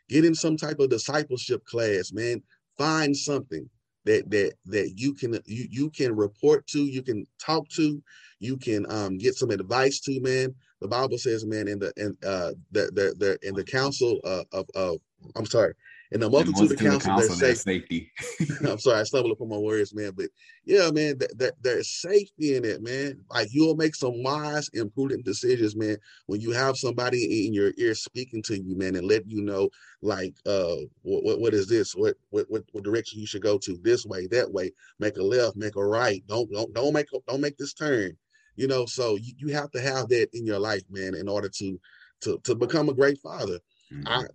get 0.08 0.24
in 0.24 0.34
some 0.34 0.56
type 0.56 0.80
of 0.80 0.90
discipleship 0.90 1.64
class, 1.66 2.12
man. 2.12 2.42
Find 2.78 3.16
something 3.16 3.68
that 4.04 4.30
that 4.30 4.54
that 4.66 4.92
you 4.96 5.14
can 5.14 5.34
you 5.44 5.66
you 5.70 5.90
can 5.90 6.16
report 6.16 6.66
to, 6.68 6.80
you 6.80 7.02
can 7.02 7.26
talk 7.38 7.68
to, 7.70 8.02
you 8.40 8.56
can 8.56 8.90
um, 8.90 9.18
get 9.18 9.34
some 9.34 9.50
advice 9.50 10.00
to, 10.00 10.20
man. 10.20 10.54
The 10.80 10.88
Bible 10.88 11.18
says, 11.18 11.44
man, 11.44 11.68
in 11.68 11.78
the 11.78 11.92
in 11.96 12.16
uh 12.26 12.52
the 12.72 12.90
the, 12.94 13.14
the 13.18 13.38
in 13.42 13.54
the 13.54 13.64
council 13.64 14.18
uh, 14.24 14.44
of 14.52 14.66
of 14.74 14.98
I'm 15.36 15.46
sorry, 15.46 15.74
in 16.12 16.20
the 16.20 16.30
multitude, 16.30 16.54
the 16.54 16.60
multitude 16.60 16.94
of 16.94 17.02
counsel, 17.02 17.10
counsel 17.10 17.36
there's 17.36 17.62
safety. 17.62 18.12
I'm 18.66 18.78
sorry, 18.78 19.00
I 19.00 19.02
stumbled 19.02 19.32
upon 19.32 19.48
my 19.48 19.56
words, 19.56 19.94
man. 19.94 20.12
But 20.16 20.26
yeah, 20.64 20.90
man, 20.90 21.18
that, 21.18 21.36
that 21.38 21.54
there's 21.62 21.88
safety 21.88 22.56
in 22.56 22.64
it, 22.64 22.82
man. 22.82 23.20
Like 23.30 23.48
you'll 23.50 23.76
make 23.76 23.94
some 23.94 24.22
wise 24.22 24.70
and 24.74 24.92
prudent 24.92 25.24
decisions, 25.24 25.74
man, 25.74 25.96
when 26.26 26.40
you 26.40 26.52
have 26.52 26.76
somebody 26.76 27.46
in 27.46 27.52
your 27.52 27.72
ear 27.76 27.94
speaking 27.94 28.42
to 28.44 28.56
you, 28.56 28.76
man, 28.76 28.94
and 28.94 29.06
let 29.06 29.28
you 29.28 29.42
know, 29.42 29.68
like, 30.02 30.34
uh, 30.46 30.76
what 31.02 31.24
what, 31.24 31.40
what 31.40 31.54
is 31.54 31.66
this? 31.66 31.94
What, 31.94 32.16
what 32.30 32.46
what 32.48 32.62
what 32.72 32.84
direction 32.84 33.20
you 33.20 33.26
should 33.26 33.42
go 33.42 33.58
to? 33.58 33.76
This 33.82 34.06
way, 34.06 34.26
that 34.28 34.50
way. 34.50 34.72
Make 35.00 35.16
a 35.16 35.22
left, 35.22 35.56
make 35.56 35.76
a 35.76 35.84
right. 35.84 36.22
Don't 36.28 36.50
don't 36.52 36.72
don't 36.72 36.92
make 36.92 37.08
don't 37.26 37.40
make 37.40 37.56
this 37.56 37.74
turn. 37.74 38.16
You 38.54 38.68
know, 38.68 38.86
so 38.86 39.16
you, 39.16 39.34
you 39.36 39.48
have 39.48 39.70
to 39.72 39.80
have 39.80 40.08
that 40.08 40.28
in 40.32 40.46
your 40.46 40.58
life, 40.58 40.82
man, 40.88 41.14
in 41.14 41.28
order 41.28 41.48
to 41.48 41.80
to 42.22 42.38
to 42.44 42.54
become 42.54 42.88
a 42.88 42.94
great 42.94 43.18
father. 43.18 43.58
Mm-hmm. 43.92 44.08
I 44.08 44.26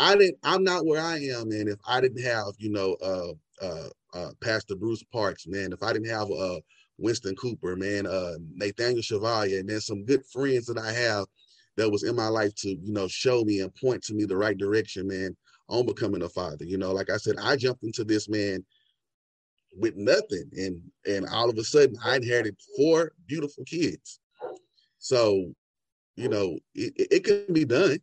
I 0.00 0.16
didn't. 0.16 0.38
I'm 0.42 0.64
not 0.64 0.86
where 0.86 1.02
I 1.02 1.18
am, 1.18 1.50
man. 1.50 1.68
If 1.68 1.78
I 1.86 2.00
didn't 2.00 2.24
have, 2.24 2.54
you 2.56 2.70
know, 2.70 2.96
uh, 3.02 3.64
uh, 3.64 3.88
uh, 4.14 4.30
Pastor 4.42 4.74
Bruce 4.74 5.04
Parks, 5.12 5.46
man. 5.46 5.72
If 5.72 5.82
I 5.82 5.92
didn't 5.92 6.08
have 6.08 6.30
uh, 6.30 6.58
Winston 6.96 7.36
Cooper, 7.36 7.76
man, 7.76 8.06
uh, 8.06 8.36
Nathaniel 8.54 9.02
Chevalier, 9.02 9.62
man, 9.62 9.78
some 9.80 10.06
good 10.06 10.24
friends 10.32 10.64
that 10.66 10.78
I 10.78 10.90
have 10.90 11.26
that 11.76 11.90
was 11.90 12.02
in 12.02 12.16
my 12.16 12.28
life 12.28 12.54
to, 12.56 12.70
you 12.70 12.92
know, 12.94 13.08
show 13.08 13.44
me 13.44 13.60
and 13.60 13.74
point 13.74 14.02
to 14.04 14.14
me 14.14 14.24
the 14.24 14.38
right 14.38 14.56
direction, 14.56 15.06
man, 15.06 15.36
on 15.68 15.84
becoming 15.84 16.22
a 16.22 16.30
father. 16.30 16.64
You 16.64 16.78
know, 16.78 16.92
like 16.92 17.10
I 17.10 17.18
said, 17.18 17.36
I 17.38 17.56
jumped 17.56 17.84
into 17.84 18.02
this 18.02 18.26
man 18.26 18.64
with 19.76 19.96
nothing, 19.96 20.50
and 20.56 20.80
and 21.06 21.28
all 21.28 21.50
of 21.50 21.58
a 21.58 21.64
sudden, 21.64 21.98
I 22.02 22.16
inherited 22.16 22.56
four 22.74 23.12
beautiful 23.28 23.64
kids. 23.64 24.18
So, 24.98 25.52
you 26.16 26.30
know, 26.30 26.58
it, 26.74 26.94
it 27.10 27.24
can 27.24 27.52
be 27.52 27.66
done, 27.66 27.98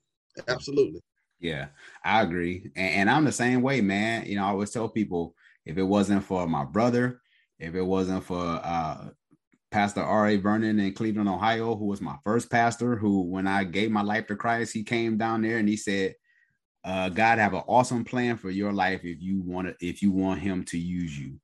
absolutely. 0.47 1.01
Yeah, 1.39 1.67
I 2.03 2.21
agree. 2.21 2.71
And, 2.75 2.93
and, 2.95 3.09
I'm 3.09 3.25
the 3.25 3.31
same 3.31 3.61
way, 3.61 3.81
man. 3.81 4.25
You 4.25 4.37
know, 4.37 4.45
I 4.45 4.49
always 4.49 4.71
tell 4.71 4.89
people 4.89 5.35
if 5.65 5.77
it 5.77 5.83
wasn't 5.83 6.23
for 6.23 6.47
my 6.47 6.63
brother, 6.63 7.21
if 7.59 7.75
it 7.75 7.83
wasn't 7.83 8.23
for 8.23 8.41
uh, 8.41 9.09
Pastor 9.71 10.01
R.A. 10.01 10.37
Vernon 10.37 10.79
in 10.79 10.93
Cleveland, 10.93 11.29
Ohio, 11.29 11.75
who 11.75 11.85
was 11.85 12.01
my 12.01 12.15
first 12.23 12.49
pastor, 12.49 12.95
who, 12.95 13.21
when 13.21 13.47
I 13.47 13.63
gave 13.65 13.91
my 13.91 14.01
life 14.01 14.27
to 14.27 14.35
Christ, 14.35 14.73
he 14.73 14.83
came 14.83 15.17
down 15.17 15.41
there 15.41 15.57
and 15.57 15.69
he 15.69 15.77
said, 15.77 16.15
uh, 16.83 17.09
God 17.09 17.37
have 17.37 17.53
an 17.53 17.63
awesome 17.67 18.05
plan 18.05 18.37
for 18.37 18.49
your 18.49 18.71
life 18.71 19.01
if 19.03 19.21
you 19.21 19.41
want 19.41 19.67
to, 19.67 19.85
if 19.85 20.01
you 20.01 20.11
want 20.11 20.39
him 20.39 20.63
to 20.65 20.77
use 20.77 21.17
you. 21.17 21.39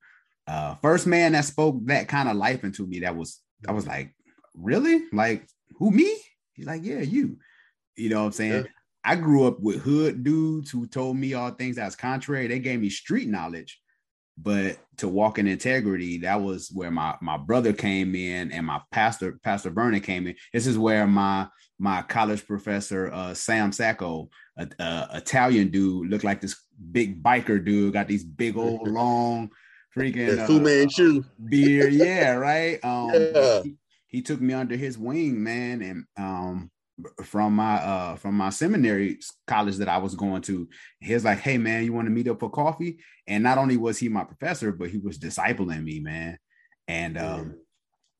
Uh, 0.48 0.76
first 0.76 1.06
man 1.06 1.34
that 1.34 1.46
spoke 1.46 1.78
that 1.86 2.08
kind 2.08 2.30
of 2.30 2.38
life 2.38 2.64
into 2.64 2.88
me, 2.88 3.00
that 3.02 3.16
was, 3.16 3.42
I 3.68 3.74
was 3.74 3.86
like, 3.86 4.16
really? 4.56 5.04
Like, 5.12 5.48
who, 5.78 5.92
me? 5.92 6.16
He's 6.54 6.66
like, 6.66 6.84
yeah, 6.84 7.00
you. 7.00 7.38
You 7.96 8.10
know 8.10 8.22
what 8.22 8.28
I'm 8.28 8.32
saying? 8.32 8.64
Yeah. 8.64 8.70
I 9.06 9.16
grew 9.16 9.46
up 9.46 9.60
with 9.60 9.82
hood 9.82 10.24
dudes 10.24 10.72
who 10.72 10.88
told 10.88 11.18
me 11.18 11.34
all 11.34 11.52
things 11.52 11.76
that's 11.76 11.96
contrary. 11.96 12.48
They 12.48 12.60
gave 12.60 12.80
me 12.80 12.90
street 12.90 13.28
knowledge, 13.28 13.80
but 14.38 14.78
to 14.98 15.08
walk 15.08 15.38
in 15.38 15.48
integrity 15.48 16.20
that 16.20 16.42
was 16.42 16.70
where 16.74 16.92
my 16.92 17.16
my 17.22 17.38
brother 17.38 17.72
came 17.72 18.16
in 18.16 18.52
and 18.52 18.66
my 18.66 18.82
pastor 18.92 19.40
pastor 19.44 19.70
vernon 19.70 20.02
came 20.02 20.26
in 20.28 20.36
this 20.52 20.66
is 20.66 20.78
where 20.78 21.06
my 21.06 21.48
my 21.78 22.02
college 22.02 22.46
professor 22.48 23.12
uh, 23.14 23.34
sam 23.34 23.72
sacco 23.72 24.30
a, 24.58 24.68
a, 24.80 25.10
italian 25.14 25.70
dude 25.70 26.10
looked 26.10 26.24
like 26.24 26.42
this 26.42 26.56
big 26.92 27.22
biker 27.22 27.64
dude 27.64 27.94
got 27.94 28.08
these 28.08 28.24
big 28.24 28.58
old 28.58 28.88
long 28.88 29.52
freaking 29.96 30.40
uh, 30.40 30.48
Fu 30.48 30.60
Manchu 30.60 31.24
beard 31.50 31.94
yeah 31.94 32.32
right 32.32 32.84
um 32.84 33.12
yeah. 33.14 33.62
He, 33.62 33.76
he 34.08 34.22
took 34.22 34.42
me 34.42 34.54
under 34.54 34.76
his 34.76 34.98
wing 34.98 35.44
man 35.44 35.82
and 35.82 36.06
um 36.18 36.72
from 37.24 37.56
my 37.56 37.76
uh 37.76 38.16
from 38.16 38.36
my 38.36 38.50
seminary 38.50 39.20
college 39.48 39.78
that 39.78 39.90
I 39.90 39.98
was 39.98 40.16
going 40.16 40.42
to. 40.44 40.68
He 41.00 41.14
was 41.14 41.26
like, 41.26 41.40
"Hey 41.40 41.58
man, 41.58 41.84
you 41.84 41.94
want 41.94 42.08
to 42.08 42.12
meet 42.12 42.28
up 42.28 42.40
for 42.40 42.50
coffee?" 42.50 43.00
And 43.28 43.44
not 43.44 43.58
only 43.58 43.78
was 43.78 43.98
he 43.98 44.10
my 44.10 44.24
professor, 44.24 44.72
but 44.72 44.90
he 44.90 44.98
was 44.98 45.18
discipling 45.18 45.84
me, 45.84 46.00
man. 46.00 46.38
And 46.88 47.18
um, 47.18 47.56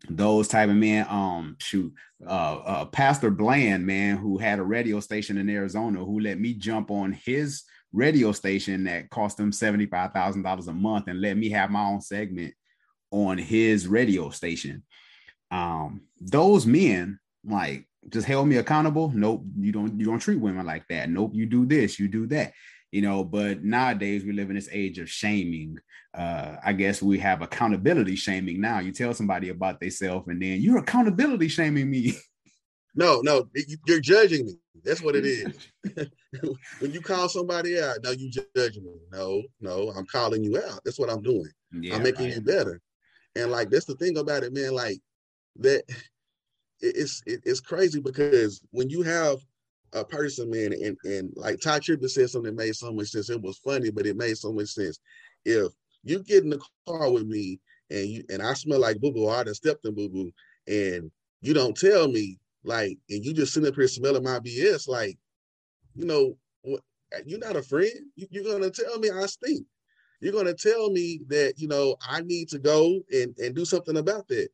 those 0.10 0.48
type 0.48 0.70
of 0.70 0.76
men, 0.76 1.06
um, 1.10 1.56
shoot, 1.60 1.94
uh, 2.26 2.56
uh, 2.56 2.86
Pastor 2.86 3.30
Bland, 3.30 3.86
man, 3.86 4.18
who 4.18 4.38
had 4.38 4.60
a 4.60 4.64
radio 4.64 5.00
station 5.00 5.38
in 5.38 5.50
Arizona, 5.50 6.04
who 6.04 6.20
let 6.20 6.40
me 6.40 6.54
jump 6.54 6.92
on 6.92 7.12
his 7.12 7.64
radio 7.92 8.32
station 8.32 8.86
that 8.86 9.10
cost 9.10 9.40
him 9.40 9.52
seventy 9.52 9.86
five 9.86 10.12
thousand 10.14 10.44
dollars 10.44 10.68
a 10.68 10.74
month, 10.74 11.08
and 11.08 11.22
let 11.22 11.38
me 11.38 11.50
have 11.50 11.70
my 11.70 11.84
own 11.86 12.02
segment 12.02 12.54
on 13.12 13.38
his 13.38 13.88
radio 13.88 14.30
station. 14.30 14.84
Um, 15.52 16.02
those 16.20 16.66
men, 16.66 17.20
like 17.46 17.88
just 18.10 18.28
held 18.28 18.48
me 18.48 18.58
accountable. 18.58 19.12
Nope, 19.14 19.44
you 19.58 19.72
don't 19.72 20.00
you 20.00 20.06
don't 20.06 20.20
treat 20.20 20.40
women 20.40 20.66
like 20.66 20.88
that. 20.90 21.10
Nope, 21.10 21.32
you 21.34 21.46
do 21.46 21.66
this, 21.66 22.00
you 22.00 22.08
do 22.08 22.28
that. 22.28 22.54
You 22.92 23.02
know, 23.02 23.24
but 23.24 23.64
nowadays 23.64 24.24
we 24.24 24.34
live 24.34 24.50
in 24.50 24.56
this 24.56 24.70
age 24.72 25.00
of 25.00 25.10
shaming. 25.10 25.80
Uh, 26.14 26.58
I 26.64 26.74
guess 26.74 27.02
we 27.02 27.18
have 27.20 27.42
accountability 27.42 28.16
shaming 28.16 28.62
now. 28.62 28.80
You 28.80 28.92
tell 28.92 29.14
somebody 29.16 29.50
about 29.50 29.80
themselves, 29.80 30.28
and 30.28 30.42
then 30.42 30.62
you're 30.62 30.78
accountability 30.78 31.48
shaming 31.48 31.90
me. 31.90 32.16
No, 32.96 33.22
no, 33.22 33.50
you're 33.88 34.00
judging 34.00 34.46
me. 34.46 34.54
That's 34.84 35.02
what 35.02 35.16
it 35.16 35.26
is. 35.26 35.52
when 36.80 36.92
you 36.92 37.02
call 37.02 37.28
somebody 37.28 37.82
out, 37.82 37.98
no, 38.04 38.12
you 38.12 38.30
judging 38.30 38.84
me. 38.84 38.94
No, 39.12 39.42
no, 39.60 39.92
I'm 39.98 40.06
calling 40.06 40.44
you 40.44 40.58
out. 40.58 40.80
That's 40.86 41.00
what 41.00 41.10
I'm 41.10 41.24
doing. 41.24 41.50
Yeah, 41.72 41.96
I'm 41.96 42.04
making 42.04 42.26
right. 42.26 42.36
you 42.36 42.42
better. 42.42 42.80
And 43.36 43.50
like 43.50 43.72
that's 43.72 43.86
the 43.86 43.96
thing 43.96 44.18
about 44.18 44.44
it, 44.44 44.54
man. 44.54 44.74
Like 44.74 45.00
that 45.58 45.84
it's 46.84 47.24
it's 47.26 47.62
crazy 47.62 48.00
because 48.02 48.62
when 48.72 48.90
you 48.90 49.02
have 49.04 49.38
a 49.94 50.04
person, 50.04 50.50
man, 50.50 50.74
and 50.74 50.98
and 51.06 51.32
like 51.36 51.60
Tye 51.62 51.80
Tribbett 51.80 52.10
said 52.10 52.30
something 52.30 52.56
that 52.56 52.64
made 52.64 52.76
so 52.76 52.92
much 52.92 53.10
sense. 53.10 53.30
It 53.30 53.42
was 53.42 53.58
funny, 53.58 53.90
but 53.90 54.06
it 54.06 54.18
made 54.18 54.38
so 54.38 54.52
much 54.52 54.70
sense. 54.70 55.00
If 55.46 55.72
you 56.04 56.20
get 56.24 56.44
in 56.44 56.50
the 56.50 56.62
car 56.88 57.12
with 57.12 57.26
me 57.26 57.60
and 57.90 58.08
you 58.08 58.24
and 58.30 58.42
I 58.42 58.54
smell 58.54 58.80
like 58.80 59.00
boo 59.00 59.12
boo, 59.12 59.30
I 59.30 59.44
done 59.44 59.54
stepped 59.54 59.86
in 59.86 59.96
boo 59.96 60.10
boo, 60.10 60.32
and 60.68 61.12
you 61.42 61.54
don't 61.54 61.78
tell 61.78 62.08
me, 62.08 62.40
like, 62.64 62.98
and 63.10 63.24
you 63.24 63.34
just 63.34 63.54
sitting 63.54 63.70
up 63.70 63.76
here 63.76 63.88
smelling 63.88 64.24
my 64.24 64.40
BS, 64.40 64.88
like, 64.88 65.18
you 65.96 66.06
know, 66.06 66.38
you're 67.26 67.40
not 67.40 67.56
a 67.56 67.62
friend. 67.62 67.92
You, 68.16 68.28
you're 68.32 68.44
gonna 68.44 68.72
tell 68.72 68.98
me 69.00 69.10
I 69.12 69.26
stink. 69.28 69.66
You're 70.20 70.34
gonna 70.34 70.54
tell 70.54 70.90
me 70.90 71.22
that 71.28 71.54
you 71.58 71.68
know 71.68 71.96
I 72.08 72.22
need 72.22 72.50
to 72.50 72.60
go 72.60 73.02
and 73.14 73.38
and 73.38 73.56
do 73.56 73.66
something 73.66 73.98
about 73.98 74.28
that 74.30 74.50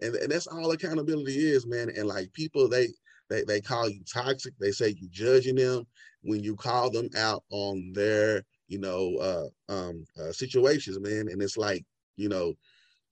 and, 0.00 0.14
and 0.14 0.30
that's 0.30 0.46
all 0.46 0.70
accountability 0.70 1.36
is, 1.36 1.66
man. 1.66 1.90
And 1.96 2.06
like 2.06 2.32
people, 2.32 2.68
they 2.68 2.88
they 3.30 3.44
they 3.44 3.60
call 3.60 3.88
you 3.88 4.02
toxic. 4.12 4.54
They 4.58 4.70
say 4.70 4.94
you 4.96 5.08
judging 5.10 5.56
them 5.56 5.86
when 6.22 6.42
you 6.42 6.56
call 6.56 6.90
them 6.90 7.08
out 7.16 7.44
on 7.50 7.92
their 7.94 8.42
you 8.68 8.78
know 8.78 9.16
uh, 9.16 9.72
um, 9.72 10.04
uh, 10.20 10.32
situations, 10.32 10.98
man. 11.00 11.28
And 11.30 11.42
it's 11.42 11.56
like 11.56 11.84
you 12.16 12.28
know 12.28 12.54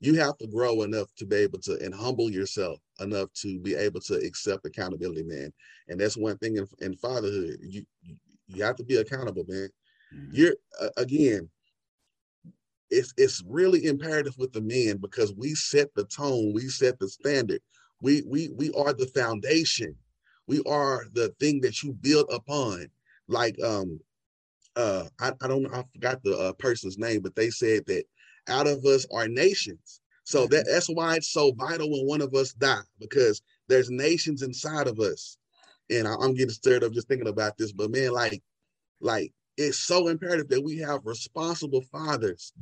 you 0.00 0.14
have 0.14 0.36
to 0.38 0.48
grow 0.48 0.82
enough 0.82 1.06
to 1.16 1.24
be 1.24 1.36
able 1.36 1.60
to 1.60 1.78
and 1.80 1.94
humble 1.94 2.30
yourself 2.30 2.80
enough 3.00 3.32
to 3.34 3.60
be 3.60 3.74
able 3.74 4.00
to 4.00 4.14
accept 4.14 4.66
accountability, 4.66 5.22
man. 5.22 5.52
And 5.88 6.00
that's 6.00 6.16
one 6.16 6.36
thing 6.38 6.56
in, 6.56 6.66
in 6.80 6.96
fatherhood. 6.96 7.58
You 7.60 7.84
you 8.48 8.64
have 8.64 8.76
to 8.76 8.84
be 8.84 8.96
accountable, 8.96 9.44
man. 9.46 9.68
Mm-hmm. 10.14 10.34
You're 10.34 10.54
uh, 10.80 10.88
again 10.96 11.48
it's 12.92 13.14
it's 13.16 13.42
really 13.46 13.86
imperative 13.86 14.36
with 14.36 14.52
the 14.52 14.60
men 14.60 14.98
because 14.98 15.32
we 15.32 15.54
set 15.54 15.92
the 15.94 16.04
tone, 16.04 16.52
we 16.52 16.68
set 16.68 16.98
the 16.98 17.08
standard. 17.08 17.60
We 18.00 18.22
we 18.26 18.50
we 18.50 18.70
are 18.72 18.92
the 18.92 19.06
foundation. 19.06 19.96
We 20.46 20.62
are 20.66 21.06
the 21.12 21.30
thing 21.40 21.62
that 21.62 21.82
you 21.82 21.92
build 21.92 22.26
upon. 22.30 22.88
Like 23.28 23.60
um 23.62 23.98
uh 24.76 25.04
I, 25.18 25.32
I 25.40 25.48
don't 25.48 25.62
know, 25.62 25.70
I 25.72 25.84
forgot 25.92 26.22
the 26.22 26.36
uh, 26.36 26.52
person's 26.52 26.98
name, 26.98 27.22
but 27.22 27.34
they 27.34 27.50
said 27.50 27.84
that 27.86 28.04
out 28.48 28.66
of 28.66 28.84
us 28.84 29.06
are 29.10 29.26
nations. 29.26 30.00
So 30.24 30.46
that 30.48 30.64
mm-hmm. 30.64 30.72
that's 30.72 30.88
why 30.88 31.16
it's 31.16 31.32
so 31.32 31.52
vital 31.52 31.90
when 31.90 32.06
one 32.06 32.20
of 32.20 32.34
us 32.34 32.52
die 32.52 32.82
because 33.00 33.40
there's 33.68 33.90
nations 33.90 34.42
inside 34.42 34.86
of 34.86 35.00
us. 35.00 35.38
And 35.90 36.06
I, 36.06 36.14
I'm 36.20 36.34
getting 36.34 36.50
stirred 36.50 36.84
up 36.84 36.92
just 36.92 37.08
thinking 37.08 37.28
about 37.28 37.56
this. 37.56 37.72
But 37.72 37.90
man, 37.90 38.12
like, 38.12 38.42
like 39.00 39.32
it's 39.56 39.78
so 39.78 40.08
imperative 40.08 40.48
that 40.48 40.62
we 40.62 40.78
have 40.78 41.00
responsible 41.04 41.82
fathers 41.92 42.52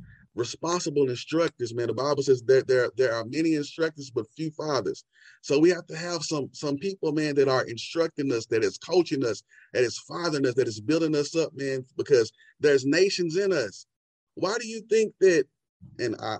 responsible 0.40 1.10
instructors, 1.10 1.74
man. 1.74 1.88
The 1.88 1.92
Bible 1.92 2.22
says 2.22 2.42
that 2.46 2.66
there, 2.66 2.90
there 2.96 3.14
are 3.14 3.24
many 3.26 3.54
instructors, 3.54 4.10
but 4.10 4.26
few 4.34 4.50
fathers. 4.50 5.04
So 5.42 5.58
we 5.58 5.68
have 5.68 5.86
to 5.88 5.96
have 5.96 6.22
some 6.22 6.48
some 6.52 6.78
people, 6.78 7.12
man, 7.12 7.34
that 7.34 7.48
are 7.48 7.64
instructing 7.66 8.32
us, 8.32 8.46
that 8.46 8.64
is 8.64 8.78
coaching 8.78 9.24
us, 9.24 9.42
that 9.74 9.84
is 9.84 10.02
fathering 10.08 10.46
us, 10.46 10.54
that 10.54 10.66
is 10.66 10.80
building 10.80 11.14
us 11.14 11.36
up, 11.36 11.52
man, 11.54 11.84
because 11.96 12.32
there's 12.58 12.86
nations 12.86 13.36
in 13.36 13.52
us. 13.52 13.86
Why 14.34 14.56
do 14.58 14.66
you 14.66 14.80
think 14.88 15.12
that? 15.20 15.44
And 15.98 16.16
I, 16.20 16.38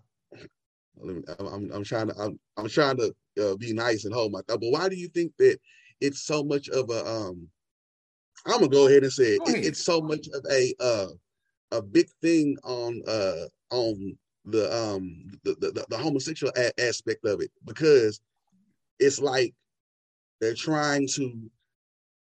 I'm, 1.38 1.70
I'm 1.72 1.84
trying 1.84 2.08
to 2.08 2.14
I'm, 2.18 2.40
I'm 2.56 2.68
trying 2.68 2.96
to 2.96 3.14
uh, 3.40 3.56
be 3.56 3.74
nice 3.74 4.06
and 4.06 4.14
hold 4.14 4.32
my 4.32 4.40
thought, 4.48 4.60
but 4.60 4.70
why 4.70 4.88
do 4.88 4.96
you 4.96 5.08
think 5.08 5.32
that 5.38 5.58
it's 6.00 6.22
so 6.24 6.42
much 6.42 6.68
of 6.70 6.88
a 6.90 7.06
um? 7.06 7.48
I'm 8.46 8.60
gonna 8.60 8.68
go 8.68 8.88
ahead 8.88 9.02
and 9.02 9.12
say 9.12 9.34
it. 9.34 9.42
it 9.46 9.64
it's 9.66 9.84
so 9.84 10.00
much 10.00 10.26
of 10.32 10.42
a 10.50 10.74
uh 10.80 11.08
a 11.72 11.82
big 11.82 12.08
thing 12.22 12.56
on 12.64 13.02
uh 13.06 13.44
on 13.70 14.16
the 14.44 14.74
um 14.74 15.26
the 15.44 15.54
the, 15.60 15.84
the 15.88 15.98
homosexual 15.98 16.52
a- 16.56 16.80
aspect 16.80 17.24
of 17.24 17.40
it 17.40 17.50
because 17.64 18.20
it's 18.98 19.20
like 19.20 19.54
they're 20.40 20.54
trying 20.54 21.06
to 21.06 21.50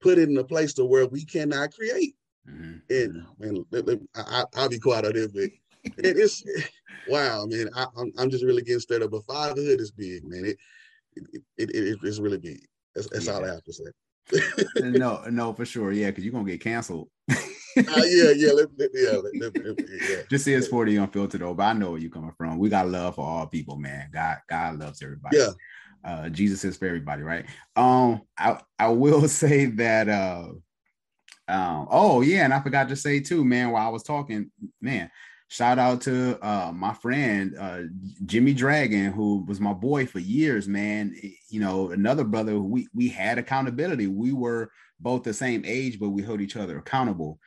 put 0.02 0.18
it 0.18 0.30
in 0.30 0.38
a 0.38 0.44
place 0.44 0.74
to 0.74 0.86
where 0.86 1.08
we 1.08 1.26
cannot 1.26 1.74
create. 1.74 2.16
Mm-hmm. 2.50 2.78
And 2.90 3.26
man, 3.40 4.08
I, 4.16 4.44
will 4.56 4.70
be 4.70 4.80
quiet 4.80 5.06
on 5.06 5.14
this, 5.14 5.32
but 5.32 5.50
it 5.98 6.18
is 6.18 6.44
wow, 7.08 7.46
man. 7.46 7.70
I, 7.76 7.86
am 8.18 8.30
just 8.30 8.44
really 8.44 8.62
getting 8.62 8.80
stirred 8.80 9.04
up. 9.04 9.12
But 9.12 9.26
fatherhood 9.26 9.80
is 9.80 9.92
big, 9.92 10.26
man. 10.26 10.46
It 10.46 10.58
it, 11.16 11.42
it, 11.58 11.70
it 11.76 12.00
it's 12.04 12.20
really 12.20 12.38
big. 12.38 12.62
That's, 12.96 13.10
that's 13.10 13.28
yeah. 13.28 13.34
all 13.34 13.46
I 13.46 13.50
have 13.50 13.64
to 13.64 13.74
say. 13.74 13.84
no, 14.90 15.24
no, 15.30 15.54
for 15.54 15.66
sure. 15.66 15.92
Yeah, 15.92 16.08
because 16.08 16.24
you're 16.24 16.34
gonna 16.34 16.50
get 16.50 16.62
canceled. 16.62 17.10
uh, 17.98 18.04
yeah, 18.06 18.32
yeah, 18.36 18.52
let, 18.52 18.68
let, 18.78 18.90
yeah, 18.94 19.18
let, 19.18 19.54
yeah. 19.56 20.22
Just 20.30 20.46
say 20.46 20.54
it's 20.54 20.68
40 20.68 20.98
unfiltered 20.98 21.42
though, 21.42 21.54
but 21.54 21.64
I 21.64 21.74
know 21.74 21.92
where 21.92 22.00
you're 22.00 22.12
coming 22.12 22.34
from. 22.38 22.58
We 22.58 22.70
got 22.70 22.88
love 22.88 23.16
for 23.16 23.26
all 23.26 23.48
people, 23.48 23.78
man. 23.78 24.10
God, 24.12 24.38
God 24.50 24.80
loves 24.80 25.02
everybody. 25.02 25.38
Yeah. 25.38 25.50
Uh, 26.04 26.30
Jesus 26.30 26.64
is 26.64 26.78
for 26.78 26.88
everybody, 26.88 27.24
right? 27.24 27.46
Um, 27.76 28.22
I 28.38 28.60
I 28.78 28.90
will 28.90 29.28
say 29.28 29.66
that 29.66 30.08
uh 30.08 30.50
um, 31.48 31.88
oh 31.90 32.22
yeah, 32.22 32.46
and 32.46 32.54
I 32.54 32.62
forgot 32.62 32.90
to 32.90 32.96
say 32.96 33.20
too, 33.20 33.44
man, 33.44 33.72
while 33.72 33.86
I 33.86 33.90
was 33.90 34.04
talking, 34.04 34.52
man, 34.82 35.10
shout 35.48 35.80
out 35.80 36.02
to 36.02 36.40
uh 36.46 36.72
my 36.72 36.94
friend 36.94 37.56
uh 37.60 37.82
Jimmy 38.26 38.54
Dragon, 38.54 39.12
who 39.12 39.44
was 39.48 39.60
my 39.60 39.74
boy 39.74 40.06
for 40.06 40.20
years, 40.20 40.68
man. 40.68 41.16
You 41.50 41.60
know, 41.60 41.92
another 41.92 42.24
brother 42.24 42.60
we 42.60 42.88
we 42.94 43.10
had 43.10 43.38
accountability. 43.38 44.08
We 44.08 44.32
were 44.32 44.72
both 45.00 45.24
the 45.24 45.34
same 45.34 45.64
age, 45.66 46.00
but 46.00 46.10
we 46.10 46.22
held 46.22 46.42
each 46.42 46.56
other 46.56 46.78
accountable. 46.78 47.40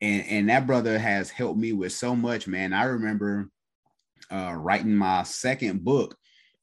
And 0.00 0.26
and 0.26 0.48
that 0.48 0.66
brother 0.66 0.98
has 0.98 1.30
helped 1.30 1.58
me 1.58 1.72
with 1.72 1.92
so 1.92 2.16
much, 2.16 2.46
man. 2.46 2.72
I 2.72 2.84
remember 2.84 3.48
uh 4.30 4.54
writing 4.56 4.94
my 4.94 5.22
second 5.22 5.84
book 5.84 6.16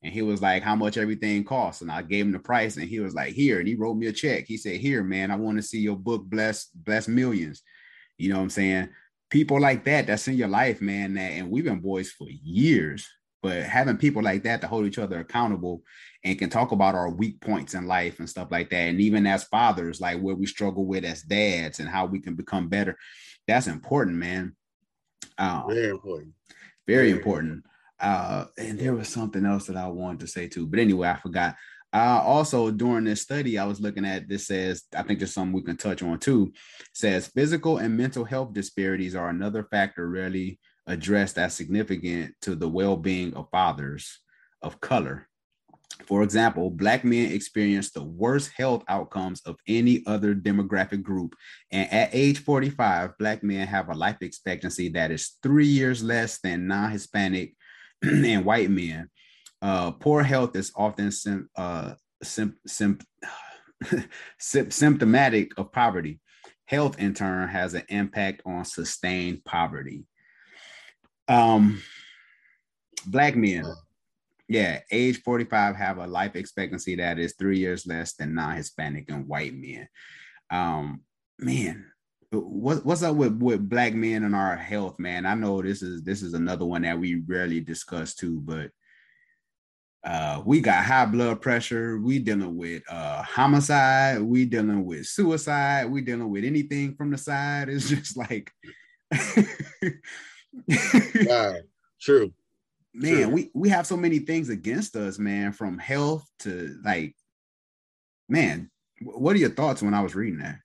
and 0.04 0.14
he 0.14 0.22
was 0.22 0.42
like, 0.42 0.64
How 0.64 0.76
much 0.76 0.98
everything 0.98 1.44
costs? 1.44 1.82
And 1.82 1.92
I 1.92 2.02
gave 2.02 2.26
him 2.26 2.32
the 2.32 2.40
price, 2.40 2.78
and 2.78 2.88
he 2.88 3.00
was 3.00 3.14
like, 3.14 3.34
Here, 3.34 3.60
and 3.60 3.68
he 3.68 3.76
wrote 3.76 3.96
me 3.96 4.08
a 4.08 4.12
check. 4.12 4.46
He 4.46 4.58
said, 4.58 4.78
Here, 4.78 5.04
man, 5.04 5.32
I 5.32 5.36
want 5.36 5.58
to 5.58 5.64
see 5.64 5.80
your 5.80 5.96
book 5.96 6.24
bless 6.26 6.66
bless 6.66 7.08
millions. 7.08 7.62
You 8.18 8.30
know 8.30 8.38
what 8.38 8.44
I'm 8.44 8.50
saying? 8.50 8.90
People 9.30 9.60
like 9.60 9.86
that, 9.86 10.08
that's 10.08 10.28
in 10.28 10.36
your 10.36 10.48
life, 10.48 10.82
man. 10.82 11.14
That, 11.14 11.32
and 11.32 11.50
we've 11.50 11.64
been 11.64 11.80
boys 11.80 12.12
for 12.12 12.28
years, 12.30 13.08
but 13.42 13.64
having 13.64 13.98
people 13.98 14.22
like 14.22 14.44
that 14.44 14.62
to 14.62 14.68
hold 14.68 14.86
each 14.86 15.00
other 15.00 15.20
accountable 15.20 15.84
and 16.24 16.38
can 16.38 16.50
talk 16.50 16.72
about 16.72 16.96
our 16.96 17.10
weak 17.10 17.42
points 17.42 17.74
in 17.74 17.88
life 17.88 18.20
and 18.20 18.30
stuff 18.30 18.50
like 18.52 18.70
that. 18.70 18.90
And 18.90 19.02
even 19.02 19.26
as 19.26 19.46
fathers, 19.46 20.00
like 20.00 20.20
where 20.20 20.36
we 20.36 20.46
struggle 20.46 20.86
with 20.86 21.04
as 21.04 21.24
dads 21.24 21.80
and 21.80 21.90
how 21.90 22.06
we 22.06 22.20
can 22.20 22.36
become 22.36 22.70
better. 22.70 22.98
That's 23.48 23.68
important, 23.68 24.18
man. 24.18 24.56
Um, 25.38 25.66
very 25.68 25.90
important. 25.90 26.34
Very, 26.88 27.08
very 27.08 27.12
important. 27.12 27.64
Uh, 28.00 28.46
and 28.58 28.80
there 28.80 28.94
was 28.94 29.10
something 29.10 29.46
else 29.46 29.66
that 29.68 29.78
I 29.78 29.88
wanted 29.88 30.22
to 30.22 30.28
say 30.28 30.48
too, 30.48 30.68
but 30.68 30.80
anyway, 30.80 31.10
I 31.10 31.18
forgot. 31.18 31.56
Uh, 31.94 32.22
also, 32.24 32.72
during 32.72 33.04
this 33.04 33.22
study, 33.22 33.60
I 33.60 33.66
was 33.66 33.82
looking 33.82 34.06
at 34.06 34.30
this 34.30 34.48
says, 34.48 34.84
I 34.96 35.04
think 35.04 35.20
there's 35.20 35.34
something 35.34 35.52
we 35.54 35.62
can 35.62 35.76
touch 35.76 36.02
on 36.02 36.20
too. 36.20 36.54
says 36.94 37.28
physical 37.28 37.80
and 37.80 37.98
mental 37.98 38.24
health 38.24 38.54
disparities 38.54 39.14
are 39.14 39.30
another 39.30 39.66
factor 39.66 40.10
rarely 40.10 40.60
addressed 40.88 41.38
as 41.38 41.54
significant 41.54 42.36
to 42.42 42.56
the 42.56 42.68
well-being 42.68 43.34
of 43.34 43.50
fathers 43.52 44.20
of 44.62 44.82
color. 44.82 45.28
For 46.06 46.24
example, 46.24 46.70
Black 46.70 47.04
men 47.04 47.32
experience 47.32 47.92
the 47.92 48.04
worst 48.04 48.52
health 48.56 48.84
outcomes 48.88 49.42
of 49.46 49.58
any 49.68 50.04
other 50.08 50.34
demographic 50.34 51.04
group. 51.04 51.36
And 51.72 51.92
at 51.92 52.10
age 52.14 52.40
45, 52.40 53.18
Black 53.18 53.44
men 53.44 53.68
have 53.68 53.90
a 53.90 53.94
life 53.94 54.18
expectancy 54.22 54.90
that 54.90 55.12
is 55.12 55.38
three 55.44 55.68
years 55.68 56.04
less 56.04 56.40
than 56.40 56.68
non 56.68 56.92
Hispanic 56.92 57.56
and 58.02 58.46
white 58.46 58.70
men. 58.70 59.10
Uh, 59.62 59.92
poor 59.92 60.24
health 60.24 60.56
is 60.56 60.72
often 60.76 61.12
sim- 61.12 61.50
uh, 61.56 61.94
sim- 62.24 62.58
sim- 62.66 63.00
symptomatic 64.40 65.58
of 65.58 65.72
poverty. 65.72 66.20
Health, 66.66 67.00
in 67.00 67.14
turn, 67.14 67.50
has 67.50 67.74
an 67.74 67.84
impact 67.90 68.42
on 68.46 68.64
sustained 68.66 69.44
poverty. 69.44 70.06
Um, 71.32 71.82
black 73.08 73.36
men, 73.36 73.66
yeah, 74.50 74.82
age 74.92 75.22
45 75.22 75.76
have 75.78 75.98
a 75.98 76.08
life 76.08 76.36
expectancy 76.36 76.96
that 76.96 77.20
is 77.20 77.36
three 77.40 77.58
years 77.58 77.88
less 77.88 78.14
than 78.14 78.36
non-Hispanic 78.36 79.10
and 79.10 79.28
white 79.28 79.54
men. 79.54 79.88
Um, 80.50 81.02
man, 81.40 81.86
what, 82.32 82.86
what's 82.86 83.04
up 83.04 83.16
with, 83.16 83.42
with 83.42 83.70
black 83.70 83.94
men 83.94 84.24
and 84.24 84.36
our 84.36 84.58
health, 84.58 85.00
man? 85.00 85.26
I 85.26 85.36
know 85.36 85.62
this 85.62 85.82
is 85.82 86.04
this 86.04 86.22
is 86.22 86.34
another 86.34 86.66
one 86.66 86.82
that 86.82 87.00
we 87.00 87.22
rarely 87.26 87.62
discuss 87.62 88.14
too, 88.14 88.42
but 88.42 88.72
uh, 90.04 90.42
we 90.46 90.60
got 90.60 90.84
high 90.84 91.06
blood 91.06 91.42
pressure. 91.42 91.98
We 91.98 92.20
dealing 92.20 92.58
with 92.58 92.84
uh, 92.90 93.22
homicide. 93.24 94.22
We 94.22 94.46
dealing 94.46 94.84
with 94.84 95.06
suicide. 95.06 95.90
We 95.90 96.02
dealing 96.02 96.30
with 96.30 96.44
anything 96.44 96.96
from 96.96 97.12
the 97.12 97.18
side. 97.18 97.70
It's 97.70 97.88
just 97.88 98.18
like, 98.18 98.52
wow, 101.28 101.56
true. 102.00 102.34
Man, 102.94 103.24
true. 103.24 103.28
we 103.28 103.52
we 103.54 103.70
have 103.70 103.88
so 103.88 103.98
many 103.98 104.20
things 104.20 104.50
against 104.50 104.96
us, 104.96 105.18
man. 105.18 105.54
From 105.54 105.78
health 105.78 106.30
to 106.40 106.78
like, 106.84 107.16
man, 108.28 108.70
what 109.02 109.36
are 109.36 109.40
your 109.40 109.50
thoughts 109.50 109.82
when 109.82 109.94
I 109.94 110.02
was 110.02 110.16
reading 110.16 110.40
that? 110.40 110.58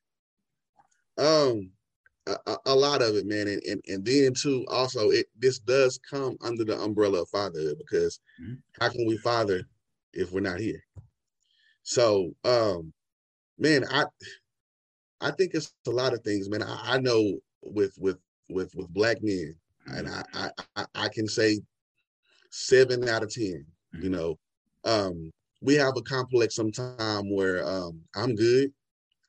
Um, 1.18 1.70
a, 2.26 2.56
a, 2.66 2.74
lot 2.74 3.02
of 3.02 3.14
it, 3.14 3.26
man, 3.26 3.48
and, 3.48 3.62
and 3.62 3.80
and 3.86 4.04
then 4.04 4.34
too, 4.34 4.64
also 4.68 5.10
it 5.10 5.26
this 5.38 5.58
does 5.58 5.98
come 6.10 6.36
under 6.42 6.64
the 6.64 6.78
umbrella 6.78 7.22
of 7.22 7.28
fatherhood 7.28 7.78
because 7.78 8.20
mm-hmm. 8.42 8.54
how 8.80 8.88
can 8.88 9.06
we 9.06 9.16
father 9.18 9.62
if 10.12 10.32
we're 10.32 10.40
not 10.40 10.60
here? 10.60 10.82
So, 11.84 12.32
um, 12.44 12.92
man, 13.58 13.84
I 13.90 14.04
I 15.20 15.30
think 15.30 15.54
it's 15.54 15.72
a 15.86 15.90
lot 15.90 16.14
of 16.14 16.22
things, 16.22 16.48
man. 16.48 16.62
I, 16.62 16.94
I 16.94 16.98
know 16.98 17.38
with 17.62 17.94
with 17.98 18.18
with 18.48 18.74
with 18.74 18.88
black 18.88 19.18
men, 19.22 19.54
and 19.86 20.06
mm-hmm. 20.06 20.38
I, 20.38 20.50
I 20.76 20.84
I 20.94 21.08
can 21.08 21.28
say 21.28 21.60
seven 22.50 23.08
out 23.08 23.22
of 23.22 23.32
10 23.32 23.44
mm-hmm. 23.44 24.02
You 24.02 24.10
know, 24.10 24.38
um, 24.84 25.30
we 25.60 25.74
have 25.74 25.96
a 25.96 26.02
complex 26.02 26.54
sometime 26.54 27.34
where 27.34 27.66
um, 27.66 28.00
I'm 28.14 28.34
good. 28.34 28.70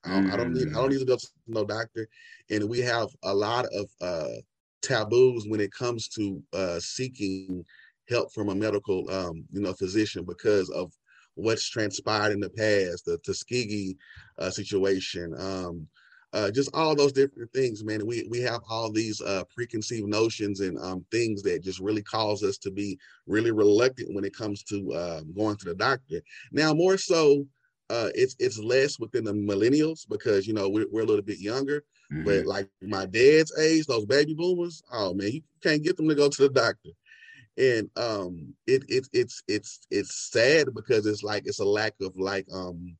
I 0.05 0.09
don't, 0.09 0.31
I 0.31 0.37
don't 0.37 0.53
need 0.53 0.69
I 0.69 0.73
don't 0.73 0.89
mm. 0.89 0.91
need 0.91 0.99
to 0.99 1.05
go 1.05 1.17
to 1.17 1.27
no 1.47 1.65
doctor 1.65 2.07
and 2.49 2.69
we 2.69 2.79
have 2.79 3.09
a 3.23 3.33
lot 3.33 3.65
of 3.65 3.89
uh, 3.99 4.39
taboos 4.81 5.45
when 5.47 5.59
it 5.59 5.71
comes 5.71 6.07
to 6.09 6.41
uh, 6.53 6.79
seeking 6.79 7.63
help 8.09 8.31
from 8.33 8.49
a 8.49 8.55
medical, 8.55 9.09
um, 9.09 9.43
you 9.51 9.61
know, 9.61 9.73
physician 9.73 10.23
because 10.23 10.69
of 10.69 10.91
what's 11.35 11.69
transpired 11.69 12.31
in 12.31 12.39
the 12.39 12.49
past, 12.49 13.05
the 13.05 13.17
Tuskegee 13.19 13.97
uh, 14.39 14.49
situation, 14.49 15.33
um, 15.37 15.87
uh, 16.33 16.51
just 16.51 16.69
all 16.73 16.95
those 16.95 17.13
different 17.13 17.51
things, 17.53 17.83
man. 17.83 18.05
We 18.05 18.27
we 18.29 18.39
have 18.41 18.61
all 18.69 18.91
these 18.91 19.21
uh, 19.21 19.43
preconceived 19.53 20.07
notions 20.07 20.59
and 20.59 20.77
um, 20.79 21.05
things 21.11 21.41
that 21.43 21.63
just 21.63 21.79
really 21.79 22.03
cause 22.03 22.43
us 22.43 22.57
to 22.59 22.71
be 22.71 22.99
really 23.27 23.51
reluctant 23.51 24.13
when 24.13 24.25
it 24.25 24.35
comes 24.35 24.63
to 24.63 24.93
uh, 24.93 25.21
going 25.35 25.55
to 25.57 25.65
the 25.65 25.75
doctor. 25.75 26.21
Now, 26.51 26.73
more 26.73 26.97
so, 26.97 27.45
uh, 27.89 28.09
it's 28.13 28.35
it's 28.39 28.59
less 28.59 28.99
within 28.99 29.23
the 29.23 29.33
millennials 29.33 30.07
because 30.09 30.45
you 30.45 30.53
know 30.53 30.67
we're, 30.67 30.87
we're 30.91 31.03
a 31.03 31.05
little 31.05 31.23
bit 31.23 31.39
younger. 31.39 31.83
Mm-hmm. 32.11 32.25
But 32.25 32.45
like 32.45 32.69
my 32.81 33.05
dad's 33.05 33.57
age, 33.57 33.85
those 33.85 34.05
baby 34.05 34.33
boomers, 34.33 34.83
oh 34.91 35.13
man, 35.13 35.31
you 35.31 35.41
can't 35.63 35.83
get 35.83 35.97
them 35.97 36.09
to 36.09 36.15
go 36.15 36.29
to 36.29 36.41
the 36.43 36.49
doctor. 36.49 36.89
And 37.57 37.89
um 37.95 38.53
it 38.67 38.83
it 38.87 39.07
it's 39.13 39.41
it's 39.47 39.87
it's 39.89 40.29
sad 40.31 40.73
because 40.75 41.05
it's 41.05 41.23
like 41.23 41.43
it's 41.45 41.59
a 41.59 41.65
lack 41.65 41.93
of 42.01 42.17
like 42.17 42.45
um 42.53 42.95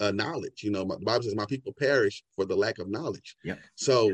uh, 0.00 0.10
knowledge. 0.10 0.62
You 0.62 0.70
know, 0.70 0.84
my, 0.84 0.96
the 0.96 1.04
Bible 1.04 1.24
says 1.24 1.34
my 1.34 1.46
people 1.46 1.72
perish 1.78 2.22
for 2.34 2.44
the 2.44 2.56
lack 2.56 2.78
of 2.78 2.88
knowledge. 2.88 3.36
Yeah. 3.44 3.56
So 3.76 4.12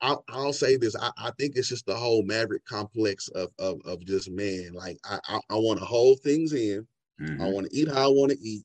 I'll, 0.00 0.24
I'll 0.28 0.52
say 0.52 0.76
this. 0.76 0.94
I, 0.96 1.10
I, 1.18 1.30
think 1.38 1.56
it's 1.56 1.68
just 1.68 1.86
the 1.86 1.96
whole 1.96 2.22
maverick 2.22 2.64
complex 2.64 3.28
of 3.28 3.50
of, 3.58 3.80
of 3.84 4.04
just 4.04 4.30
man. 4.30 4.70
Like 4.72 4.98
I 5.04 5.18
I, 5.28 5.40
I 5.50 5.54
want 5.56 5.80
to 5.80 5.84
hold 5.84 6.20
things 6.20 6.52
in. 6.52 6.86
Mm-hmm. 7.20 7.42
I 7.42 7.48
want 7.48 7.68
to 7.68 7.76
eat 7.76 7.88
how 7.88 8.04
I 8.04 8.12
want 8.12 8.32
to 8.32 8.38
eat. 8.40 8.64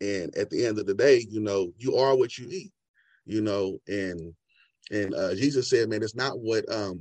And 0.00 0.34
at 0.36 0.48
the 0.50 0.64
end 0.64 0.78
of 0.78 0.86
the 0.86 0.94
day, 0.94 1.26
you 1.28 1.40
know, 1.40 1.72
you 1.78 1.96
are 1.96 2.14
what 2.14 2.38
you 2.38 2.46
eat 2.48 2.72
you 3.28 3.42
know, 3.42 3.78
and 3.86 4.34
and 4.90 5.14
uh, 5.14 5.34
Jesus 5.34 5.70
said, 5.70 5.88
man, 5.88 6.02
it's 6.02 6.16
not 6.16 6.40
what 6.40 6.64
um 6.72 7.00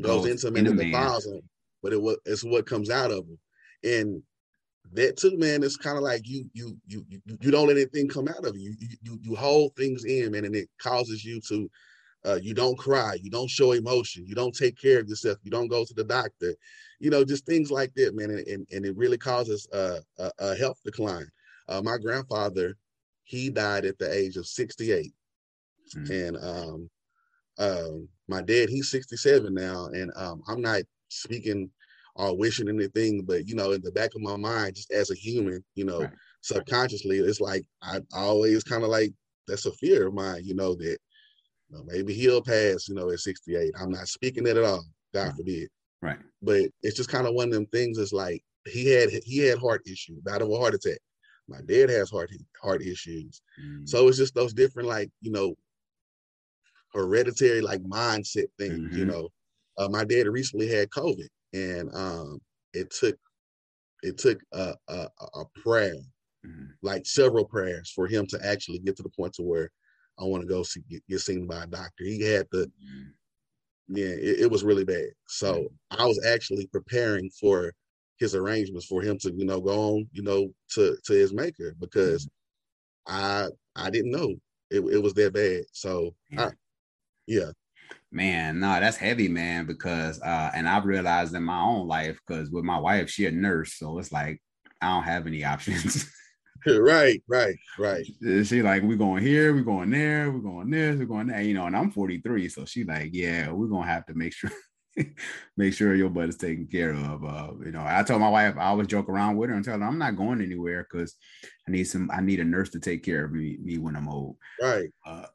goes, 0.00 0.26
into 0.26 0.50
them 0.50 0.66
and 0.66 0.78
defiles 0.78 1.24
them, 1.24 1.40
but 1.82 1.92
it 1.92 2.18
it's 2.26 2.44
what 2.44 2.66
comes 2.66 2.90
out 2.90 3.10
of 3.10 3.26
them. 3.26 3.38
And 3.82 4.22
that 4.92 5.16
too, 5.16 5.36
man, 5.36 5.62
it's 5.62 5.76
kind 5.76 5.96
of 5.96 6.02
like 6.02 6.26
you 6.26 6.48
you 6.52 6.76
you 6.86 7.04
you 7.40 7.50
don't 7.50 7.68
let 7.68 7.76
anything 7.76 8.08
come 8.08 8.28
out 8.28 8.44
of 8.44 8.56
you. 8.56 8.74
You 8.78 8.88
you 9.02 9.18
you 9.22 9.36
hold 9.36 9.74
things 9.76 10.04
in, 10.04 10.32
man, 10.32 10.44
and 10.44 10.56
it 10.56 10.68
causes 10.78 11.24
you 11.24 11.40
to 11.48 11.70
uh, 12.24 12.38
you 12.42 12.54
don't 12.54 12.78
cry, 12.78 13.16
you 13.22 13.30
don't 13.30 13.48
show 13.48 13.72
emotion, 13.72 14.26
you 14.26 14.34
don't 14.34 14.54
take 14.54 14.78
care 14.78 15.00
of 15.00 15.08
yourself, 15.08 15.38
you 15.42 15.50
don't 15.50 15.68
go 15.68 15.84
to 15.84 15.94
the 15.94 16.04
doctor, 16.04 16.54
you 16.98 17.08
know, 17.08 17.24
just 17.24 17.46
things 17.46 17.70
like 17.70 17.94
that, 17.94 18.14
man, 18.14 18.30
and 18.30 18.46
and, 18.46 18.66
and 18.72 18.84
it 18.84 18.96
really 18.96 19.18
causes 19.18 19.66
uh, 19.72 20.00
a, 20.18 20.30
a 20.38 20.54
health 20.56 20.78
decline. 20.84 21.26
Uh, 21.68 21.80
my 21.80 21.96
grandfather, 21.96 22.76
he 23.22 23.48
died 23.48 23.84
at 23.84 23.98
the 23.98 24.12
age 24.12 24.36
of 24.36 24.46
68 24.46 25.12
Mm-hmm. 25.96 26.12
And 26.12 26.36
um, 26.36 26.90
um, 27.58 28.08
my 28.28 28.42
dad, 28.42 28.68
he's 28.68 28.90
67 28.90 29.52
now, 29.52 29.86
and 29.86 30.12
um, 30.16 30.42
I'm 30.48 30.60
not 30.60 30.82
speaking 31.08 31.70
or 32.16 32.36
wishing 32.36 32.68
anything, 32.68 33.22
but 33.22 33.46
you 33.46 33.54
know, 33.54 33.72
in 33.72 33.82
the 33.82 33.92
back 33.92 34.10
of 34.14 34.22
my 34.22 34.36
mind, 34.36 34.74
just 34.74 34.90
as 34.90 35.10
a 35.10 35.14
human, 35.14 35.64
you 35.74 35.84
know, 35.84 36.00
right. 36.00 36.10
subconsciously, 36.42 37.18
it's 37.18 37.40
like 37.40 37.64
I 37.82 38.00
always 38.14 38.64
kind 38.64 38.82
of 38.82 38.90
like 38.90 39.12
that's 39.46 39.66
a 39.66 39.72
fear 39.72 40.08
of 40.08 40.14
mine, 40.14 40.42
you 40.44 40.54
know, 40.54 40.74
that 40.74 40.98
you 41.68 41.76
know, 41.76 41.84
maybe 41.86 42.12
he'll 42.14 42.42
pass, 42.42 42.88
you 42.88 42.94
know, 42.94 43.10
at 43.10 43.20
68. 43.20 43.72
I'm 43.80 43.90
not 43.90 44.08
speaking 44.08 44.44
that 44.44 44.56
at 44.56 44.64
all, 44.64 44.84
God 45.14 45.26
right. 45.26 45.36
forbid. 45.36 45.68
Right. 46.02 46.18
But 46.42 46.62
it's 46.82 46.96
just 46.96 47.10
kind 47.10 47.26
of 47.26 47.34
one 47.34 47.48
of 47.48 47.54
them 47.54 47.66
things. 47.66 47.98
It's 47.98 48.12
like 48.12 48.42
he 48.66 48.90
had 48.90 49.10
he 49.24 49.38
had 49.38 49.58
heart 49.58 49.82
issue, 49.86 50.20
died 50.22 50.42
of 50.42 50.50
a 50.50 50.58
heart 50.58 50.74
attack. 50.74 50.98
My 51.48 51.60
dad 51.66 51.90
has 51.90 52.10
heart 52.10 52.30
heart 52.62 52.82
issues, 52.82 53.42
mm. 53.60 53.88
so 53.88 54.06
it's 54.06 54.18
just 54.18 54.34
those 54.34 54.52
different 54.52 54.88
like 54.88 55.10
you 55.20 55.32
know 55.32 55.54
hereditary 56.94 57.60
like 57.60 57.82
mindset 57.82 58.46
things. 58.58 58.78
Mm-hmm. 58.78 58.96
You 58.96 59.04
know, 59.06 59.28
uh, 59.78 59.88
my 59.88 60.04
dad 60.04 60.26
recently 60.28 60.68
had 60.68 60.90
COVID, 60.90 61.28
and 61.52 61.94
um, 61.94 62.40
it 62.72 62.90
took 62.90 63.16
it 64.02 64.18
took 64.18 64.40
a, 64.52 64.74
a, 64.88 65.08
a 65.34 65.44
prayer, 65.62 65.94
mm-hmm. 66.46 66.66
like 66.82 67.04
several 67.04 67.44
prayers, 67.44 67.90
for 67.94 68.06
him 68.06 68.26
to 68.28 68.38
actually 68.46 68.78
get 68.78 68.96
to 68.96 69.02
the 69.02 69.10
point 69.10 69.34
to 69.34 69.42
where 69.42 69.70
I 70.18 70.24
want 70.24 70.42
to 70.42 70.48
go 70.48 70.62
see, 70.62 70.80
get, 70.88 71.02
get, 71.08 71.20
seen 71.20 71.46
by 71.46 71.64
a 71.64 71.66
doctor. 71.66 72.04
He 72.04 72.22
had 72.22 72.46
the 72.50 72.66
mm-hmm. 72.66 73.96
yeah, 73.96 74.06
it, 74.06 74.40
it, 74.40 74.50
was 74.50 74.64
really 74.64 74.84
bad. 74.84 75.10
So 75.28 75.68
I 75.90 76.06
was 76.06 76.24
actually 76.24 76.66
preparing 76.66 77.30
for 77.30 77.72
his 78.18 78.34
arrangements 78.34 78.86
for 78.86 79.02
him 79.02 79.18
to 79.18 79.32
you 79.32 79.44
know 79.44 79.60
go 79.60 79.94
on 79.94 80.08
you 80.12 80.22
know 80.22 80.50
to 80.70 80.96
to 81.04 81.12
his 81.12 81.32
maker 81.32 81.74
because 81.78 82.26
mm-hmm. 83.08 83.48
I 83.76 83.86
I 83.86 83.90
didn't 83.90 84.12
know 84.12 84.34
it, 84.70 84.80
it 84.80 85.02
was 85.02 85.14
that 85.14 85.34
bad. 85.34 85.64
So. 85.72 86.14
I, 86.36 86.50
yeah. 87.30 87.50
Man, 88.12 88.58
no, 88.58 88.80
that's 88.80 88.96
heavy, 88.96 89.28
man, 89.28 89.66
because 89.66 90.20
uh 90.20 90.50
and 90.54 90.68
I've 90.68 90.84
realized 90.84 91.34
in 91.34 91.44
my 91.44 91.60
own 91.60 91.86
life, 91.86 92.18
because 92.26 92.50
with 92.50 92.64
my 92.64 92.78
wife, 92.78 93.08
she 93.08 93.26
a 93.26 93.30
nurse, 93.30 93.74
so 93.74 93.98
it's 93.98 94.12
like 94.12 94.42
I 94.80 94.88
don't 94.88 95.04
have 95.04 95.26
any 95.26 95.44
options. 95.54 96.10
right, 96.66 97.22
right, 97.28 97.56
right. 97.78 98.04
She 98.44 98.62
like, 98.62 98.82
we 98.82 98.96
going 98.96 99.22
here, 99.22 99.54
we 99.54 99.62
going 99.62 99.90
there, 99.90 100.30
we're 100.30 100.40
going 100.40 100.70
this, 100.70 100.98
we're 100.98 101.06
going 101.06 101.28
there, 101.28 101.40
you 101.40 101.54
know, 101.54 101.66
and 101.66 101.76
I'm 101.76 101.90
43. 101.90 102.48
So 102.48 102.64
she 102.64 102.84
like, 102.84 103.10
yeah, 103.12 103.50
we're 103.50 103.68
gonna 103.68 103.86
have 103.86 104.06
to 104.06 104.14
make 104.14 104.32
sure 104.32 104.50
make 105.56 105.72
sure 105.72 105.94
your 105.94 106.10
butt 106.10 106.28
is 106.28 106.36
taken 106.36 106.66
care 106.66 106.92
of. 106.92 107.24
Uh, 107.24 107.52
you 107.64 107.70
know, 107.70 107.82
I 107.84 108.02
told 108.02 108.20
my 108.20 108.28
wife 108.28 108.56
I 108.58 108.66
always 108.66 108.88
joke 108.88 109.08
around 109.08 109.36
with 109.36 109.50
her 109.50 109.56
and 109.56 109.64
tell 109.64 109.78
her 109.78 109.84
I'm 109.84 109.98
not 109.98 110.16
going 110.16 110.42
anywhere 110.42 110.86
because 110.90 111.14
I 111.66 111.70
need 111.70 111.84
some 111.84 112.10
I 112.12 112.20
need 112.20 112.40
a 112.40 112.44
nurse 112.44 112.70
to 112.70 112.80
take 112.80 113.02
care 113.02 113.24
of 113.24 113.32
me, 113.32 113.58
me 113.62 113.78
when 113.78 113.96
I'm 113.96 114.08
old. 114.08 114.36
Right. 114.60 114.90
Uh, 115.06 115.26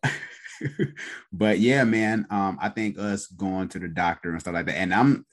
but 1.34 1.60
yeah, 1.60 1.84
man, 1.84 2.26
um, 2.30 2.58
I 2.62 2.70
think 2.70 2.97
us 2.97 3.28
going 3.28 3.70
to 3.70 3.80
the 3.80 3.88
doctor 3.88 4.32
and 4.32 4.41
stuff 4.41 4.53
like 4.53 4.66
that, 4.68 4.78
and 4.78 4.93
I'm 4.93 5.26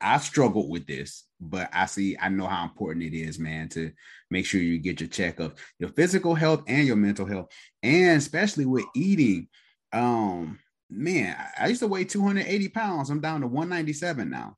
I 0.00 0.18
struggled 0.18 0.70
with 0.70 0.86
this, 0.86 1.24
but 1.40 1.68
I 1.72 1.86
see 1.86 2.16
I 2.20 2.28
know 2.28 2.46
how 2.46 2.64
important 2.64 3.04
it 3.04 3.16
is, 3.16 3.38
man, 3.38 3.68
to 3.70 3.92
make 4.30 4.46
sure 4.46 4.60
you 4.60 4.78
get 4.78 5.00
your 5.00 5.08
checkup, 5.08 5.58
your 5.78 5.90
physical 5.90 6.34
health 6.34 6.62
and 6.66 6.86
your 6.86 6.96
mental 6.96 7.26
health, 7.26 7.48
and 7.82 8.18
especially 8.18 8.66
with 8.66 8.84
eating. 8.94 9.48
Um, 9.92 10.58
man, 10.90 11.36
I 11.58 11.68
used 11.68 11.80
to 11.80 11.88
weigh 11.88 12.04
280 12.04 12.68
pounds. 12.68 13.10
I'm 13.10 13.20
down 13.20 13.40
to 13.40 13.46
197 13.46 14.30
now. 14.30 14.56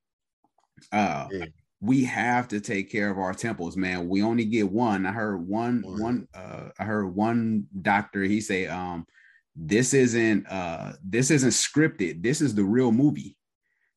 Uh, 0.93 1.29
yeah. 1.31 1.45
we 1.81 2.05
have 2.05 2.49
to 2.49 2.61
take 2.61 2.91
care 2.91 3.11
of 3.11 3.19
our 3.19 3.35
temples, 3.35 3.77
man. 3.77 4.09
We 4.09 4.23
only 4.23 4.45
get 4.45 4.71
one. 4.71 5.07
I 5.07 5.13
heard 5.13 5.47
one, 5.47 5.83
one, 5.83 6.01
one 6.01 6.29
uh, 6.35 6.71
I 6.79 6.85
heard 6.85 7.15
one 7.15 7.67
doctor, 7.83 8.23
he 8.23 8.41
say, 8.41 8.67
um, 8.67 9.07
this 9.63 9.93
isn't 9.93 10.47
uh 10.51 10.95
this 11.05 11.31
isn't 11.31 11.51
scripted. 11.51 12.23
This 12.23 12.41
is 12.41 12.55
the 12.55 12.65
real 12.65 12.91
movie. 12.91 13.37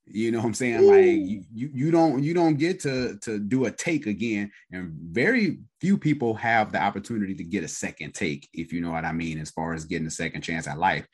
You 0.06 0.32
know 0.32 0.40
what 0.40 0.48
I'm 0.48 0.54
saying? 0.54 0.86
Like 0.86 1.06
you, 1.06 1.44
you, 1.54 1.70
you 1.74 1.92
don't 1.92 2.22
you 2.22 2.34
don't 2.34 2.56
get 2.56 2.82
to 2.82 3.18
to 3.20 3.40
do 3.40 3.66
a 3.66 3.72
take 3.72 4.06
again, 4.06 4.52
and 4.74 4.92
very 4.92 5.60
few 5.80 5.98
people 5.98 6.34
have 6.34 6.74
the 6.74 6.82
opportunity 6.82 7.34
to 7.36 7.44
get 7.46 7.64
a 7.64 7.70
second 7.70 8.14
take, 8.14 8.50
if 8.54 8.74
you 8.74 8.82
know 8.82 8.92
what 8.92 9.06
I 9.06 9.14
mean, 9.14 9.40
as 9.40 9.52
far 9.52 9.74
as 9.74 9.86
getting 9.86 10.08
a 10.08 10.12
second 10.12 10.42
chance 10.42 10.68
at 10.68 10.78
life. 10.78 11.08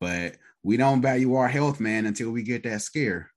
But 0.00 0.36
we 0.64 0.76
don't 0.76 1.00
value 1.00 1.34
our 1.36 1.46
health, 1.46 1.78
man, 1.78 2.06
until 2.06 2.32
we 2.32 2.42
get 2.42 2.64
that 2.64 2.82
scare. 2.82 3.30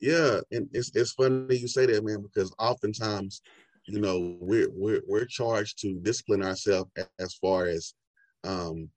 Yeah, 0.00 0.40
and 0.50 0.68
it's 0.72 0.90
it's 0.96 1.12
funny 1.12 1.56
you 1.56 1.68
say 1.68 1.86
that, 1.86 2.04
man, 2.04 2.22
because 2.22 2.52
oftentimes, 2.58 3.40
you 3.86 4.00
know, 4.00 4.36
we're 4.40 4.68
we're 4.72 5.02
we're 5.06 5.26
charged 5.26 5.78
to 5.82 6.00
discipline 6.00 6.42
ourselves 6.42 6.90
as 7.20 7.34
far 7.34 7.66
as 7.66 7.94
um 8.42 8.90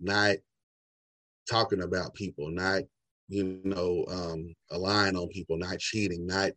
not 0.00 0.36
talking 1.48 1.82
about 1.82 2.14
people, 2.14 2.50
not 2.50 2.82
you 3.28 3.60
know, 3.64 4.04
um, 4.08 4.54
lying 4.70 5.16
on 5.16 5.28
people, 5.28 5.56
not 5.56 5.78
cheating, 5.78 6.26
not, 6.26 6.52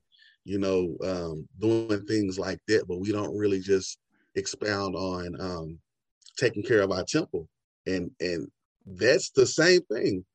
you 0.45 0.59
know, 0.59 0.95
um, 1.03 1.47
doing 1.59 2.05
things 2.05 2.37
like 2.37 2.59
that. 2.67 2.87
But 2.87 2.99
we 2.99 3.11
don't 3.11 3.37
really 3.37 3.59
just 3.59 3.97
expound 4.35 4.95
on 4.95 5.35
um, 5.39 5.79
taking 6.37 6.63
care 6.63 6.81
of 6.81 6.91
our 6.91 7.03
temple, 7.03 7.47
and 7.85 8.11
and 8.19 8.47
that's 8.85 9.31
the 9.31 9.45
same 9.45 9.81
thing. 9.91 10.25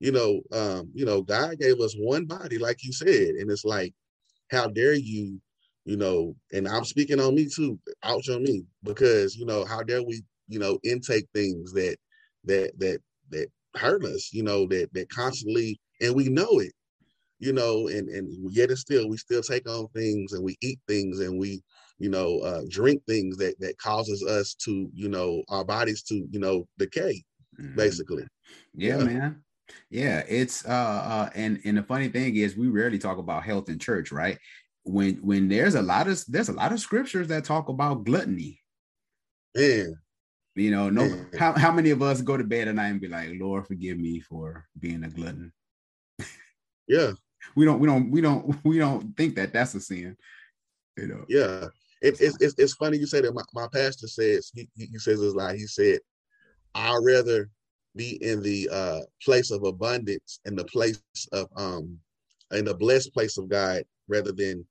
You 0.00 0.12
know, 0.12 0.40
um, 0.52 0.90
you 0.94 1.06
know, 1.06 1.22
God 1.22 1.58
gave 1.58 1.80
us 1.80 1.94
one 1.98 2.26
body, 2.26 2.58
like 2.58 2.84
you 2.84 2.92
said, 2.92 3.36
and 3.36 3.50
it's 3.50 3.64
like, 3.64 3.94
how 4.50 4.66
dare 4.66 4.94
you, 4.94 5.40
you 5.86 5.96
know? 5.96 6.36
And 6.52 6.68
I'm 6.68 6.84
speaking 6.84 7.20
on 7.20 7.34
me 7.34 7.48
too, 7.48 7.78
ouch 8.02 8.28
on 8.28 8.42
me, 8.42 8.64
because 8.82 9.36
you 9.36 9.46
know, 9.46 9.64
how 9.64 9.82
dare 9.82 10.02
we, 10.02 10.22
you 10.48 10.58
know, 10.58 10.78
intake 10.84 11.26
things 11.34 11.72
that 11.72 11.96
that 12.46 12.72
that 12.78 13.00
that 13.30 13.48
hurt 13.76 14.04
us, 14.04 14.30
you 14.32 14.42
know, 14.42 14.66
that 14.66 14.92
that 14.94 15.08
constantly, 15.10 15.78
and 16.00 16.14
we 16.14 16.28
know 16.28 16.60
it, 16.60 16.72
you 17.38 17.52
know, 17.52 17.88
and 17.88 18.08
and 18.08 18.52
yet 18.52 18.70
it's 18.70 18.80
still 18.80 19.08
we 19.08 19.16
still 19.16 19.42
take 19.42 19.68
on 19.68 19.88
things 19.88 20.32
and 20.32 20.42
we 20.42 20.56
eat 20.62 20.78
things 20.88 21.20
and 21.20 21.38
we, 21.38 21.62
you 21.98 22.08
know, 22.08 22.40
uh, 22.40 22.62
drink 22.68 23.02
things 23.06 23.36
that 23.36 23.58
that 23.60 23.78
causes 23.78 24.24
us 24.24 24.54
to, 24.54 24.88
you 24.94 25.08
know, 25.08 25.42
our 25.48 25.64
bodies 25.64 26.02
to, 26.04 26.26
you 26.30 26.40
know, 26.40 26.66
decay, 26.78 27.22
mm-hmm. 27.60 27.76
basically. 27.76 28.24
Yeah, 28.74 28.98
yeah, 28.98 29.04
man. 29.04 29.42
Yeah, 29.90 30.22
it's 30.28 30.64
uh, 30.64 30.68
uh 30.68 31.30
and 31.34 31.60
and 31.64 31.76
the 31.76 31.82
funny 31.82 32.08
thing 32.08 32.36
is 32.36 32.56
we 32.56 32.68
rarely 32.68 32.98
talk 32.98 33.18
about 33.18 33.44
health 33.44 33.68
in 33.68 33.78
church, 33.78 34.12
right? 34.12 34.38
When 34.84 35.16
when 35.16 35.48
there's 35.48 35.74
a 35.74 35.82
lot 35.82 36.08
of 36.08 36.24
there's 36.28 36.48
a 36.48 36.54
lot 36.54 36.72
of 36.72 36.80
scriptures 36.80 37.28
that 37.28 37.44
talk 37.44 37.68
about 37.68 38.04
gluttony. 38.04 38.60
Man, 39.54 39.96
you 40.56 40.70
know, 40.70 40.88
no 40.90 41.24
how, 41.38 41.52
how 41.52 41.70
many 41.70 41.90
of 41.90 42.02
us 42.02 42.22
go 42.22 42.36
to 42.36 42.44
bed 42.44 42.68
at 42.68 42.74
night 42.74 42.88
and 42.88 43.00
be 43.00 43.08
like, 43.08 43.30
Lord, 43.38 43.66
forgive 43.66 43.98
me 43.98 44.20
for 44.20 44.66
being 44.78 45.04
a 45.04 45.08
glutton. 45.08 45.52
Yeah. 46.88 47.12
we 47.54 47.64
don't 47.64 47.78
we 47.78 47.86
don't 47.86 48.10
we 48.10 48.20
don't 48.20 48.64
we 48.64 48.78
don't 48.78 49.16
think 49.16 49.34
that 49.36 49.52
that's 49.52 49.74
a 49.74 49.80
sin. 49.80 50.16
You 50.96 51.08
know. 51.08 51.24
Yeah. 51.28 51.66
It, 52.02 52.20
it's, 52.20 52.40
it's, 52.40 52.54
it's 52.58 52.74
funny 52.74 52.98
you 52.98 53.06
say 53.06 53.22
that 53.22 53.34
my, 53.34 53.42
my 53.54 53.68
pastor 53.72 54.06
says 54.06 54.50
he, 54.54 54.68
he 54.76 54.98
says 54.98 55.20
it's 55.20 55.34
like 55.34 55.56
he 55.56 55.66
said 55.66 55.98
I'd 56.74 56.98
rather 57.02 57.50
be 57.94 58.22
in 58.22 58.42
the 58.42 58.68
uh, 58.70 59.00
place 59.22 59.50
of 59.50 59.64
abundance 59.64 60.40
in 60.44 60.54
the 60.54 60.64
place 60.64 61.00
of 61.32 61.48
um 61.56 61.98
in 62.52 62.66
the 62.66 62.74
blessed 62.74 63.12
place 63.12 63.38
of 63.38 63.48
God 63.48 63.82
rather 64.08 64.32
than 64.32 64.64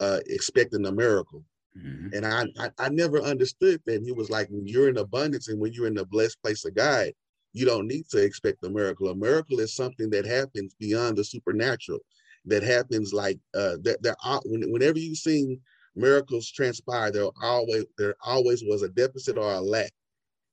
uh, 0.00 0.20
expecting 0.26 0.86
a 0.86 0.92
miracle. 0.92 1.44
Mm-hmm. 1.78 2.14
And 2.14 2.26
I, 2.26 2.44
I, 2.58 2.70
I 2.78 2.88
never 2.88 3.20
understood 3.20 3.80
that. 3.86 4.02
He 4.02 4.12
was 4.12 4.30
like, 4.30 4.48
when 4.50 4.66
you're 4.66 4.88
in 4.88 4.98
abundance 4.98 5.48
and 5.48 5.60
when 5.60 5.72
you're 5.72 5.86
in 5.86 5.94
the 5.94 6.06
blessed 6.06 6.42
place 6.42 6.64
of 6.64 6.74
God, 6.74 7.12
you 7.52 7.64
don't 7.64 7.86
need 7.86 8.08
to 8.10 8.18
expect 8.18 8.64
a 8.64 8.70
miracle. 8.70 9.08
A 9.08 9.14
miracle 9.14 9.60
is 9.60 9.74
something 9.74 10.10
that 10.10 10.26
happens 10.26 10.74
beyond 10.78 11.16
the 11.16 11.24
supernatural. 11.24 11.98
That 12.44 12.62
happens 12.62 13.12
like 13.12 13.38
uh, 13.54 13.76
that. 13.82 14.16
Whenever 14.44 14.98
you've 14.98 15.18
seen 15.18 15.60
miracles 15.96 16.50
transpire, 16.50 17.10
there 17.10 17.28
always 17.42 17.84
there 17.98 18.14
always 18.24 18.62
was 18.64 18.82
a 18.82 18.88
deficit 18.88 19.36
or 19.36 19.52
a 19.52 19.60
lack. 19.60 19.90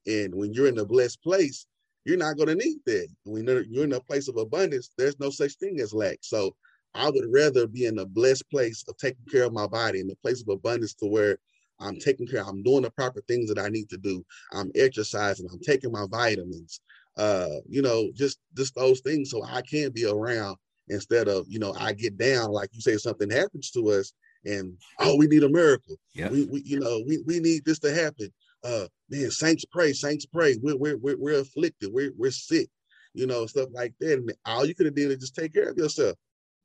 And 0.07 0.33
when 0.35 0.53
you're 0.53 0.67
in 0.67 0.79
a 0.79 0.85
blessed 0.85 1.21
place, 1.21 1.65
you're 2.05 2.17
not 2.17 2.37
going 2.37 2.49
to 2.49 2.55
need 2.55 2.77
that. 2.85 3.07
When 3.23 3.45
you're 3.45 3.83
in 3.83 3.93
a 3.93 3.99
place 3.99 4.27
of 4.27 4.37
abundance, 4.37 4.91
there's 4.97 5.19
no 5.19 5.29
such 5.29 5.53
thing 5.53 5.79
as 5.79 5.93
lack. 5.93 6.19
So 6.21 6.55
I 6.95 7.09
would 7.09 7.25
rather 7.29 7.67
be 7.67 7.85
in 7.85 7.99
a 7.99 8.05
blessed 8.05 8.49
place 8.49 8.83
of 8.87 8.97
taking 8.97 9.25
care 9.29 9.43
of 9.43 9.53
my 9.53 9.67
body 9.67 9.99
in 9.99 10.07
the 10.07 10.15
place 10.15 10.41
of 10.41 10.47
abundance 10.49 10.93
to 10.95 11.05
where 11.05 11.37
I'm 11.79 11.97
taking 11.99 12.25
care, 12.25 12.43
I'm 12.43 12.63
doing 12.63 12.83
the 12.83 12.91
proper 12.91 13.21
things 13.27 13.49
that 13.49 13.59
I 13.59 13.67
need 13.67 13.89
to 13.89 13.97
do. 13.97 14.25
I'm 14.53 14.71
exercising, 14.75 15.47
I'm 15.51 15.59
taking 15.59 15.91
my 15.91 16.05
vitamins, 16.09 16.79
uh, 17.17 17.49
you 17.67 17.81
know, 17.81 18.11
just 18.13 18.39
just 18.55 18.75
those 18.75 19.01
things 19.01 19.29
so 19.29 19.43
I 19.43 19.61
can 19.61 19.91
be 19.91 20.05
around 20.05 20.55
instead 20.87 21.27
of, 21.27 21.45
you 21.49 21.59
know, 21.59 21.75
I 21.77 21.93
get 21.93 22.17
down, 22.17 22.51
like 22.51 22.69
you 22.73 22.81
say, 22.81 22.97
something 22.97 23.29
happens 23.29 23.71
to 23.71 23.89
us 23.89 24.13
and 24.45 24.77
oh, 24.99 25.15
we 25.17 25.27
need 25.27 25.43
a 25.43 25.49
miracle. 25.49 25.97
Yeah. 26.13 26.29
We, 26.29 26.45
we 26.45 26.61
you 26.61 26.79
know, 26.79 27.03
we, 27.05 27.21
we 27.25 27.39
need 27.39 27.65
this 27.65 27.79
to 27.79 27.93
happen. 27.93 28.31
Uh 28.63 28.87
man, 29.09 29.31
saints 29.31 29.65
pray, 29.65 29.91
saints 29.91 30.25
pray. 30.25 30.57
We're 30.61 30.77
we're 30.77 30.97
we're, 30.97 31.17
we're 31.17 31.41
afflicted, 31.41 31.91
we're 31.91 32.13
we're 32.17 32.31
sick, 32.31 32.69
you 33.13 33.27
know, 33.27 33.45
stuff 33.47 33.69
like 33.73 33.93
that. 33.99 34.13
And 34.13 34.31
all 34.45 34.65
you 34.65 34.75
could 34.75 34.85
have 34.85 34.95
did 34.95 35.11
is 35.11 35.17
just 35.17 35.35
take 35.35 35.53
care 35.53 35.69
of 35.69 35.77
yourself 35.77 36.15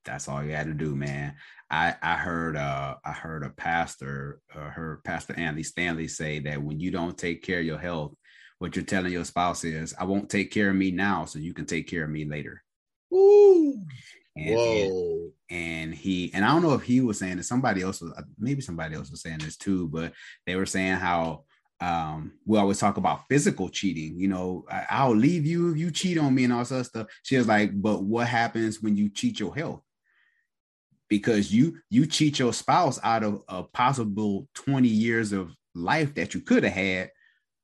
that's 0.05 0.28
all 0.28 0.42
you 0.42 0.53
had 0.53 0.66
to 0.66 0.74
do, 0.74 0.94
man. 0.94 1.34
I 1.70 1.94
I 2.03 2.14
heard 2.16 2.57
uh 2.57 2.96
I 3.05 3.12
heard 3.12 3.44
a 3.44 3.51
pastor 3.51 4.40
uh, 4.55 4.70
heard 4.70 5.05
Pastor 5.05 5.34
Andy 5.36 5.62
Stanley 5.62 6.09
say 6.09 6.40
that 6.40 6.62
when 6.62 6.80
you 6.80 6.90
don't 6.90 7.16
take 7.16 7.42
care 7.42 7.61
of 7.61 7.66
your 7.66 7.78
health, 7.78 8.14
what 8.59 8.76
you're 8.76 8.84
telling 8.84 9.12
your 9.12 9.24
spouse 9.24 9.64
is, 9.64 9.94
I 9.98 10.05
won't 10.05 10.30
take 10.30 10.51
care 10.51 10.70
of 10.70 10.76
me 10.76 10.90
now, 10.90 11.24
so 11.24 11.38
you 11.38 11.55
can 11.55 11.66
take 11.66 11.88
care 11.88 12.05
of 12.05 12.11
me 12.11 12.24
later. 12.24 12.62
Ooh. 13.12 13.80
And, 14.36 14.55
Whoa. 14.55 15.30
And, 15.51 15.59
and 15.59 15.94
he 15.94 16.30
and 16.34 16.44
I 16.44 16.48
don't 16.48 16.62
know 16.62 16.74
if 16.74 16.82
he 16.82 17.01
was 17.01 17.18
saying 17.18 17.38
it, 17.38 17.44
somebody 17.44 17.82
else 17.82 18.01
was 18.01 18.12
maybe 18.38 18.61
somebody 18.61 18.94
else 18.94 19.11
was 19.11 19.22
saying 19.22 19.38
this 19.38 19.57
too, 19.57 19.88
but 19.88 20.12
they 20.46 20.57
were 20.57 20.66
saying 20.66 20.96
how 20.96 21.44
um, 21.80 22.32
we 22.44 22.59
always 22.59 22.78
talk 22.78 22.98
about 22.98 23.22
physical 23.28 23.68
cheating. 23.68 24.18
You 24.18 24.28
know, 24.28 24.66
I, 24.70 25.07
will 25.07 25.16
leave 25.16 25.46
you 25.46 25.70
if 25.70 25.78
you 25.78 25.90
cheat 25.90 26.18
on 26.18 26.34
me 26.34 26.44
and 26.44 26.53
all 26.53 26.64
that 26.64 26.84
stuff. 26.84 27.07
She 27.22 27.38
was 27.38 27.48
like, 27.48 27.70
but 27.80 28.03
what 28.03 28.26
happens 28.26 28.82
when 28.82 28.96
you 28.96 29.09
cheat 29.09 29.40
your 29.40 29.55
health? 29.55 29.82
Because 31.11 31.52
you 31.52 31.76
you 31.90 32.06
cheat 32.06 32.38
your 32.38 32.54
spouse 32.54 32.98
out 33.02 33.22
of 33.22 33.42
a 33.48 33.62
possible 33.62 34.48
20 34.54 34.88
years 34.88 35.32
of 35.32 35.50
life 35.74 36.14
that 36.14 36.32
you 36.32 36.40
could 36.40 36.64
have 36.64 36.72
had 36.72 37.11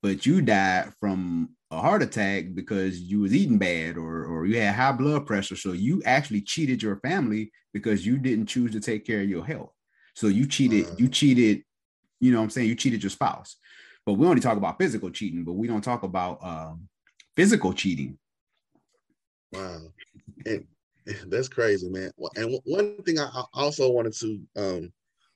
but 0.02 0.26
you 0.26 0.42
died 0.42 0.92
from 1.00 1.48
a 1.70 1.80
heart 1.80 2.02
attack 2.02 2.46
because 2.54 3.00
you 3.00 3.20
was 3.20 3.34
eating 3.34 3.58
bad 3.58 3.96
or 3.96 4.24
or 4.24 4.46
you 4.46 4.60
had 4.60 4.74
high 4.74 4.92
blood 4.92 5.26
pressure. 5.26 5.56
So 5.56 5.72
you 5.72 6.02
actually 6.04 6.42
cheated 6.42 6.82
your 6.82 7.00
family 7.00 7.50
because 7.72 8.06
you 8.06 8.18
didn't 8.18 8.46
choose 8.46 8.72
to 8.72 8.80
take 8.80 9.04
care 9.04 9.20
of 9.20 9.28
your 9.28 9.44
health. 9.44 9.72
So 10.14 10.28
you 10.28 10.46
cheated 10.46 10.86
you 10.98 11.08
cheated 11.08 11.64
you 12.20 12.32
know 12.32 12.38
what 12.38 12.44
i'm 12.44 12.50
saying? 12.50 12.68
You 12.68 12.74
cheated 12.74 13.02
your 13.02 13.10
spouse. 13.10 13.56
But 14.04 14.14
we 14.14 14.26
only 14.26 14.40
talk 14.40 14.56
about 14.56 14.78
physical 14.78 15.10
cheating 15.10 15.44
but 15.44 15.54
we 15.54 15.66
don't 15.66 15.82
talk 15.82 16.02
about 16.02 16.38
um, 16.42 16.88
physical 17.34 17.72
cheating. 17.72 18.18
Wow. 19.52 19.80
And 20.44 20.66
That's 21.28 21.48
crazy, 21.48 21.88
man. 21.88 22.10
And 22.36 22.58
one 22.64 23.02
thing 23.04 23.18
I 23.18 23.42
also 23.52 23.90
wanted 23.90 24.12
to 24.14 24.40
um, 24.56 24.92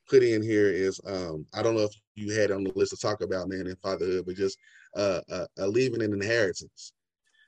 put 0.09 0.23
in 0.23 0.43
here 0.43 0.69
is 0.69 1.01
um, 1.07 1.47
I 1.55 1.63
don't 1.63 1.77
know 1.77 1.85
if 1.85 1.95
you 2.17 2.33
had 2.35 2.51
on 2.51 2.65
the 2.65 2.73
list 2.75 2.91
to 2.91 2.97
talk 2.97 3.23
about 3.23 3.49
man 3.49 3.67
and 3.67 3.79
fatherhood, 3.79 4.25
but 4.27 4.35
just 4.35 4.59
uh, 4.97 5.21
uh, 5.31 5.47
uh, 5.59 5.67
leaving 5.67 6.03
an 6.03 6.13
inheritance, 6.13 6.93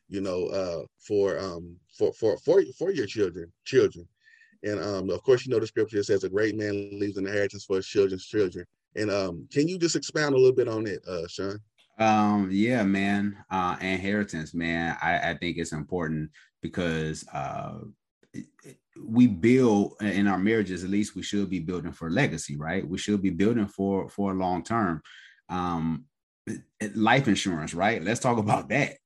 you 0.08 0.20
know, 0.20 0.46
uh, 0.46 0.82
for 0.98 1.38
um, 1.38 1.76
for 1.98 2.12
for 2.12 2.36
for 2.38 2.62
for 2.78 2.92
your 2.92 3.06
children, 3.06 3.52
children. 3.64 4.06
And 4.62 4.78
um, 4.80 5.10
of 5.10 5.22
course, 5.24 5.44
you 5.44 5.52
know 5.52 5.58
the 5.58 5.66
scripture 5.66 6.02
says 6.04 6.22
a 6.22 6.28
great 6.28 6.56
man 6.56 6.90
leaves 6.92 7.16
an 7.16 7.26
inheritance 7.26 7.64
for 7.64 7.76
his 7.76 7.86
children's 7.86 8.26
children. 8.26 8.64
And 8.94 9.10
um, 9.10 9.48
can 9.52 9.66
you 9.66 9.78
just 9.78 9.96
expound 9.96 10.34
a 10.34 10.38
little 10.38 10.54
bit 10.54 10.68
on 10.68 10.86
it, 10.86 11.04
uh, 11.08 11.26
Sean? 11.26 11.58
Um, 11.98 12.48
yeah, 12.52 12.84
man. 12.84 13.36
Uh, 13.50 13.76
inheritance, 13.80 14.54
man. 14.54 14.96
I, 15.02 15.30
I 15.30 15.34
think 15.34 15.56
it's 15.56 15.72
important 15.72 16.30
because 16.60 17.26
uh, 17.32 17.78
we 18.98 19.26
build 19.26 19.94
in 20.00 20.26
our 20.26 20.38
marriages 20.38 20.84
at 20.84 20.90
least 20.90 21.16
we 21.16 21.22
should 21.22 21.50
be 21.50 21.58
building 21.58 21.92
for 21.92 22.10
legacy 22.10 22.56
right? 22.56 22.86
We 22.86 22.98
should 22.98 23.22
be 23.22 23.30
building 23.30 23.66
for 23.66 24.08
for 24.08 24.32
a 24.32 24.34
long 24.34 24.62
term. 24.62 25.02
Um 25.48 26.04
life 26.94 27.28
insurance 27.28 27.74
right? 27.74 28.02
Let's 28.02 28.20
talk 28.20 28.38
about 28.38 28.68
that. 28.70 28.96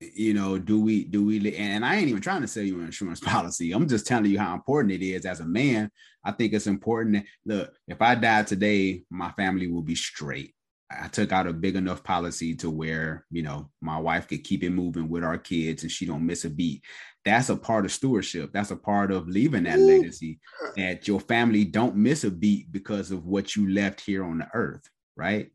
You 0.00 0.34
know 0.34 0.58
do 0.58 0.80
we 0.80 1.04
do 1.04 1.24
we 1.24 1.54
and 1.56 1.84
i 1.84 1.96
ain't 1.96 2.08
even 2.08 2.22
trying 2.22 2.40
to 2.40 2.48
sell 2.48 2.62
you 2.62 2.78
an 2.78 2.86
insurance 2.86 3.20
policy. 3.34 3.72
I'm 3.72 3.88
just 3.88 4.06
telling 4.06 4.30
you 4.30 4.38
how 4.38 4.54
important 4.54 4.94
it 4.94 5.04
is 5.04 5.26
as 5.26 5.40
a 5.40 5.46
man. 5.46 5.90
I 6.24 6.32
think 6.32 6.52
it's 6.52 6.66
important 6.66 7.16
that 7.16 7.24
look 7.44 7.74
if 7.88 8.00
i 8.00 8.14
die 8.14 8.42
today 8.44 9.02
my 9.10 9.30
family 9.32 9.68
will 9.68 9.82
be 9.82 9.94
straight 9.94 10.54
I 10.90 11.06
took 11.08 11.30
out 11.30 11.46
a 11.46 11.52
big 11.52 11.76
enough 11.76 12.02
policy 12.02 12.54
to 12.56 12.70
where, 12.70 13.24
you 13.30 13.42
know, 13.42 13.70
my 13.80 13.98
wife 13.98 14.26
could 14.26 14.42
keep 14.42 14.64
it 14.64 14.70
moving 14.70 15.08
with 15.08 15.22
our 15.22 15.38
kids 15.38 15.82
and 15.82 15.92
she 15.92 16.04
don't 16.04 16.26
miss 16.26 16.44
a 16.44 16.50
beat. 16.50 16.82
That's 17.24 17.48
a 17.48 17.56
part 17.56 17.84
of 17.84 17.92
stewardship. 17.92 18.50
That's 18.52 18.72
a 18.72 18.76
part 18.76 19.12
of 19.12 19.28
leaving 19.28 19.64
that 19.64 19.78
Ooh. 19.78 19.86
legacy 19.86 20.40
that 20.76 21.06
your 21.06 21.20
family 21.20 21.64
don't 21.64 21.96
miss 21.96 22.24
a 22.24 22.30
beat 22.30 22.72
because 22.72 23.12
of 23.12 23.26
what 23.26 23.54
you 23.54 23.70
left 23.70 24.00
here 24.00 24.24
on 24.24 24.38
the 24.38 24.48
earth, 24.52 24.88
right? 25.16 25.50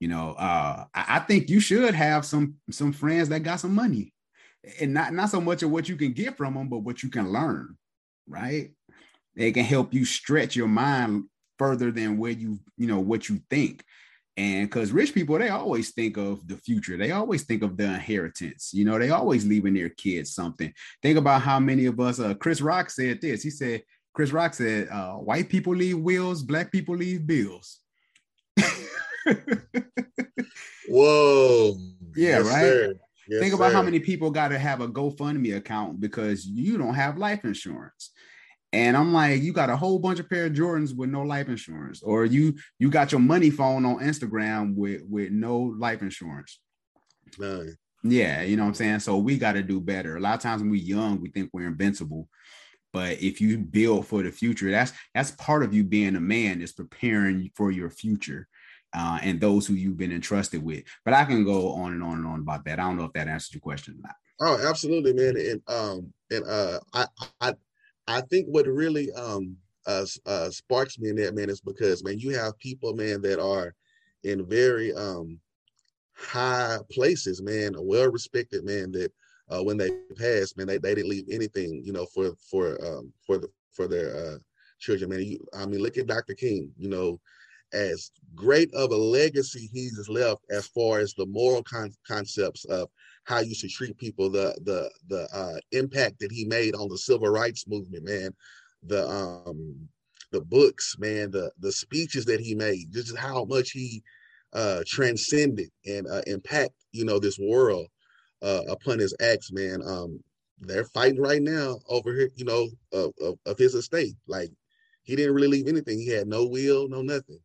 You 0.00 0.08
know, 0.08 0.32
uh, 0.32 0.84
I, 0.94 1.04
I 1.08 1.18
think 1.20 1.48
you 1.48 1.60
should 1.60 1.94
have 1.94 2.26
some 2.26 2.56
some 2.70 2.92
friends 2.92 3.30
that 3.30 3.40
got 3.40 3.60
some 3.60 3.74
money. 3.74 4.12
And 4.80 4.92
not 4.92 5.14
not 5.14 5.30
so 5.30 5.40
much 5.40 5.62
of 5.62 5.70
what 5.70 5.88
you 5.88 5.96
can 5.96 6.12
get 6.12 6.36
from 6.36 6.54
them, 6.54 6.68
but 6.68 6.80
what 6.80 7.02
you 7.02 7.08
can 7.08 7.32
learn, 7.32 7.76
right? 8.26 8.72
They 9.34 9.52
can 9.52 9.64
help 9.64 9.94
you 9.94 10.04
stretch 10.04 10.56
your 10.56 10.68
mind 10.68 11.24
further 11.58 11.90
than 11.90 12.18
where 12.18 12.32
you, 12.32 12.58
you 12.76 12.86
know, 12.86 13.00
what 13.00 13.28
you 13.28 13.40
think 13.50 13.84
and 14.38 14.70
because 14.70 14.92
rich 14.92 15.12
people, 15.12 15.36
they 15.36 15.48
always 15.48 15.90
think 15.90 16.16
of 16.16 16.46
the 16.46 16.56
future. 16.56 16.96
They 16.96 17.10
always 17.10 17.42
think 17.42 17.64
of 17.64 17.76
the 17.76 17.86
inheritance. 17.86 18.72
You 18.72 18.84
know, 18.84 18.96
they 18.96 19.10
always 19.10 19.44
leaving 19.44 19.74
their 19.74 19.88
kids 19.88 20.32
something. 20.32 20.72
Think 21.02 21.18
about 21.18 21.42
how 21.42 21.58
many 21.58 21.86
of 21.86 21.98
us, 21.98 22.20
uh, 22.20 22.34
Chris 22.34 22.60
Rock 22.60 22.88
said 22.88 23.20
this. 23.20 23.42
He 23.42 23.50
said, 23.50 23.82
Chris 24.14 24.30
Rock 24.30 24.54
said, 24.54 24.88
uh, 24.90 25.14
white 25.14 25.48
people 25.48 25.74
leave 25.74 25.98
wills, 25.98 26.44
black 26.44 26.70
people 26.70 26.94
leave 26.94 27.26
bills. 27.26 27.80
Whoa. 30.88 31.76
Yeah, 32.14 32.38
yes, 32.38 32.46
right. 32.46 32.94
Yes, 33.28 33.40
Think 33.40 33.54
about 33.54 33.72
sir. 33.72 33.76
how 33.76 33.82
many 33.82 33.98
people 33.98 34.30
got 34.30 34.48
to 34.48 34.58
have 34.58 34.80
a 34.80 34.88
GoFundMe 34.88 35.56
account 35.56 35.98
because 36.00 36.46
you 36.46 36.78
don't 36.78 36.94
have 36.94 37.18
life 37.18 37.44
insurance. 37.44 38.12
And 38.72 38.96
I'm 38.96 39.14
like, 39.14 39.42
you 39.42 39.52
got 39.52 39.70
a 39.70 39.76
whole 39.76 39.98
bunch 39.98 40.18
of 40.18 40.28
pair 40.28 40.46
of 40.46 40.52
Jordans 40.52 40.94
with 40.94 41.08
no 41.08 41.22
life 41.22 41.48
insurance, 41.48 42.02
or 42.02 42.26
you 42.26 42.54
you 42.78 42.90
got 42.90 43.12
your 43.12 43.20
money 43.20 43.50
phone 43.50 43.86
on 43.86 44.00
Instagram 44.00 44.74
with 44.76 45.02
with 45.08 45.30
no 45.30 45.58
life 45.58 46.02
insurance. 46.02 46.60
Yeah, 48.04 48.42
you 48.42 48.56
know 48.56 48.64
what 48.64 48.68
I'm 48.68 48.74
saying. 48.74 49.00
So 49.00 49.16
we 49.16 49.38
got 49.38 49.52
to 49.52 49.62
do 49.62 49.80
better. 49.80 50.16
A 50.16 50.20
lot 50.20 50.34
of 50.34 50.40
times 50.40 50.60
when 50.60 50.70
we're 50.70 50.82
young, 50.82 51.20
we 51.20 51.30
think 51.30 51.50
we're 51.52 51.66
invincible, 51.66 52.28
but 52.92 53.20
if 53.22 53.40
you 53.40 53.58
build 53.58 54.06
for 54.06 54.22
the 54.22 54.30
future, 54.30 54.70
that's 54.70 54.92
that's 55.14 55.30
part 55.32 55.62
of 55.62 55.72
you 55.72 55.82
being 55.82 56.16
a 56.16 56.20
man 56.20 56.60
is 56.60 56.72
preparing 56.72 57.50
for 57.54 57.70
your 57.70 57.90
future. 57.90 58.48
Uh, 58.94 59.18
and 59.22 59.38
those 59.38 59.66
who 59.66 59.74
you've 59.74 59.98
been 59.98 60.12
entrusted 60.12 60.64
with. 60.64 60.82
But 61.04 61.12
I 61.12 61.26
can 61.26 61.44
go 61.44 61.72
on 61.72 61.92
and 61.92 62.02
on 62.02 62.16
and 62.16 62.26
on 62.26 62.40
about 62.40 62.64
that. 62.64 62.80
I 62.80 62.84
don't 62.84 62.96
know 62.96 63.04
if 63.04 63.12
that 63.12 63.28
answers 63.28 63.52
your 63.52 63.60
question 63.60 63.98
or 63.98 64.08
not. 64.08 64.16
Oh, 64.40 64.66
absolutely, 64.66 65.12
man. 65.12 65.36
And 65.36 65.62
um, 65.68 66.12
and 66.30 66.44
uh, 66.46 66.80
I 66.94 67.06
I 67.38 67.54
I 68.08 68.22
think 68.22 68.46
what 68.48 68.66
really 68.66 69.12
um 69.12 69.56
uh, 69.86 70.04
uh, 70.26 70.50
sparks 70.50 70.98
me 70.98 71.08
in 71.08 71.16
that 71.16 71.34
man 71.34 71.48
is 71.48 71.60
because 71.60 72.04
man, 72.04 72.18
you 72.18 72.34
have 72.34 72.58
people, 72.58 72.94
man, 72.94 73.22
that 73.22 73.40
are 73.40 73.74
in 74.24 74.44
very 74.46 74.92
um 74.94 75.38
high 76.14 76.78
places, 76.90 77.40
man, 77.40 77.74
well 77.78 78.10
respected, 78.10 78.64
man, 78.64 78.90
that 78.92 79.12
uh, 79.50 79.62
when 79.62 79.76
they 79.76 79.90
pass, 80.16 80.54
man, 80.56 80.66
they, 80.66 80.78
they 80.78 80.94
didn't 80.94 81.10
leave 81.10 81.26
anything, 81.30 81.82
you 81.84 81.92
know, 81.92 82.06
for 82.06 82.32
for 82.50 82.84
um 82.84 83.12
for 83.24 83.38
the 83.38 83.48
for 83.70 83.86
their 83.86 84.16
uh 84.16 84.38
children, 84.78 85.10
man. 85.10 85.22
You, 85.22 85.46
I 85.54 85.66
mean, 85.66 85.80
look 85.80 85.98
at 85.98 86.06
Dr. 86.06 86.34
King, 86.34 86.70
you 86.76 86.88
know, 86.88 87.20
as 87.72 88.10
great 88.34 88.72
of 88.74 88.90
a 88.90 88.96
legacy 88.96 89.68
he's 89.72 90.08
left 90.08 90.42
as 90.50 90.66
far 90.68 90.98
as 90.98 91.14
the 91.14 91.26
moral 91.26 91.62
con- 91.62 91.92
concepts 92.06 92.64
of 92.66 92.88
how 93.24 93.40
you 93.40 93.54
should 93.54 93.70
treat 93.70 93.96
people, 93.98 94.30
the 94.30 94.58
the 94.64 94.90
the 95.08 95.28
uh, 95.34 95.58
impact 95.72 96.18
that 96.20 96.32
he 96.32 96.44
made 96.44 96.74
on 96.74 96.88
the 96.88 96.98
civil 96.98 97.28
rights 97.28 97.66
movement, 97.68 98.04
man, 98.04 98.34
the 98.84 99.08
um 99.08 99.88
the 100.32 100.40
books, 100.40 100.96
man, 100.98 101.30
the 101.30 101.50
the 101.60 101.72
speeches 101.72 102.24
that 102.24 102.40
he 102.40 102.54
made, 102.54 102.92
just 102.92 103.16
how 103.16 103.44
much 103.44 103.70
he 103.70 104.02
uh 104.54 104.82
transcended 104.86 105.68
and 105.86 106.06
uh, 106.06 106.22
impact, 106.26 106.72
you 106.92 107.04
know, 107.04 107.18
this 107.18 107.38
world 107.38 107.86
uh, 108.42 108.62
upon 108.68 108.98
his 108.98 109.14
acts, 109.20 109.52
man. 109.52 109.82
Um, 109.84 110.20
they're 110.60 110.84
fighting 110.84 111.20
right 111.20 111.42
now 111.42 111.78
over 111.88 112.14
here, 112.14 112.30
you 112.34 112.44
know, 112.44 112.68
of, 112.92 113.12
of, 113.20 113.38
of 113.46 113.58
his 113.58 113.74
estate. 113.74 114.16
Like 114.26 114.50
he 115.04 115.16
didn't 115.16 115.34
really 115.34 115.48
leave 115.48 115.68
anything. 115.68 115.98
He 115.98 116.08
had 116.08 116.26
no 116.26 116.46
will, 116.46 116.88
no 116.88 117.02
nothing. 117.02 117.40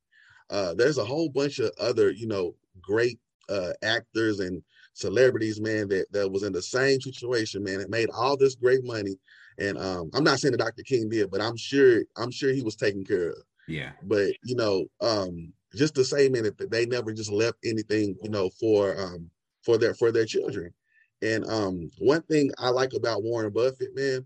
Uh, 0.49 0.73
there's 0.73 0.97
a 0.97 1.05
whole 1.05 1.29
bunch 1.29 1.59
of 1.59 1.71
other, 1.79 2.11
you 2.11 2.27
know, 2.27 2.55
great 2.81 3.19
uh, 3.49 3.71
actors 3.83 4.39
and 4.39 4.63
celebrities, 4.93 5.59
man, 5.59 5.87
that, 5.89 6.05
that 6.11 6.31
was 6.31 6.43
in 6.43 6.53
the 6.53 6.61
same 6.61 7.01
situation, 7.01 7.63
man. 7.63 7.79
It 7.79 7.89
made 7.89 8.09
all 8.09 8.37
this 8.37 8.55
great 8.55 8.83
money. 8.83 9.17
And 9.57 9.77
um, 9.77 10.09
I'm 10.13 10.23
not 10.23 10.39
saying 10.39 10.53
that 10.53 10.59
Dr. 10.59 10.83
King 10.83 11.09
did, 11.09 11.29
but 11.29 11.41
I'm 11.41 11.57
sure 11.57 12.03
I'm 12.17 12.31
sure 12.31 12.51
he 12.51 12.61
was 12.63 12.75
taken 12.75 13.03
care 13.03 13.29
of. 13.29 13.43
Yeah. 13.67 13.91
But 14.03 14.33
you 14.43 14.55
know, 14.55 14.85
um, 15.01 15.53
just 15.75 15.95
to 15.95 16.03
say, 16.03 16.29
man, 16.29 16.43
that 16.43 16.71
they 16.71 16.85
never 16.85 17.13
just 17.13 17.31
left 17.31 17.57
anything, 17.63 18.15
you 18.21 18.29
know, 18.29 18.49
for 18.59 18.99
um 18.99 19.29
for 19.63 19.77
their 19.77 19.93
for 19.93 20.11
their 20.11 20.25
children. 20.25 20.73
And 21.21 21.45
um 21.45 21.89
one 21.99 22.21
thing 22.23 22.51
I 22.57 22.69
like 22.69 22.93
about 22.93 23.23
Warren 23.23 23.51
Buffett, 23.51 23.95
man, 23.95 24.25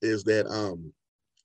is 0.00 0.24
that 0.24 0.46
um 0.46 0.92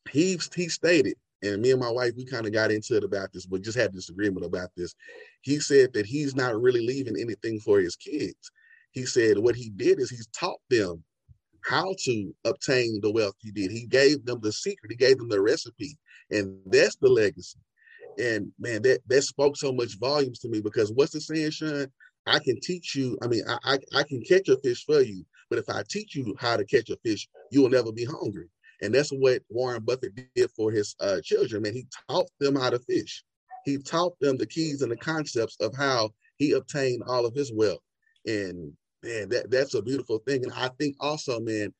he 0.09 0.39
he 0.55 0.69
stated, 0.69 1.15
and 1.43 1.61
me 1.61 1.71
and 1.71 1.79
my 1.79 1.89
wife, 1.89 2.13
we 2.17 2.25
kind 2.25 2.45
of 2.45 2.53
got 2.53 2.71
into 2.71 2.97
it 2.97 3.03
about 3.03 3.31
this, 3.31 3.45
but 3.45 3.61
just 3.61 3.77
had 3.77 3.93
disagreement 3.93 4.45
about 4.45 4.69
this. 4.75 4.95
He 5.41 5.59
said 5.59 5.93
that 5.93 6.05
he's 6.05 6.35
not 6.35 6.59
really 6.59 6.85
leaving 6.85 7.15
anything 7.19 7.59
for 7.59 7.79
his 7.79 7.95
kids 7.95 8.51
he 8.97 9.05
said 9.05 9.37
what 9.37 9.55
he 9.55 9.69
did 9.69 9.99
is 9.99 10.09
he's 10.09 10.27
taught 10.27 10.59
them 10.69 11.03
how 11.63 11.93
to 12.05 12.33
obtain 12.45 12.99
the 13.01 13.11
wealth 13.11 13.35
he 13.39 13.51
did. 13.51 13.69
He 13.69 13.85
gave 13.85 14.25
them 14.25 14.39
the 14.41 14.51
secret, 14.51 14.91
he 14.91 14.97
gave 14.97 15.19
them 15.19 15.29
the 15.29 15.39
recipe, 15.39 15.97
and 16.31 16.57
that's 16.65 16.95
the 16.95 17.09
legacy. 17.09 17.59
And 18.17 18.51
man, 18.57 18.81
that 18.83 19.01
that 19.07 19.21
spoke 19.21 19.55
so 19.55 19.71
much 19.71 19.99
volumes 19.99 20.39
to 20.39 20.49
me 20.49 20.61
because 20.61 20.91
what's 20.91 21.11
the 21.11 21.21
saying, 21.21 21.51
Sean? 21.51 21.87
I 22.25 22.39
can 22.39 22.59
teach 22.59 22.95
you. 22.95 23.17
I 23.21 23.27
mean, 23.27 23.43
I, 23.47 23.57
I, 23.63 23.99
I 23.99 24.03
can 24.03 24.21
catch 24.23 24.49
a 24.49 24.57
fish 24.57 24.83
for 24.83 25.01
you, 25.01 25.23
but 25.49 25.59
if 25.59 25.69
I 25.69 25.83
teach 25.87 26.15
you 26.15 26.35
how 26.39 26.57
to 26.57 26.65
catch 26.65 26.89
a 26.89 26.97
fish, 26.97 27.27
you 27.51 27.61
will 27.61 27.69
never 27.69 27.91
be 27.91 28.05
hungry. 28.05 28.49
And 28.81 28.93
that's 28.93 29.09
what 29.09 29.41
Warren 29.49 29.83
Buffett 29.83 30.13
did 30.35 30.51
for 30.51 30.71
his 30.71 30.95
uh, 30.99 31.19
children. 31.23 31.63
Man, 31.63 31.73
he 31.73 31.87
taught 32.09 32.29
them 32.39 32.55
how 32.55 32.69
to 32.69 32.79
fish. 32.79 33.23
He 33.65 33.77
taught 33.77 34.17
them 34.19 34.37
the 34.37 34.45
keys 34.45 34.81
and 34.81 34.91
the 34.91 34.97
concepts 34.97 35.57
of 35.59 35.75
how 35.75 36.11
he 36.37 36.53
obtained 36.53 37.03
all 37.07 37.25
of 37.25 37.33
his 37.33 37.51
wealth. 37.51 37.81
And 38.25 38.73
man, 39.03 39.29
that 39.29 39.49
that's 39.49 39.73
a 39.73 39.81
beautiful 39.81 40.19
thing. 40.19 40.43
And 40.43 40.53
I 40.53 40.69
think 40.79 40.95
also, 40.99 41.39
man, 41.39 41.73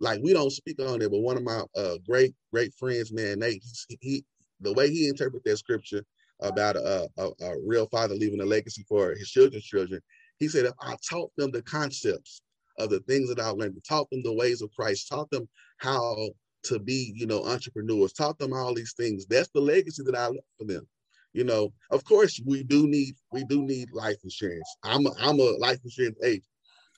like 0.00 0.20
we 0.22 0.32
don't 0.32 0.50
speak 0.50 0.80
on 0.80 1.00
it, 1.00 1.10
but 1.10 1.20
one 1.20 1.36
of 1.36 1.42
my 1.42 1.62
uh, 1.76 1.96
great 2.06 2.34
great 2.52 2.74
friends, 2.74 3.12
man, 3.12 3.38
Nate, 3.38 3.62
he, 3.88 3.98
he 4.00 4.24
the 4.60 4.72
way 4.74 4.90
he 4.90 5.08
interprets 5.08 5.44
that 5.44 5.56
scripture 5.56 6.04
about 6.40 6.76
a, 6.76 7.08
a, 7.18 7.28
a, 7.40 7.56
real 7.66 7.86
father 7.86 8.14
leaving 8.14 8.40
a 8.40 8.44
legacy 8.44 8.84
for 8.88 9.14
his 9.14 9.30
children's 9.30 9.64
children, 9.64 10.00
he 10.38 10.48
said, 10.48 10.64
if 10.64 10.74
I 10.80 10.96
taught 11.08 11.30
them 11.36 11.50
the 11.50 11.62
concepts 11.62 12.42
of 12.78 12.90
the 12.90 13.00
things 13.00 13.28
that 13.28 13.40
I 13.40 13.48
learned, 13.50 13.80
taught 13.88 14.10
them 14.10 14.22
the 14.22 14.32
ways 14.32 14.62
of 14.62 14.72
Christ, 14.74 15.08
taught 15.08 15.30
them 15.30 15.48
how 15.78 16.30
to 16.64 16.78
be, 16.78 17.12
you 17.16 17.26
know, 17.26 17.44
entrepreneurs, 17.44 18.12
taught 18.12 18.38
them 18.38 18.52
all 18.52 18.74
these 18.74 18.94
things. 18.96 19.26
That's 19.26 19.48
the 19.48 19.60
legacy 19.60 20.02
that 20.04 20.14
I 20.14 20.26
left 20.26 20.46
for 20.58 20.64
them. 20.64 20.86
You 21.32 21.44
know, 21.44 21.72
of 21.90 22.04
course, 22.04 22.40
we 22.44 22.62
do 22.62 22.86
need 22.86 23.14
we 23.32 23.44
do 23.44 23.62
need 23.62 23.90
life 23.92 24.18
insurance. 24.22 24.68
I'm 24.82 25.06
a, 25.06 25.10
I'm 25.18 25.38
a 25.40 25.56
life 25.58 25.78
insurance 25.82 26.18
agent. 26.22 26.44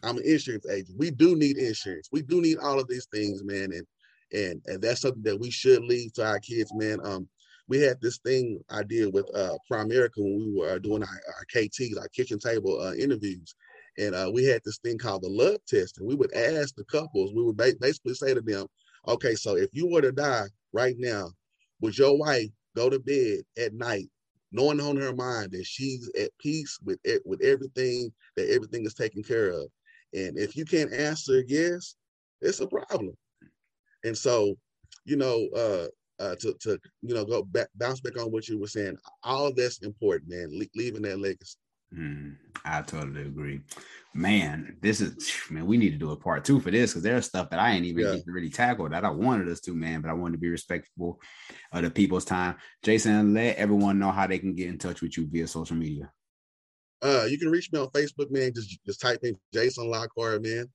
I'm 0.02 0.18
an 0.18 0.24
insurance 0.24 0.66
agent. 0.68 0.98
We 0.98 1.10
do 1.10 1.36
need 1.36 1.56
insurance. 1.56 2.08
We 2.10 2.22
do 2.22 2.40
need 2.40 2.58
all 2.58 2.80
of 2.80 2.88
these 2.88 3.06
things, 3.12 3.44
man. 3.44 3.72
And 3.72 3.86
and 4.32 4.62
and 4.66 4.82
that's 4.82 5.02
something 5.02 5.22
that 5.22 5.38
we 5.38 5.50
should 5.50 5.84
leave 5.84 6.12
to 6.14 6.26
our 6.26 6.40
kids, 6.40 6.72
man. 6.74 6.98
Um, 7.04 7.28
we 7.68 7.80
had 7.80 7.98
this 8.00 8.18
thing 8.18 8.60
I 8.68 8.82
did 8.82 9.14
with 9.14 9.26
uh 9.34 9.56
Primerica 9.70 10.18
when 10.18 10.52
we 10.52 10.60
were 10.60 10.70
uh, 10.70 10.78
doing 10.78 11.02
our, 11.02 11.08
our 11.08 11.44
KTs, 11.54 11.98
our 11.98 12.08
kitchen 12.08 12.38
table 12.38 12.80
uh, 12.80 12.94
interviews, 12.94 13.54
and 13.98 14.14
uh, 14.14 14.30
we 14.32 14.44
had 14.44 14.62
this 14.64 14.78
thing 14.78 14.98
called 14.98 15.22
the 15.22 15.28
love 15.28 15.64
test, 15.66 15.98
and 15.98 16.06
we 16.06 16.14
would 16.14 16.34
ask 16.34 16.74
the 16.74 16.84
couples, 16.84 17.32
we 17.32 17.42
would 17.42 17.56
basically 17.56 18.14
say 18.14 18.34
to 18.34 18.40
them, 18.40 18.66
okay, 19.08 19.34
so 19.34 19.56
if 19.56 19.70
you 19.72 19.88
were 19.88 20.02
to 20.02 20.12
die 20.12 20.46
right 20.72 20.96
now, 20.98 21.30
would 21.80 21.96
your 21.96 22.18
wife 22.18 22.48
go 22.76 22.90
to 22.90 22.98
bed 22.98 23.40
at 23.58 23.74
night 23.74 24.08
knowing 24.52 24.80
on 24.80 24.96
her 24.96 25.14
mind 25.14 25.50
that 25.52 25.66
she's 25.66 26.10
at 26.18 26.30
peace 26.38 26.78
with 26.84 26.98
it, 27.04 27.22
with 27.24 27.42
everything, 27.42 28.12
that 28.36 28.50
everything 28.50 28.84
is 28.84 28.94
taken 28.94 29.22
care 29.22 29.50
of? 29.50 29.66
And 30.12 30.38
if 30.38 30.56
you 30.56 30.64
can't 30.64 30.92
answer 30.92 31.42
yes, 31.46 31.96
it's 32.40 32.60
a 32.60 32.66
problem. 32.66 33.14
And 34.04 34.16
so, 34.16 34.56
you 35.04 35.16
know, 35.16 35.48
uh, 35.56 35.86
uh, 36.20 36.36
to 36.36 36.54
to 36.60 36.78
you 37.02 37.14
know 37.14 37.24
go 37.24 37.42
back 37.42 37.68
bounce 37.74 38.00
back 38.00 38.16
on 38.18 38.30
what 38.30 38.48
you 38.48 38.58
were 38.58 38.68
saying, 38.68 38.96
all 39.24 39.52
that's 39.52 39.78
important, 39.78 40.30
man. 40.30 40.48
Le- 40.52 40.66
leaving 40.76 41.02
that 41.02 41.18
legacy. 41.18 41.56
Mm, 41.96 42.36
I 42.64 42.82
totally 42.82 43.22
agree, 43.22 43.60
man. 44.14 44.76
This 44.80 45.00
is 45.00 45.32
man. 45.50 45.66
We 45.66 45.76
need 45.76 45.90
to 45.90 45.98
do 45.98 46.10
a 46.10 46.16
part 46.16 46.44
two 46.44 46.60
for 46.60 46.70
this 46.70 46.90
because 46.90 47.02
there's 47.02 47.26
stuff 47.26 47.50
that 47.50 47.60
I 47.60 47.72
ain't 47.72 47.84
even 47.84 48.04
yeah. 48.04 48.16
really 48.26 48.50
tackle 48.50 48.88
that 48.88 49.04
I 49.04 49.10
wanted 49.10 49.48
us 49.48 49.60
to, 49.60 49.74
man. 49.74 50.00
But 50.00 50.10
I 50.10 50.14
wanted 50.14 50.32
to 50.32 50.40
be 50.40 50.48
respectful 50.48 51.20
of 51.72 51.82
the 51.82 51.90
people's 51.90 52.24
time. 52.24 52.56
Jason, 52.82 53.34
let 53.34 53.56
everyone 53.56 53.98
know 53.98 54.10
how 54.10 54.26
they 54.26 54.38
can 54.38 54.54
get 54.54 54.68
in 54.68 54.78
touch 54.78 55.02
with 55.02 55.16
you 55.16 55.28
via 55.30 55.46
social 55.46 55.76
media. 55.76 56.10
Uh, 57.00 57.26
you 57.28 57.38
can 57.38 57.50
reach 57.50 57.70
me 57.70 57.78
on 57.78 57.88
Facebook, 57.88 58.30
man. 58.30 58.52
Just 58.54 58.78
just 58.84 59.00
type 59.00 59.20
in 59.22 59.36
Jason 59.52 59.88
Lockhart, 59.88 60.42
man. 60.42 60.66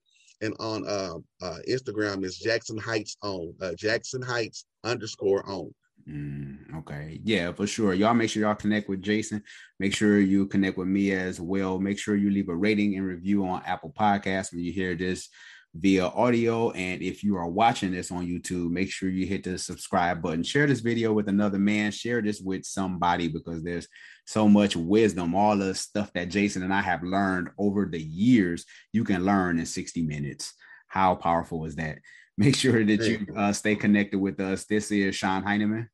And 0.42 0.54
on 0.60 0.88
uh, 0.88 1.16
uh, 1.42 1.58
Instagram 1.68 2.24
is 2.24 2.38
Jackson 2.38 2.78
Heights 2.78 3.18
on 3.22 3.54
uh, 3.62 3.74
Jackson 3.76 4.22
Heights 4.22 4.66
underscore 4.86 5.46
on. 5.50 5.74
Mm, 6.10 6.80
okay. 6.80 7.20
Yeah, 7.24 7.52
for 7.52 7.68
sure. 7.68 7.94
Y'all 7.94 8.14
make 8.14 8.30
sure 8.30 8.42
y'all 8.42 8.56
connect 8.56 8.90
with 8.90 9.02
Jason. 9.02 9.44
Make 9.80 9.94
sure 9.94 10.20
you 10.20 10.48
connect 10.48 10.78
with 10.78 10.88
me 10.88 11.12
as 11.12 11.40
well. 11.40 11.80
Make 11.80 12.00
sure 12.00 12.16
you 12.16 12.32
leave 12.32 12.50
a 12.50 12.56
rating 12.56 12.98
and 12.98 13.06
review 13.06 13.46
on 13.46 13.62
Apple 13.66 13.94
Podcasts 13.98 14.52
when 14.52 14.64
you 14.64 14.72
hear 14.72 14.96
this 14.96 15.30
via 15.76 16.08
audio. 16.08 16.72
And 16.72 17.04
if 17.04 17.24
you 17.24 17.38
are 17.38 17.48
watching 17.48 17.92
this 17.92 18.12
on 18.12 18.26
YouTube, 18.26 18.72
make 18.72 18.90
sure 18.90 19.10
you 19.10 19.28
hit 19.28 19.44
the 19.44 19.60
subscribe 19.60 20.22
button. 20.22 20.42
Share 20.42 20.66
this 20.66 20.80
video 20.80 21.14
with 21.14 21.30
another 21.30 21.60
man. 21.60 21.92
Share 21.92 22.24
this 22.24 22.42
with 22.42 22.66
somebody 22.66 23.28
because 23.28 23.62
there's 23.62 23.88
so 24.26 24.48
much 24.48 24.76
wisdom, 24.76 25.36
all 25.36 25.58
the 25.58 25.76
stuff 25.76 26.12
that 26.14 26.30
Jason 26.30 26.64
and 26.64 26.74
I 26.74 26.82
have 26.82 27.04
learned 27.04 27.50
over 27.60 27.86
the 27.86 28.02
years, 28.02 28.66
you 28.94 29.04
can 29.04 29.26
learn 29.26 29.60
in 29.60 29.66
60 29.66 30.02
minutes. 30.04 30.54
How 30.88 31.14
powerful 31.16 31.66
is 31.66 31.76
that? 31.76 32.00
Make 32.38 32.56
sure 32.56 32.84
that 32.86 33.06
you 33.06 33.28
uh, 33.36 33.52
stay 33.52 33.76
connected 33.76 34.18
with 34.18 34.40
us. 34.40 34.66
This 34.66 34.92
is 34.92 35.14
Sean 35.14 35.44
Heineman. 35.44 35.90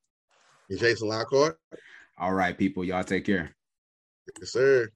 Jason 0.69 1.09
Lockhart. 1.09 1.59
All 2.17 2.33
right, 2.33 2.57
people. 2.57 2.83
Y'all 2.83 3.03
take 3.03 3.25
care. 3.25 3.55
Yes, 4.39 4.51
sir. 4.51 4.89